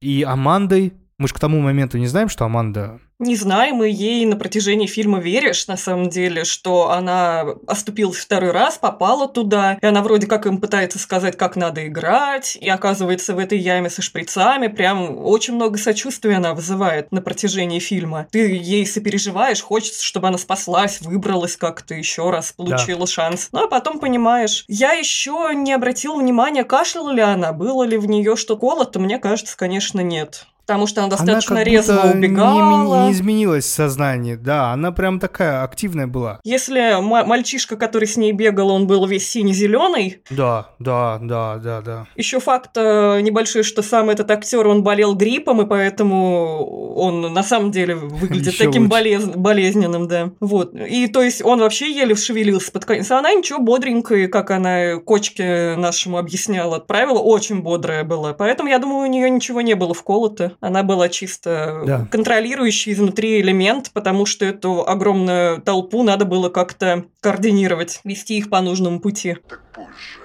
и 0.00 0.22
Амандой. 0.22 0.94
Мы 1.18 1.28
же 1.28 1.34
к 1.34 1.38
тому 1.38 1.60
моменту 1.60 1.98
не 1.98 2.06
знаем, 2.06 2.28
что 2.28 2.44
Аманда 2.44 3.00
Не 3.20 3.36
знаем, 3.36 3.82
и 3.84 3.90
ей 3.90 4.26
на 4.26 4.36
протяжении 4.36 4.86
фильма 4.86 5.20
веришь, 5.20 5.68
на 5.68 5.76
самом 5.76 6.08
деле, 6.08 6.44
что 6.44 6.90
она 6.90 7.44
оступилась 7.66 8.18
второй 8.18 8.50
раз, 8.50 8.76
попала 8.76 9.28
туда, 9.28 9.78
и 9.80 9.86
она 9.86 10.02
вроде 10.02 10.26
как 10.26 10.46
им 10.46 10.58
пытается 10.58 10.98
сказать, 10.98 11.36
как 11.36 11.54
надо 11.54 11.86
играть, 11.86 12.56
и 12.60 12.68
оказывается 12.68 13.34
в 13.34 13.38
этой 13.38 13.58
яме 13.58 13.88
со 13.88 14.02
шприцами, 14.02 14.66
прям 14.66 15.16
очень 15.18 15.54
много 15.54 15.78
сочувствия 15.78 16.36
она 16.36 16.54
вызывает 16.54 17.12
на 17.12 17.22
протяжении 17.22 17.78
фильма. 17.78 18.26
Ты 18.32 18.56
ей 18.56 18.84
сопереживаешь, 18.84 19.62
хочется, 19.62 20.04
чтобы 20.04 20.28
она 20.28 20.38
спаслась, 20.38 21.00
выбралась 21.00 21.56
как-то 21.56 21.94
еще 21.94 22.30
раз, 22.30 22.52
получила 22.52 23.06
шанс. 23.06 23.48
Ну 23.52 23.64
а 23.64 23.68
потом 23.68 24.00
понимаешь, 24.00 24.64
я 24.66 24.92
еще 24.92 25.52
не 25.54 25.72
обратил 25.72 26.16
внимания, 26.16 26.64
кашляла 26.64 27.10
ли 27.10 27.22
она, 27.22 27.52
было 27.52 27.84
ли 27.84 27.96
в 27.96 28.06
нее 28.06 28.34
что 28.34 28.56
колото, 28.56 28.98
мне 28.98 29.18
кажется, 29.18 29.56
конечно, 29.56 30.00
нет. 30.00 30.46
Потому 30.66 30.86
что 30.86 31.02
она 31.02 31.10
достаточно 31.10 31.56
она 31.56 31.64
как 31.64 31.72
резво 31.72 32.02
не- 32.06 32.10
убегала. 32.14 33.06
Не, 33.06 33.12
изменилась 33.12 33.64
в 33.64 33.68
сознании, 33.68 34.34
да, 34.34 34.72
она 34.72 34.92
прям 34.92 35.20
такая 35.20 35.62
активная 35.62 36.06
была. 36.06 36.40
Если 36.44 37.00
ма- 37.02 37.24
мальчишка, 37.24 37.76
который 37.76 38.06
с 38.08 38.16
ней 38.16 38.32
бегал, 38.32 38.70
он 38.70 38.86
был 38.86 39.06
весь 39.06 39.28
сине-зеленый, 39.28 40.22
Да, 40.30 40.68
да, 40.78 41.18
да, 41.20 41.56
да, 41.56 41.80
да. 41.82 42.06
еще 42.16 42.40
факт 42.40 42.70
э, 42.76 43.20
небольшой, 43.20 43.62
что 43.62 43.82
сам 43.82 44.08
этот 44.10 44.30
актер, 44.30 44.66
он 44.66 44.82
болел 44.82 45.14
гриппом, 45.14 45.60
и 45.62 45.66
поэтому 45.66 46.94
он 46.96 47.20
на 47.32 47.42
самом 47.42 47.70
деле 47.70 47.94
выглядит 47.94 48.56
таким 48.58 48.88
болез- 48.88 49.26
болезненным, 49.36 50.08
да. 50.08 50.30
Вот. 50.40 50.74
И 50.74 51.06
то 51.08 51.22
есть 51.22 51.42
он 51.44 51.60
вообще 51.60 51.90
еле 51.92 52.14
шевелился 52.14 52.72
под 52.72 52.84
конец. 52.84 53.10
А 53.10 53.18
она 53.18 53.32
ничего, 53.34 53.58
бодренькая, 53.58 54.28
как 54.28 54.50
она 54.50 54.96
кочке 54.96 55.74
нашему 55.76 56.18
объясняла, 56.18 56.76
отправила, 56.76 57.18
очень 57.18 57.60
бодрая 57.62 58.04
была. 58.04 58.32
Поэтому 58.32 58.68
я 58.68 58.78
думаю, 58.78 59.02
у 59.08 59.10
нее 59.12 59.28
ничего 59.30 59.60
не 59.60 59.74
было 59.74 59.94
вколото. 59.94 60.52
Она 60.60 60.82
была 60.82 61.08
чисто 61.08 61.82
Да. 61.86 62.08
контролирующий 62.10 62.92
изнутри 62.92 63.40
элемент, 63.40 63.90
потому 63.92 64.26
что 64.26 64.44
эту 64.44 64.86
огромную 64.86 65.60
толпу 65.62 66.02
надо 66.02 66.24
было 66.24 66.48
как-то 66.48 67.04
координировать, 67.20 68.00
вести 68.04 68.38
их 68.38 68.50
по 68.50 68.60
нужному 68.60 69.00
пути. 69.00 69.36
Так 69.48 69.62
позже 69.72 70.20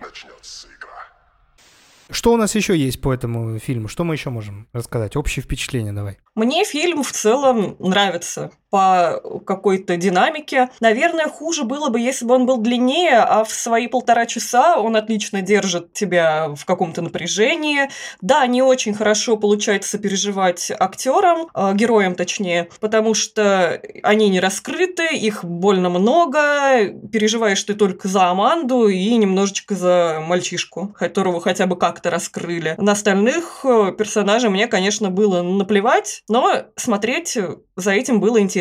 начнется 0.00 0.68
игра. 0.68 0.88
Что 2.10 2.32
у 2.32 2.36
нас 2.36 2.54
еще 2.54 2.76
есть 2.76 3.00
по 3.00 3.12
этому 3.12 3.58
фильму? 3.58 3.88
Что 3.88 4.04
мы 4.04 4.14
еще 4.14 4.30
можем 4.30 4.68
рассказать? 4.72 5.16
Общее 5.16 5.42
впечатление 5.42 5.92
давай. 5.92 6.18
Мне 6.34 6.64
фильм 6.64 7.02
в 7.02 7.12
целом 7.12 7.76
нравится 7.78 8.50
по 8.70 9.20
какой-то 9.44 9.96
динамике. 9.96 10.70
Наверное, 10.80 11.26
хуже 11.26 11.64
было 11.64 11.88
бы, 11.88 12.00
если 12.00 12.24
бы 12.24 12.34
он 12.34 12.46
был 12.46 12.58
длиннее, 12.58 13.18
а 13.18 13.44
в 13.44 13.50
свои 13.50 13.88
полтора 13.88 14.26
часа 14.26 14.76
он 14.78 14.96
отлично 14.96 15.42
держит 15.42 15.92
тебя 15.92 16.48
в 16.54 16.64
каком-то 16.64 17.02
напряжении. 17.02 17.90
Да, 18.20 18.46
не 18.46 18.62
очень 18.62 18.94
хорошо 18.94 19.36
получается 19.36 19.90
сопереживать 19.90 20.70
актерам, 20.78 21.48
э, 21.54 21.74
героям 21.74 22.14
точнее, 22.14 22.68
потому 22.80 23.14
что 23.14 23.80
они 24.02 24.28
не 24.28 24.40
раскрыты, 24.40 25.08
их 25.16 25.44
больно 25.44 25.90
много, 25.90 26.92
переживаешь 27.12 27.62
ты 27.64 27.74
только 27.74 28.08
за 28.08 28.28
Аманду 28.30 28.88
и 28.88 29.16
немножечко 29.16 29.74
за 29.74 30.22
мальчишку, 30.24 30.94
которого 30.96 31.40
хотя 31.40 31.66
бы 31.66 31.76
как-то 31.76 32.10
раскрыли. 32.10 32.76
На 32.78 32.92
остальных 32.92 33.64
э, 33.64 33.92
персонажей 33.98 34.50
мне, 34.50 34.68
конечно, 34.68 35.10
было 35.10 35.42
наплевать, 35.42 36.22
но 36.28 36.66
смотреть 36.76 37.36
за 37.76 37.92
этим 37.92 38.20
было 38.20 38.40
интересно. 38.40 38.59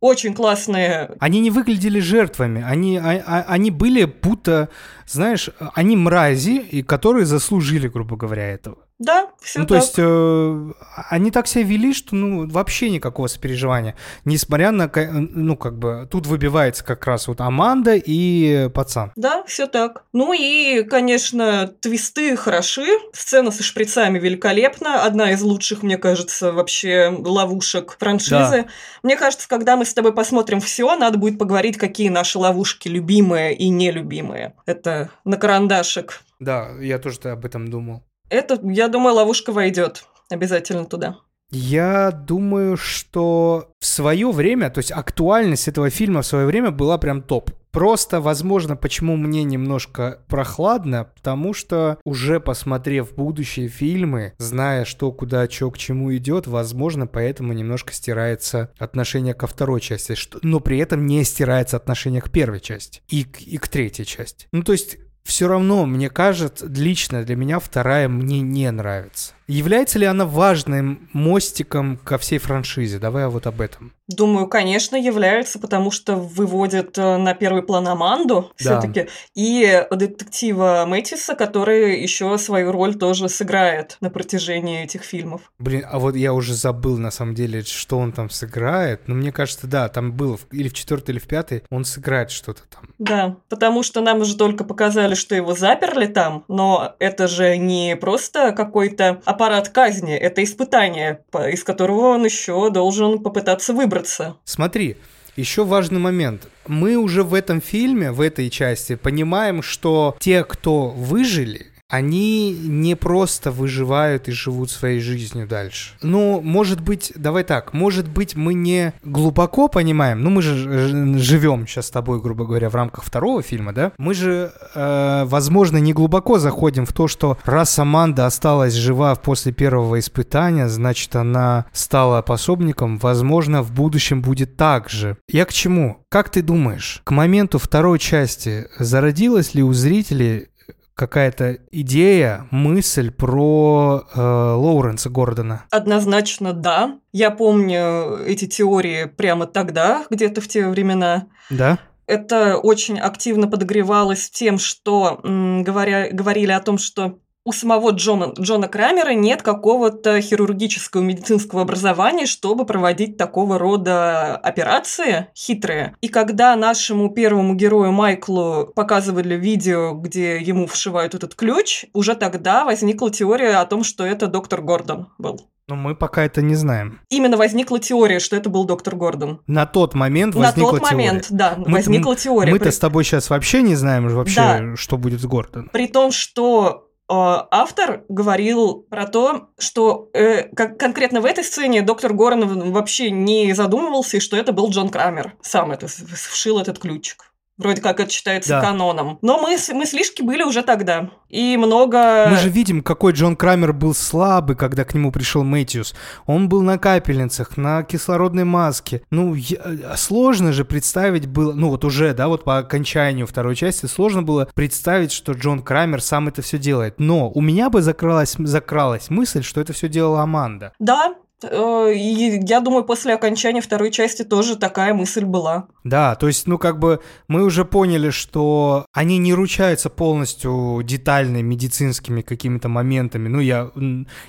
Очень 0.00 0.34
классные. 0.34 1.10
Они 1.20 1.40
не 1.40 1.50
выглядели 1.50 2.00
жертвами, 2.00 2.64
они, 2.66 2.96
а- 2.98 3.22
а- 3.26 3.44
они 3.48 3.70
были 3.70 4.04
будто, 4.04 4.68
знаешь, 5.06 5.50
они 5.74 5.96
мрази, 5.96 6.58
и 6.58 6.82
которые 6.82 7.26
заслужили, 7.26 7.88
грубо 7.88 8.16
говоря, 8.16 8.44
этого. 8.50 8.78
Да, 9.04 9.28
все 9.40 9.60
ну, 9.60 9.66
то 9.66 9.76
есть, 9.76 9.94
э, 9.98 10.72
они 11.10 11.30
так 11.30 11.46
себя 11.46 11.64
вели, 11.64 11.92
что, 11.92 12.14
ну, 12.14 12.48
вообще 12.48 12.90
никакого 12.90 13.26
сопереживания. 13.26 13.96
Несмотря 14.24 14.70
на, 14.70 14.90
ну, 15.12 15.56
как 15.56 15.78
бы, 15.78 16.08
тут 16.10 16.26
выбивается 16.26 16.84
как 16.84 17.04
раз 17.06 17.28
вот 17.28 17.40
Аманда 17.40 17.94
и 17.96 18.68
пацан. 18.70 19.12
Да, 19.16 19.44
все 19.46 19.66
так. 19.66 20.04
Ну 20.12 20.32
и, 20.32 20.82
конечно, 20.84 21.68
твисты 21.80 22.36
хороши. 22.36 22.86
Сцена 23.12 23.50
со 23.50 23.62
шприцами 23.62 24.18
великолепна. 24.18 25.04
Одна 25.04 25.32
из 25.32 25.42
лучших, 25.42 25.82
мне 25.82 25.98
кажется, 25.98 26.52
вообще 26.52 27.14
ловушек 27.16 27.96
франшизы. 27.98 28.66
Мне 29.02 29.16
кажется, 29.16 29.48
когда 29.48 29.76
мы 29.76 29.84
с 29.84 29.92
тобой 29.92 30.14
посмотрим 30.14 30.60
все, 30.60 30.96
надо 30.96 31.18
будет 31.18 31.38
поговорить, 31.38 31.76
какие 31.76 32.08
наши 32.08 32.38
ловушки 32.38 32.88
любимые 32.88 33.54
и 33.54 33.68
нелюбимые. 33.68 34.54
Это 34.66 35.10
на 35.24 35.36
карандашик. 35.36 36.22
Да, 36.40 36.70
я 36.80 36.98
тоже 36.98 37.18
об 37.24 37.44
этом 37.44 37.68
думал. 37.68 38.02
Это, 38.28 38.58
я 38.64 38.88
думаю, 38.88 39.14
ловушка 39.14 39.52
войдет 39.52 40.04
обязательно 40.30 40.84
туда. 40.84 41.16
Я 41.50 42.10
думаю, 42.10 42.76
что 42.76 43.70
в 43.78 43.86
свое 43.86 44.30
время, 44.32 44.70
то 44.70 44.78
есть 44.78 44.90
актуальность 44.90 45.68
этого 45.68 45.90
фильма 45.90 46.22
в 46.22 46.26
свое 46.26 46.46
время 46.46 46.70
была 46.70 46.98
прям 46.98 47.22
топ. 47.22 47.50
Просто, 47.70 48.20
возможно, 48.20 48.76
почему 48.76 49.16
мне 49.16 49.42
немножко 49.42 50.22
прохладно, 50.28 51.10
потому 51.16 51.52
что 51.54 51.98
уже 52.04 52.38
посмотрев 52.38 53.12
будущие 53.14 53.66
фильмы, 53.68 54.32
зная, 54.38 54.84
что 54.84 55.10
куда, 55.10 55.48
что 55.50 55.72
к 55.72 55.78
чему 55.78 56.14
идет, 56.16 56.46
возможно, 56.46 57.08
поэтому 57.08 57.52
немножко 57.52 57.92
стирается 57.92 58.72
отношение 58.78 59.34
ко 59.34 59.48
второй 59.48 59.80
части, 59.80 60.14
что- 60.14 60.38
но 60.42 60.60
при 60.60 60.78
этом 60.78 61.04
не 61.06 61.24
стирается 61.24 61.76
отношение 61.76 62.20
к 62.22 62.30
первой 62.30 62.60
части 62.60 63.02
и 63.08 63.26
и 63.40 63.58
к 63.58 63.66
третьей 63.66 64.06
части. 64.06 64.46
Ну, 64.52 64.62
то 64.62 64.70
есть 64.70 64.98
все 65.24 65.48
равно, 65.48 65.86
мне 65.86 66.10
кажется, 66.10 66.66
лично 66.66 67.24
для 67.24 67.34
меня 67.34 67.58
вторая 67.58 68.08
мне 68.08 68.40
не 68.40 68.70
нравится. 68.70 69.32
Является 69.46 69.98
ли 69.98 70.06
она 70.06 70.24
важным 70.24 71.08
мостиком 71.12 71.96
ко 71.98 72.18
всей 72.18 72.38
франшизе? 72.38 72.98
Давай 72.98 73.26
вот 73.28 73.46
об 73.46 73.60
этом. 73.60 73.92
Думаю, 74.06 74.48
конечно, 74.48 74.96
является, 74.96 75.58
потому 75.58 75.90
что 75.90 76.16
выводит 76.16 76.98
э, 76.98 77.16
на 77.16 77.32
первый 77.34 77.62
план 77.62 77.88
Аманду 77.88 78.50
Да. 78.62 78.80
все-таки 78.80 79.08
и 79.34 79.86
детектива 79.90 80.84
Мэтиса, 80.86 81.34
который 81.34 82.02
еще 82.02 82.36
свою 82.36 82.70
роль 82.70 82.94
тоже 82.96 83.28
сыграет 83.30 83.96
на 84.00 84.10
протяжении 84.10 84.84
этих 84.84 85.02
фильмов. 85.04 85.40
Блин, 85.58 85.84
а 85.90 85.98
вот 85.98 86.16
я 86.16 86.34
уже 86.34 86.54
забыл 86.54 86.98
на 86.98 87.10
самом 87.10 87.34
деле, 87.34 87.62
что 87.62 87.98
он 87.98 88.12
там 88.12 88.28
сыграет. 88.28 89.08
Но 89.08 89.14
мне 89.14 89.32
кажется, 89.32 89.66
да, 89.66 89.88
там 89.88 90.12
было 90.12 90.36
в- 90.36 90.46
или 90.52 90.68
в 90.68 90.74
четвертой, 90.74 91.14
или 91.14 91.18
в 91.18 91.26
пятой, 91.26 91.62
он 91.70 91.84
сыграет 91.86 92.30
что-то 92.30 92.62
там. 92.68 92.88
Да, 92.98 93.36
потому 93.48 93.82
что 93.82 94.02
нам 94.02 94.20
уже 94.20 94.36
только 94.36 94.64
показали, 94.64 95.14
что 95.14 95.34
его 95.34 95.54
заперли 95.54 96.06
там, 96.06 96.44
но 96.48 96.94
это 96.98 97.26
же 97.26 97.56
не 97.56 97.96
просто 97.96 98.52
какой-то 98.52 99.22
аппарат 99.34 99.68
казни, 99.68 100.14
это 100.14 100.42
испытание, 100.42 101.20
из 101.52 101.64
которого 101.64 102.14
он 102.14 102.24
еще 102.24 102.70
должен 102.70 103.18
попытаться 103.18 103.72
выбраться. 103.72 104.36
Смотри, 104.44 104.96
еще 105.36 105.64
важный 105.64 105.98
момент. 105.98 106.48
Мы 106.66 106.96
уже 106.96 107.22
в 107.24 107.34
этом 107.34 107.60
фильме, 107.60 108.12
в 108.12 108.20
этой 108.20 108.48
части, 108.50 108.94
понимаем, 108.94 109.62
что 109.62 110.16
те, 110.20 110.44
кто 110.44 110.90
выжили, 110.90 111.66
они 111.94 112.52
не 112.52 112.96
просто 112.96 113.52
выживают 113.52 114.28
и 114.28 114.32
живут 114.32 114.70
своей 114.70 114.98
жизнью 115.00 115.46
дальше. 115.46 115.92
Ну, 116.02 116.40
может 116.40 116.80
быть, 116.80 117.12
давай 117.14 117.44
так, 117.44 117.72
может 117.72 118.08
быть, 118.08 118.34
мы 118.34 118.54
не 118.54 118.92
глубоко 119.04 119.68
понимаем, 119.68 120.22
ну, 120.22 120.30
мы 120.30 120.42
же 120.42 121.18
живем 121.18 121.66
сейчас 121.66 121.86
с 121.86 121.90
тобой, 121.90 122.20
грубо 122.20 122.46
говоря, 122.46 122.68
в 122.68 122.74
рамках 122.74 123.04
второго 123.04 123.42
фильма, 123.42 123.72
да? 123.72 123.92
Мы 123.96 124.14
же, 124.14 124.52
э, 124.74 125.24
возможно, 125.26 125.76
не 125.76 125.92
глубоко 125.92 126.38
заходим 126.38 126.84
в 126.84 126.92
то, 126.92 127.06
что 127.06 127.38
раз 127.44 127.78
Аманда 127.78 128.26
осталась 128.26 128.74
жива 128.74 129.14
после 129.14 129.52
первого 129.52 130.00
испытания, 130.00 130.68
значит, 130.68 131.14
она 131.14 131.66
стала 131.72 132.22
пособником, 132.22 132.98
возможно, 132.98 133.62
в 133.62 133.70
будущем 133.70 134.20
будет 134.20 134.56
так 134.56 134.88
же. 134.88 135.16
Я 135.28 135.44
к 135.44 135.52
чему? 135.52 136.04
Как 136.08 136.30
ты 136.30 136.42
думаешь, 136.42 137.02
к 137.04 137.10
моменту 137.12 137.58
второй 137.58 137.98
части 137.98 138.66
зародилась 138.78 139.54
ли 139.54 139.62
у 139.62 139.72
зрителей 139.72 140.48
какая-то 140.94 141.58
идея, 141.70 142.46
мысль 142.50 143.10
про 143.10 144.04
э, 144.14 144.20
Лоуренса 144.20 145.10
Гордона? 145.10 145.64
Однозначно 145.70 146.52
да. 146.52 146.98
Я 147.12 147.30
помню 147.30 148.18
эти 148.24 148.46
теории 148.46 149.06
прямо 149.06 149.46
тогда, 149.46 150.04
где-то 150.10 150.40
в 150.40 150.48
те 150.48 150.68
времена. 150.68 151.26
Да? 151.50 151.78
Это 152.06 152.58
очень 152.58 152.98
активно 152.98 153.48
подогревалось 153.48 154.30
тем, 154.30 154.58
что 154.58 155.20
м, 155.24 155.64
говоря, 155.64 156.10
говорили 156.10 156.52
о 156.52 156.60
том, 156.60 156.78
что 156.78 157.18
у 157.44 157.52
самого 157.52 157.90
Джона, 157.90 158.32
Джона 158.38 158.68
Крамера 158.68 159.10
нет 159.10 159.42
какого-то 159.42 160.20
хирургического 160.20 161.02
медицинского 161.02 161.62
образования, 161.62 162.26
чтобы 162.26 162.64
проводить 162.64 163.16
такого 163.16 163.58
рода 163.58 164.36
операции 164.36 165.28
хитрые. 165.36 165.94
И 166.00 166.08
когда 166.08 166.56
нашему 166.56 167.10
первому 167.10 167.54
герою 167.54 167.92
Майклу 167.92 168.72
показывали 168.74 169.34
видео, 169.34 169.92
где 169.92 170.38
ему 170.38 170.66
вшивают 170.66 171.14
этот 171.14 171.34
ключ, 171.34 171.84
уже 171.92 172.14
тогда 172.14 172.64
возникла 172.64 173.10
теория 173.10 173.56
о 173.56 173.66
том, 173.66 173.84
что 173.84 174.04
это 174.06 174.26
доктор 174.26 174.62
Гордон 174.62 175.08
был. 175.18 175.40
Но 175.66 175.76
мы 175.76 175.94
пока 175.94 176.24
это 176.24 176.42
не 176.42 176.54
знаем. 176.56 177.00
Именно 177.08 177.38
возникла 177.38 177.78
теория, 177.80 178.20
что 178.20 178.36
это 178.36 178.50
был 178.50 178.64
доктор 178.66 178.96
Гордон. 178.96 179.40
На 179.46 179.64
тот 179.64 179.94
момент 179.94 180.34
На 180.34 180.42
возникла 180.42 180.72
тот 180.78 180.82
момент, 180.82 181.22
теория. 181.28 181.38
да, 181.38 181.54
Мы- 181.56 181.72
возникла 181.72 182.14
теория. 182.16 182.50
Мы-то 182.52 182.64
При- 182.64 182.70
с 182.72 182.78
тобой 182.78 183.02
сейчас 183.04 183.30
вообще 183.30 183.62
не 183.62 183.74
знаем 183.74 184.06
вообще, 184.08 184.36
Да. 184.36 184.76
что 184.76 184.98
будет 184.98 185.22
с 185.22 185.24
Гордоном. 185.24 185.70
При 185.72 185.86
том, 185.86 186.10
что 186.12 186.83
автор 187.08 188.04
говорил 188.08 188.86
про 188.88 189.06
то, 189.06 189.50
что 189.58 190.10
э, 190.14 190.44
как, 190.54 190.78
конкретно 190.78 191.20
в 191.20 191.26
этой 191.26 191.44
сцене 191.44 191.82
доктор 191.82 192.14
Горн 192.14 192.72
вообще 192.72 193.10
не 193.10 193.52
задумывался, 193.52 194.16
и 194.16 194.20
что 194.20 194.36
это 194.36 194.52
был 194.52 194.70
Джон 194.70 194.88
Крамер. 194.88 195.34
Сам 195.42 195.72
это 195.72 195.86
вшил 195.86 196.58
этот 196.58 196.78
ключик. 196.78 197.33
Вроде 197.56 197.80
как 197.80 198.00
это 198.00 198.10
считается 198.10 198.50
Да. 198.50 198.60
каноном. 198.60 199.18
Но 199.22 199.38
мы, 199.40 199.56
с- 199.56 199.72
мыслишки 199.72 200.22
были 200.22 200.42
уже 200.42 200.62
тогда. 200.62 201.10
И 201.28 201.56
много... 201.56 202.26
Мы 202.30 202.36
же 202.36 202.48
видим, 202.48 202.82
какой 202.82 203.12
Джон 203.12 203.36
Крамер 203.36 203.72
был 203.72 203.94
слабый, 203.94 204.56
когда 204.56 204.84
к 204.84 204.92
нему 204.94 205.12
пришел 205.12 205.44
Мэтьюс. 205.44 205.94
Он 206.26 206.48
был 206.48 206.62
на 206.62 206.78
капельницах, 206.78 207.56
на 207.56 207.82
кислородной 207.84 208.44
маске. 208.44 209.02
Ну, 209.10 209.34
я- 209.34 209.58
э, 209.64 209.96
сложно 209.96 210.52
же 210.52 210.64
представить 210.64 211.26
было, 211.26 211.52
ну 211.52 211.68
вот 211.70 211.84
уже, 211.84 212.12
да, 212.12 212.26
вот 212.28 212.42
по 212.44 212.58
окончанию 212.58 213.26
второй 213.26 213.54
части, 213.54 213.86
сложно 213.86 214.22
было 214.22 214.48
представить, 214.54 215.12
что 215.12 215.32
Джон 215.32 215.62
Крамер 215.62 216.02
сам 216.02 216.28
это 216.28 216.42
все 216.42 216.58
делает. 216.58 216.98
Но 216.98 217.30
у 217.30 217.40
меня 217.40 217.70
бы 217.70 217.82
закралась, 217.82 218.34
закралась 218.38 219.10
мысль, 219.10 219.42
что 219.42 219.60
это 219.60 219.72
все 219.72 219.88
делала 219.88 220.22
Аманда. 220.22 220.72
Да, 220.80 221.14
и 221.52 222.40
я 222.46 222.60
думаю, 222.60 222.84
после 222.84 223.14
окончания 223.14 223.60
второй 223.60 223.90
части 223.90 224.22
тоже 224.22 224.56
такая 224.56 224.94
мысль 224.94 225.24
была. 225.24 225.66
Да, 225.84 226.14
то 226.14 226.28
есть, 226.28 226.46
ну, 226.46 226.58
как 226.58 226.78
бы 226.78 227.00
мы 227.28 227.44
уже 227.44 227.64
поняли, 227.64 228.10
что 228.10 228.86
они 228.92 229.18
не 229.18 229.34
ручаются 229.34 229.90
полностью 229.90 230.80
детально 230.82 231.42
медицинскими 231.42 232.22
какими-то 232.22 232.68
моментами. 232.68 233.28
Ну, 233.28 233.40
я, 233.40 233.70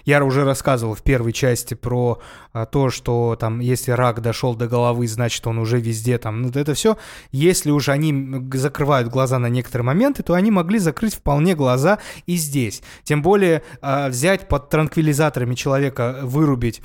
я 0.03 0.23
уже 0.23 0.43
рассказывал 0.43 0.95
в 0.95 1.01
первой 1.01 1.31
части 1.31 1.73
про 1.73 2.19
а, 2.51 2.65
то, 2.65 2.89
что 2.89 3.37
там, 3.39 3.59
если 3.59 3.91
рак 3.91 4.21
дошел 4.21 4.53
до 4.55 4.67
головы, 4.67 5.07
значит, 5.07 5.47
он 5.47 5.57
уже 5.57 5.79
везде 5.79 6.17
там. 6.17 6.41
Ну, 6.41 6.49
это 6.49 6.73
все. 6.73 6.97
Если 7.31 7.71
уж 7.71 7.87
они 7.89 8.49
закрывают 8.53 9.07
глаза 9.07 9.39
на 9.39 9.47
некоторые 9.47 9.85
моменты, 9.85 10.23
то 10.23 10.33
они 10.33 10.51
могли 10.51 10.79
закрыть 10.79 11.15
вполне 11.15 11.55
глаза 11.55 11.99
и 12.25 12.35
здесь. 12.35 12.81
Тем 13.03 13.21
более 13.21 13.63
а, 13.81 14.09
взять 14.09 14.47
под 14.47 14.69
транквилизаторами 14.69 15.55
человека, 15.55 16.19
вырубить 16.23 16.81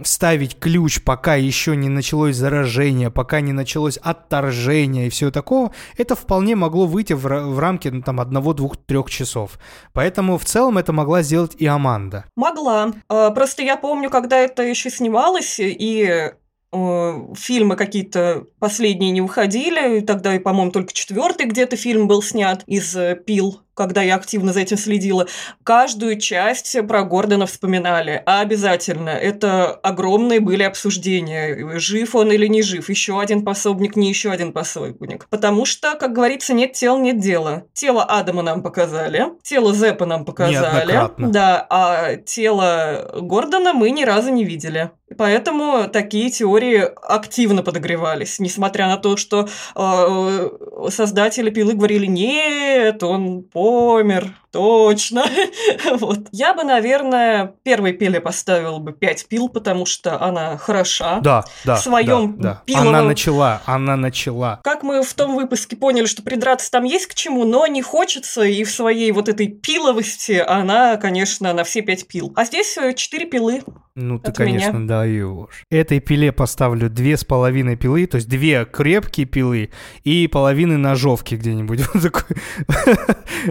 вставить 0.00 0.58
ключ, 0.58 1.02
пока 1.02 1.34
еще 1.34 1.76
не 1.76 1.88
началось 1.88 2.36
заражение, 2.36 3.10
пока 3.10 3.40
не 3.40 3.52
началось 3.52 3.98
отторжение 3.98 5.06
и 5.06 5.10
все 5.10 5.30
такого, 5.30 5.72
это 5.96 6.14
вполне 6.14 6.56
могло 6.56 6.86
выйти 6.86 7.12
в, 7.12 7.22
в 7.22 7.58
рамки 7.58 7.88
ну, 7.88 8.02
там 8.02 8.20
одного, 8.20 8.54
двух, 8.54 8.76
трех 8.76 9.10
часов. 9.10 9.58
Поэтому 9.92 10.38
в 10.38 10.44
целом 10.44 10.78
это 10.78 10.92
могла 10.92 11.22
сделать 11.22 11.54
и 11.58 11.66
Аманда. 11.66 12.24
Могла. 12.36 12.92
Э, 13.08 13.30
Просто 13.34 13.62
я 13.62 13.76
помню, 13.76 14.10
когда 14.10 14.38
это 14.38 14.62
еще 14.62 14.90
снималось, 14.90 15.56
и 15.58 16.32
э, 16.72 17.34
фильмы 17.34 17.76
какие-то 17.76 18.46
последние 18.58 19.10
не 19.10 19.20
выходили, 19.20 20.00
тогда, 20.00 20.38
по-моему, 20.40 20.72
только 20.72 20.92
четвертый 20.92 21.46
где-то 21.46 21.76
фильм 21.76 22.08
был 22.08 22.22
снят 22.22 22.62
из 22.66 22.96
э, 22.96 23.14
«Пил», 23.14 23.60
когда 23.82 24.00
я 24.02 24.14
активно 24.14 24.52
за 24.52 24.60
этим 24.60 24.76
следила. 24.76 25.26
Каждую 25.64 26.20
часть 26.20 26.76
про 26.86 27.02
Гордона 27.02 27.46
вспоминали. 27.46 28.22
А 28.26 28.40
обязательно. 28.40 29.10
Это 29.10 29.72
огромные 29.72 30.38
были 30.38 30.62
обсуждения. 30.62 31.78
Жив 31.80 32.14
он 32.14 32.30
или 32.30 32.46
не 32.46 32.62
жив. 32.62 32.88
Еще 32.88 33.20
один 33.20 33.44
пособник, 33.44 33.96
не 33.96 34.08
еще 34.08 34.30
один 34.30 34.52
пособник. 34.52 35.26
Потому 35.30 35.64
что, 35.64 35.96
как 35.96 36.12
говорится, 36.12 36.54
нет 36.54 36.74
тел, 36.74 36.96
нет 36.96 37.18
дела. 37.18 37.64
Тело 37.72 38.04
Адама 38.04 38.42
нам 38.42 38.62
показали. 38.62 39.26
Тело 39.42 39.74
Зеппа 39.74 40.06
нам 40.06 40.24
показали. 40.24 41.10
Да, 41.18 41.66
а 41.68 42.16
тело 42.16 43.18
Гордона 43.20 43.72
мы 43.72 43.90
ни 43.90 44.04
разу 44.04 44.30
не 44.30 44.44
видели. 44.44 44.92
Поэтому 45.16 45.88
такие 45.88 46.30
теории 46.30 46.88
активно 47.02 47.62
подогревались, 47.62 48.38
несмотря 48.38 48.86
на 48.86 48.96
то, 48.96 49.16
что 49.16 49.48
э, 49.74 50.50
создатели 50.90 51.50
пилы 51.50 51.74
говорили, 51.74 52.06
нет, 52.06 53.02
он 53.02 53.42
помер, 53.72 54.24
точно. 54.52 55.24
вот. 55.98 56.28
Я 56.30 56.54
бы, 56.54 56.62
наверное, 56.62 57.54
первой 57.62 57.92
пиле 57.92 58.20
поставила 58.20 58.78
бы 58.78 58.92
5 58.92 59.26
пил, 59.28 59.48
потому 59.48 59.86
что 59.86 60.22
она 60.22 60.56
хороша. 60.58 61.20
Да, 61.20 61.44
да. 61.64 61.76
В 61.76 61.80
своем 61.80 62.36
да, 62.38 62.62
да. 62.66 62.72
пиловом- 62.72 62.88
Она 62.88 63.02
начала, 63.02 63.62
она 63.66 63.96
начала. 63.96 64.60
Как 64.62 64.82
мы 64.82 65.02
в 65.02 65.14
том 65.14 65.34
выпуске 65.34 65.76
поняли, 65.76 66.06
что 66.06 66.22
придраться 66.22 66.70
там 66.70 66.84
есть 66.84 67.06
к 67.06 67.14
чему, 67.14 67.44
но 67.44 67.66
не 67.66 67.82
хочется, 67.82 68.42
и 68.42 68.62
в 68.64 68.70
своей 68.70 69.10
вот 69.12 69.28
этой 69.28 69.48
пиловости 69.48 70.42
она, 70.46 70.96
конечно, 70.98 71.52
на 71.52 71.64
все 71.64 71.80
пять 71.82 72.06
пил. 72.06 72.32
А 72.36 72.44
здесь 72.44 72.76
э, 72.76 72.92
четыре 72.94 73.26
пилы. 73.26 73.62
Ну 73.94 74.18
ты, 74.18 74.30
От 74.30 74.38
меня. 74.38 74.52
конечно, 74.52 74.86
даешь. 74.86 75.64
Этой 75.70 76.00
пиле 76.00 76.32
поставлю 76.32 76.88
две 76.88 77.16
с 77.18 77.24
половиной 77.24 77.76
пилы, 77.76 78.06
то 78.06 78.16
есть 78.16 78.28
две 78.28 78.64
крепкие 78.64 79.26
пилы 79.26 79.70
и 80.02 80.26
половины 80.28 80.76
ножовки 80.78 81.34
где-нибудь. 81.34 81.80
Вот 81.94 82.02
такой 82.02 82.36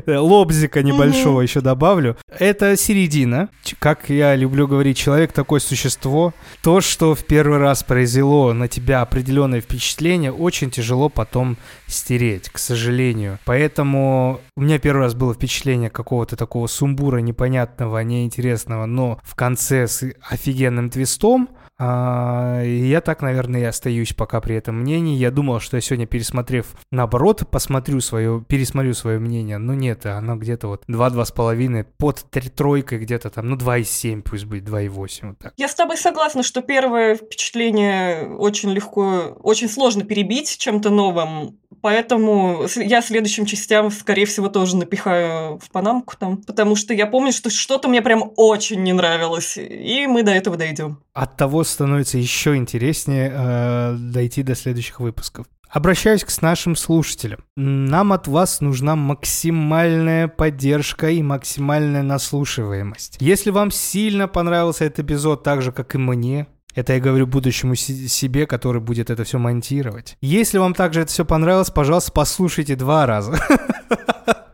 лобзика 0.17 0.81
небольшого 0.93 1.41
еще 1.41 1.61
добавлю. 1.61 2.17
Это 2.39 2.75
середина. 2.77 3.49
Как 3.79 4.09
я 4.09 4.35
люблю 4.35 4.67
говорить, 4.67 4.97
человек 4.97 5.31
такое 5.31 5.59
существо. 5.59 6.33
То, 6.61 6.81
что 6.81 7.15
в 7.15 7.23
первый 7.25 7.59
раз 7.59 7.83
произвело 7.83 8.53
на 8.53 8.67
тебя 8.67 9.01
определенное 9.01 9.61
впечатление, 9.61 10.31
очень 10.31 10.71
тяжело 10.71 11.09
потом 11.09 11.57
стереть, 11.87 12.49
к 12.49 12.57
сожалению. 12.57 13.39
Поэтому 13.45 14.39
у 14.55 14.61
меня 14.61 14.79
первый 14.79 15.01
раз 15.01 15.13
было 15.13 15.33
впечатление 15.33 15.89
какого-то 15.89 16.35
такого 16.35 16.67
сумбура 16.67 17.17
непонятного, 17.17 17.99
неинтересного, 17.99 18.85
но 18.85 19.19
в 19.23 19.35
конце 19.35 19.87
с 19.87 20.03
офигенным 20.29 20.89
твистом. 20.89 21.49
А, 21.83 22.61
я 22.63 23.01
так, 23.01 23.23
наверное, 23.23 23.61
и 23.61 23.63
остаюсь 23.63 24.13
пока 24.13 24.39
при 24.39 24.55
этом 24.55 24.81
мнении. 24.81 25.17
Я 25.17 25.31
думал, 25.31 25.59
что 25.59 25.77
я 25.77 25.81
сегодня, 25.81 26.05
пересмотрев, 26.05 26.75
наоборот, 26.91 27.49
посмотрю 27.49 28.01
свое, 28.01 28.45
пересмотрю 28.47 28.93
свое 28.93 29.17
мнение. 29.17 29.57
Но 29.57 29.73
нет, 29.73 30.05
оно 30.05 30.35
где-то 30.35 30.67
вот 30.67 30.83
2-2,5, 30.87 31.87
под 31.97 32.23
три- 32.29 32.49
тройкой 32.49 32.99
где-то 32.99 33.31
там, 33.31 33.49
ну 33.49 33.55
2,7 33.55 34.21
пусть 34.21 34.45
будет, 34.45 34.63
2,8 34.65 35.29
вот 35.29 35.39
так. 35.39 35.53
Я 35.57 35.67
с 35.67 35.73
тобой 35.73 35.97
согласна, 35.97 36.43
что 36.43 36.61
первое 36.61 37.15
впечатление 37.15 38.29
очень 38.29 38.69
легко, 38.69 39.35
очень 39.41 39.67
сложно 39.67 40.03
перебить 40.03 40.59
чем-то 40.59 40.91
новым. 40.91 41.57
Поэтому 41.81 42.65
я 42.75 43.01
следующим 43.01 43.45
частям, 43.45 43.89
скорее 43.89 44.25
всего, 44.25 44.49
тоже 44.49 44.77
напихаю 44.77 45.57
в 45.57 45.71
панамку 45.71 46.15
там. 46.15 46.37
Потому 46.37 46.75
что 46.75 46.93
я 46.93 47.07
помню, 47.07 47.31
что 47.31 47.49
что-то 47.49 47.87
мне 47.87 48.03
прям 48.03 48.31
очень 48.35 48.83
не 48.83 48.93
нравилось. 48.93 49.57
И 49.57 50.05
мы 50.05 50.21
до 50.21 50.31
этого 50.31 50.57
дойдем. 50.57 50.99
От 51.13 51.35
того 51.35 51.63
становится 51.63 52.17
еще 52.17 52.55
интереснее 52.55 53.31
э, 53.33 53.95
дойти 53.97 54.43
до 54.43 54.55
следующих 54.55 54.99
выпусков. 54.99 55.45
Обращаюсь 55.69 56.23
к 56.23 56.41
нашим 56.41 56.75
слушателям. 56.75 57.39
Нам 57.55 58.11
от 58.11 58.27
вас 58.27 58.59
нужна 58.59 58.97
максимальная 58.97 60.27
поддержка 60.27 61.09
и 61.09 61.21
максимальная 61.21 62.03
наслушиваемость. 62.03 63.17
Если 63.19 63.51
вам 63.51 63.71
сильно 63.71 64.27
понравился 64.27 64.83
этот 64.85 65.05
эпизод, 65.05 65.43
так 65.43 65.61
же, 65.61 65.71
как 65.71 65.95
и 65.95 65.97
мне, 65.97 66.47
это 66.75 66.93
я 66.93 66.99
говорю 66.99 67.27
будущему 67.27 67.75
себе, 67.75 68.47
который 68.47 68.81
будет 68.81 69.09
это 69.09 69.23
все 69.23 69.37
монтировать. 69.37 70.17
Если 70.21 70.57
вам 70.57 70.73
также 70.73 71.01
это 71.01 71.11
все 71.11 71.25
понравилось, 71.25 71.69
пожалуйста, 71.69 72.11
послушайте 72.11 72.75
два 72.75 73.05
раза. 73.05 73.39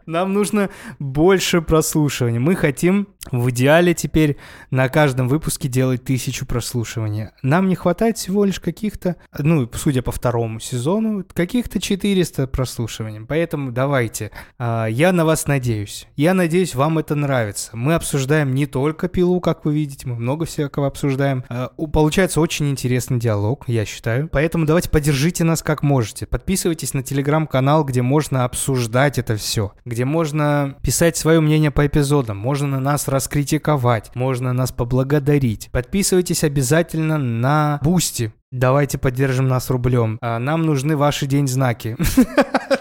Нам 0.08 0.34
нужно 0.34 0.70
больше 1.00 1.62
прослушивания. 1.62 2.40
Мы 2.40 2.56
хотим 2.56 3.10
в 3.32 3.50
идеале 3.50 3.94
теперь 3.94 4.38
на 4.72 4.88
каждом 4.90 5.28
выпуске 5.28 5.68
делать 5.68 6.04
тысячу 6.06 6.46
прослушиваний. 6.46 7.28
Нам 7.42 7.68
не 7.68 7.76
хватает 7.76 8.18
всего 8.18 8.46
лишь 8.46 8.60
каких-то, 8.60 9.18
ну, 9.38 9.70
судя 9.74 10.02
по 10.02 10.12
второму 10.12 10.60
сезону, 10.60 11.26
каких-то 11.34 11.82
400 11.82 12.48
прослушиваний. 12.48 13.22
Поэтому 13.28 13.72
давайте. 13.72 14.32
А, 14.58 14.86
я 14.88 15.12
на 15.12 15.26
вас 15.26 15.48
надеюсь. 15.48 16.08
Я 16.16 16.34
надеюсь, 16.34 16.76
вам 16.76 17.00
это 17.00 17.16
нравится. 17.16 17.76
Мы 17.76 17.96
обсуждаем 17.96 18.54
не 18.54 18.66
только 18.66 19.08
пилу, 19.08 19.42
как 19.42 19.66
вы 19.66 19.74
видите, 19.74 20.08
мы 20.08 20.16
много 20.16 20.46
всякого 20.46 20.88
обсуждаем. 20.88 21.44
А, 21.50 21.70
получается 21.92 22.42
очень 22.42 22.70
интересный 22.70 23.20
диалог, 23.20 23.66
я 23.68 23.86
считаю. 23.86 24.30
Поэтому 24.32 24.66
давайте 24.66 24.90
поддержите 24.90 25.44
нас 25.44 25.62
как 25.62 25.84
можете. 25.84 26.26
Подписывайтесь 26.26 26.94
на 26.94 27.04
телеграм-канал, 27.04 27.84
где 27.84 28.02
можно 28.02 28.46
обсуждать 28.46 29.18
это 29.18 29.36
все, 29.36 29.74
где 29.98 30.06
можно 30.06 30.76
писать 30.84 31.18
свое 31.18 31.40
мнение 31.40 31.72
по 31.72 31.88
эпизодам, 31.88 32.38
можно 32.38 32.68
на 32.68 32.80
нас 32.80 33.08
раскритиковать, 33.08 34.12
можно 34.14 34.54
нас 34.54 34.72
поблагодарить. 34.72 35.70
Подписывайтесь 35.72 36.44
обязательно 36.44 37.18
на 37.18 37.80
Boosty. 37.82 38.32
Давайте 38.52 39.00
поддержим 39.00 39.48
нас 39.48 39.72
рублем. 39.72 40.20
А 40.22 40.38
нам 40.38 40.68
нужны 40.68 40.96
ваши 40.96 41.26
дензнаки. 41.26 41.98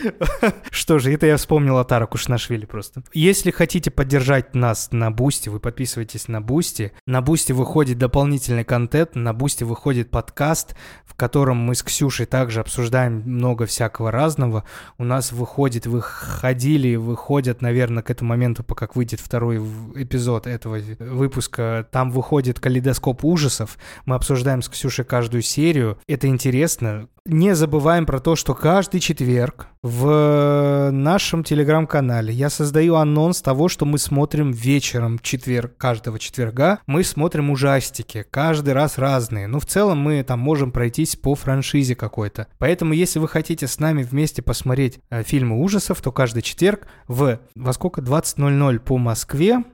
Что 0.70 0.98
же, 0.98 1.12
это 1.12 1.26
я 1.26 1.36
вспомнил 1.36 1.78
Отара 1.78 2.06
Кушанашвили 2.06 2.64
просто. 2.64 3.02
Если 3.12 3.50
хотите 3.50 3.90
поддержать 3.90 4.54
нас 4.54 4.88
на 4.92 5.10
Boosty, 5.10 5.48
вы 5.48 5.60
подписывайтесь 5.60 6.28
на 6.28 6.40
Boosty. 6.40 6.92
На 7.06 7.22
Boosty 7.22 7.52
выходит 7.52 7.98
дополнительный 7.98 8.64
контент, 8.64 9.14
на 9.14 9.32
Boosty 9.32 9.64
выходит 9.64 10.10
подкаст, 10.10 10.74
в 11.04 11.14
котором 11.14 11.58
мы 11.58 11.74
с 11.74 11.82
Ксюшей 11.82 12.26
также 12.26 12.60
обсуждаем 12.60 13.22
много 13.24 13.66
всякого 13.66 14.10
разного. 14.10 14.64
У 14.98 15.04
нас 15.04 15.32
выходит, 15.32 15.86
выходили, 15.86 16.96
выходят, 16.96 17.62
наверное, 17.62 18.02
к 18.02 18.10
этому 18.10 18.30
моменту, 18.30 18.64
пока 18.64 18.88
выйдет 18.94 19.20
второй 19.20 19.58
эпизод 19.94 20.46
этого 20.46 20.78
выпуска, 20.98 21.86
там 21.90 22.10
выходит 22.10 22.60
калейдоскоп 22.60 23.24
ужасов. 23.24 23.78
Мы 24.04 24.16
обсуждаем 24.16 24.62
с 24.62 24.68
Ксюшей 24.68 25.04
каждую 25.04 25.42
серию. 25.42 25.98
Это 26.06 26.26
интересно. 26.26 27.08
Не 27.24 27.54
забываем 27.54 28.06
про 28.06 28.18
то, 28.18 28.34
что 28.34 28.54
каждый 28.54 29.00
четверг 29.00 29.68
в 29.82 30.90
нашем 30.92 31.42
телеграм-канале 31.42 32.32
я 32.32 32.50
создаю 32.50 32.94
анонс 32.94 33.42
того, 33.42 33.66
что 33.66 33.84
мы 33.84 33.98
смотрим 33.98 34.52
вечером 34.52 35.18
четверг, 35.18 35.76
каждого 35.76 36.20
четверга. 36.20 36.78
Мы 36.86 37.02
смотрим 37.02 37.50
ужастики, 37.50 38.24
каждый 38.30 38.74
раз 38.74 38.96
разные. 38.96 39.48
Но 39.48 39.58
в 39.58 39.66
целом 39.66 39.98
мы 39.98 40.22
там 40.22 40.38
можем 40.38 40.70
пройтись 40.70 41.16
по 41.16 41.34
франшизе 41.34 41.96
какой-то. 41.96 42.46
Поэтому, 42.58 42.92
если 42.92 43.18
вы 43.18 43.26
хотите 43.26 43.66
с 43.66 43.80
нами 43.80 44.04
вместе 44.04 44.40
посмотреть 44.40 45.00
э, 45.10 45.24
фильмы 45.24 45.60
ужасов, 45.60 46.00
то 46.00 46.12
каждый 46.12 46.42
четверг 46.42 46.86
в 47.08 47.40
во 47.56 47.72
сколько 47.72 48.00
20.00 48.02 48.78
по 48.78 48.98
Москве 48.98 49.64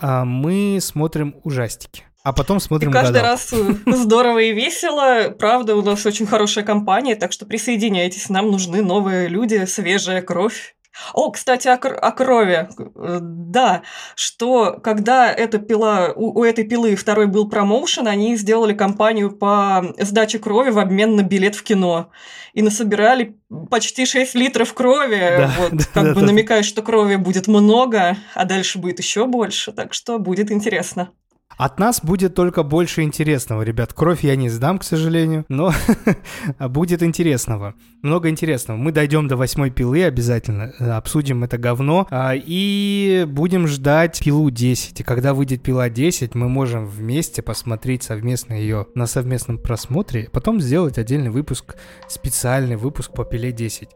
э, 0.00 0.22
мы 0.22 0.78
смотрим 0.80 1.34
ужастики. 1.42 2.04
А 2.26 2.32
потом 2.32 2.58
смотрим 2.58 2.90
и 2.90 2.92
каждый 2.92 3.22
раз 3.22 3.52
э, 3.52 3.74
здорово 3.86 4.40
и 4.40 4.52
весело. 4.52 5.30
Правда, 5.30 5.76
у 5.76 5.82
нас 5.82 6.04
очень 6.06 6.26
хорошая 6.26 6.64
компания, 6.64 7.14
так 7.14 7.30
что 7.30 7.46
присоединяйтесь. 7.46 8.28
Нам 8.30 8.50
нужны 8.50 8.82
новые 8.82 9.28
люди, 9.28 9.64
свежая 9.66 10.22
кровь. 10.22 10.74
О, 11.14 11.30
кстати, 11.30 11.68
о, 11.68 11.74
о 11.74 12.10
крови. 12.10 12.68
Э, 12.96 13.18
да, 13.20 13.82
что 14.16 14.80
когда 14.82 15.30
эта 15.30 15.60
пила, 15.60 16.14
у, 16.16 16.40
у 16.40 16.42
этой 16.42 16.64
пилы 16.64 16.96
второй 16.96 17.28
был 17.28 17.48
промоушен, 17.48 18.08
они 18.08 18.36
сделали 18.36 18.74
кампанию 18.74 19.30
по 19.30 19.94
сдаче 20.00 20.40
крови 20.40 20.70
в 20.70 20.80
обмен 20.80 21.14
на 21.14 21.22
билет 21.22 21.54
в 21.54 21.62
кино. 21.62 22.10
И 22.54 22.62
насобирали 22.62 23.36
почти 23.70 24.04
6 24.04 24.34
литров 24.34 24.74
крови. 24.74 25.20
Да, 25.38 25.54
вот, 25.60 25.70
да, 25.74 25.84
как 25.94 26.02
да, 26.02 26.14
бы 26.14 26.20
да. 26.22 26.26
намекая, 26.26 26.64
что 26.64 26.82
крови 26.82 27.14
будет 27.14 27.46
много, 27.46 28.16
а 28.34 28.44
дальше 28.44 28.80
будет 28.80 28.98
еще 28.98 29.26
больше. 29.26 29.70
Так 29.70 29.94
что 29.94 30.18
будет 30.18 30.50
интересно. 30.50 31.12
От 31.56 31.78
нас 31.78 32.02
будет 32.02 32.34
только 32.34 32.62
больше 32.62 33.02
интересного, 33.02 33.62
ребят. 33.62 33.94
Кровь 33.94 34.24
я 34.24 34.36
не 34.36 34.50
сдам, 34.50 34.78
к 34.78 34.84
сожалению, 34.84 35.46
но 35.48 35.72
будет 36.60 37.02
интересного. 37.02 37.74
Много 38.02 38.28
интересного. 38.28 38.76
Мы 38.76 38.92
дойдем 38.92 39.26
до 39.26 39.36
восьмой 39.36 39.70
пилы 39.70 40.04
обязательно, 40.04 40.74
э, 40.78 40.90
обсудим 40.90 41.44
это 41.44 41.56
говно 41.56 42.06
а, 42.10 42.34
и 42.36 43.24
будем 43.26 43.66
ждать 43.66 44.20
пилу 44.22 44.50
10. 44.50 45.00
И 45.00 45.02
когда 45.02 45.32
выйдет 45.32 45.62
пила 45.62 45.88
10, 45.88 46.34
мы 46.34 46.48
можем 46.48 46.86
вместе 46.86 47.40
посмотреть 47.40 48.02
совместно 48.02 48.52
ее 48.52 48.86
на 48.94 49.06
совместном 49.06 49.56
просмотре, 49.58 50.28
потом 50.30 50.60
сделать 50.60 50.98
отдельный 50.98 51.30
выпуск, 51.30 51.76
специальный 52.06 52.76
выпуск 52.76 53.12
по 53.12 53.24
пиле 53.24 53.50
10. 53.50 53.88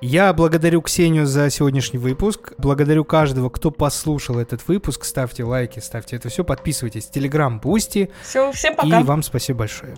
Я 0.00 0.32
благодарю 0.32 0.82
Ксению 0.82 1.26
за 1.26 1.48
сегодняшний 1.48 2.00
выпуск, 2.00 2.54
благодарю 2.58 3.04
каждого, 3.04 3.50
кто 3.50 3.70
послушал 3.70 4.38
этот 4.38 4.66
выпуск. 4.66 5.04
Ставьте 5.04 5.44
лайки, 5.44 5.78
ставьте 5.78 6.16
это 6.16 6.28
все, 6.28 6.42
подписывайтесь 6.44 7.03
в 7.04 7.10
Телеграм 7.12 7.58
Boosty. 7.60 8.10
Все, 8.22 8.50
всем 8.52 8.76
пока. 8.76 9.00
И 9.00 9.02
вам 9.04 9.22
спасибо 9.22 9.60
большое. 9.60 9.96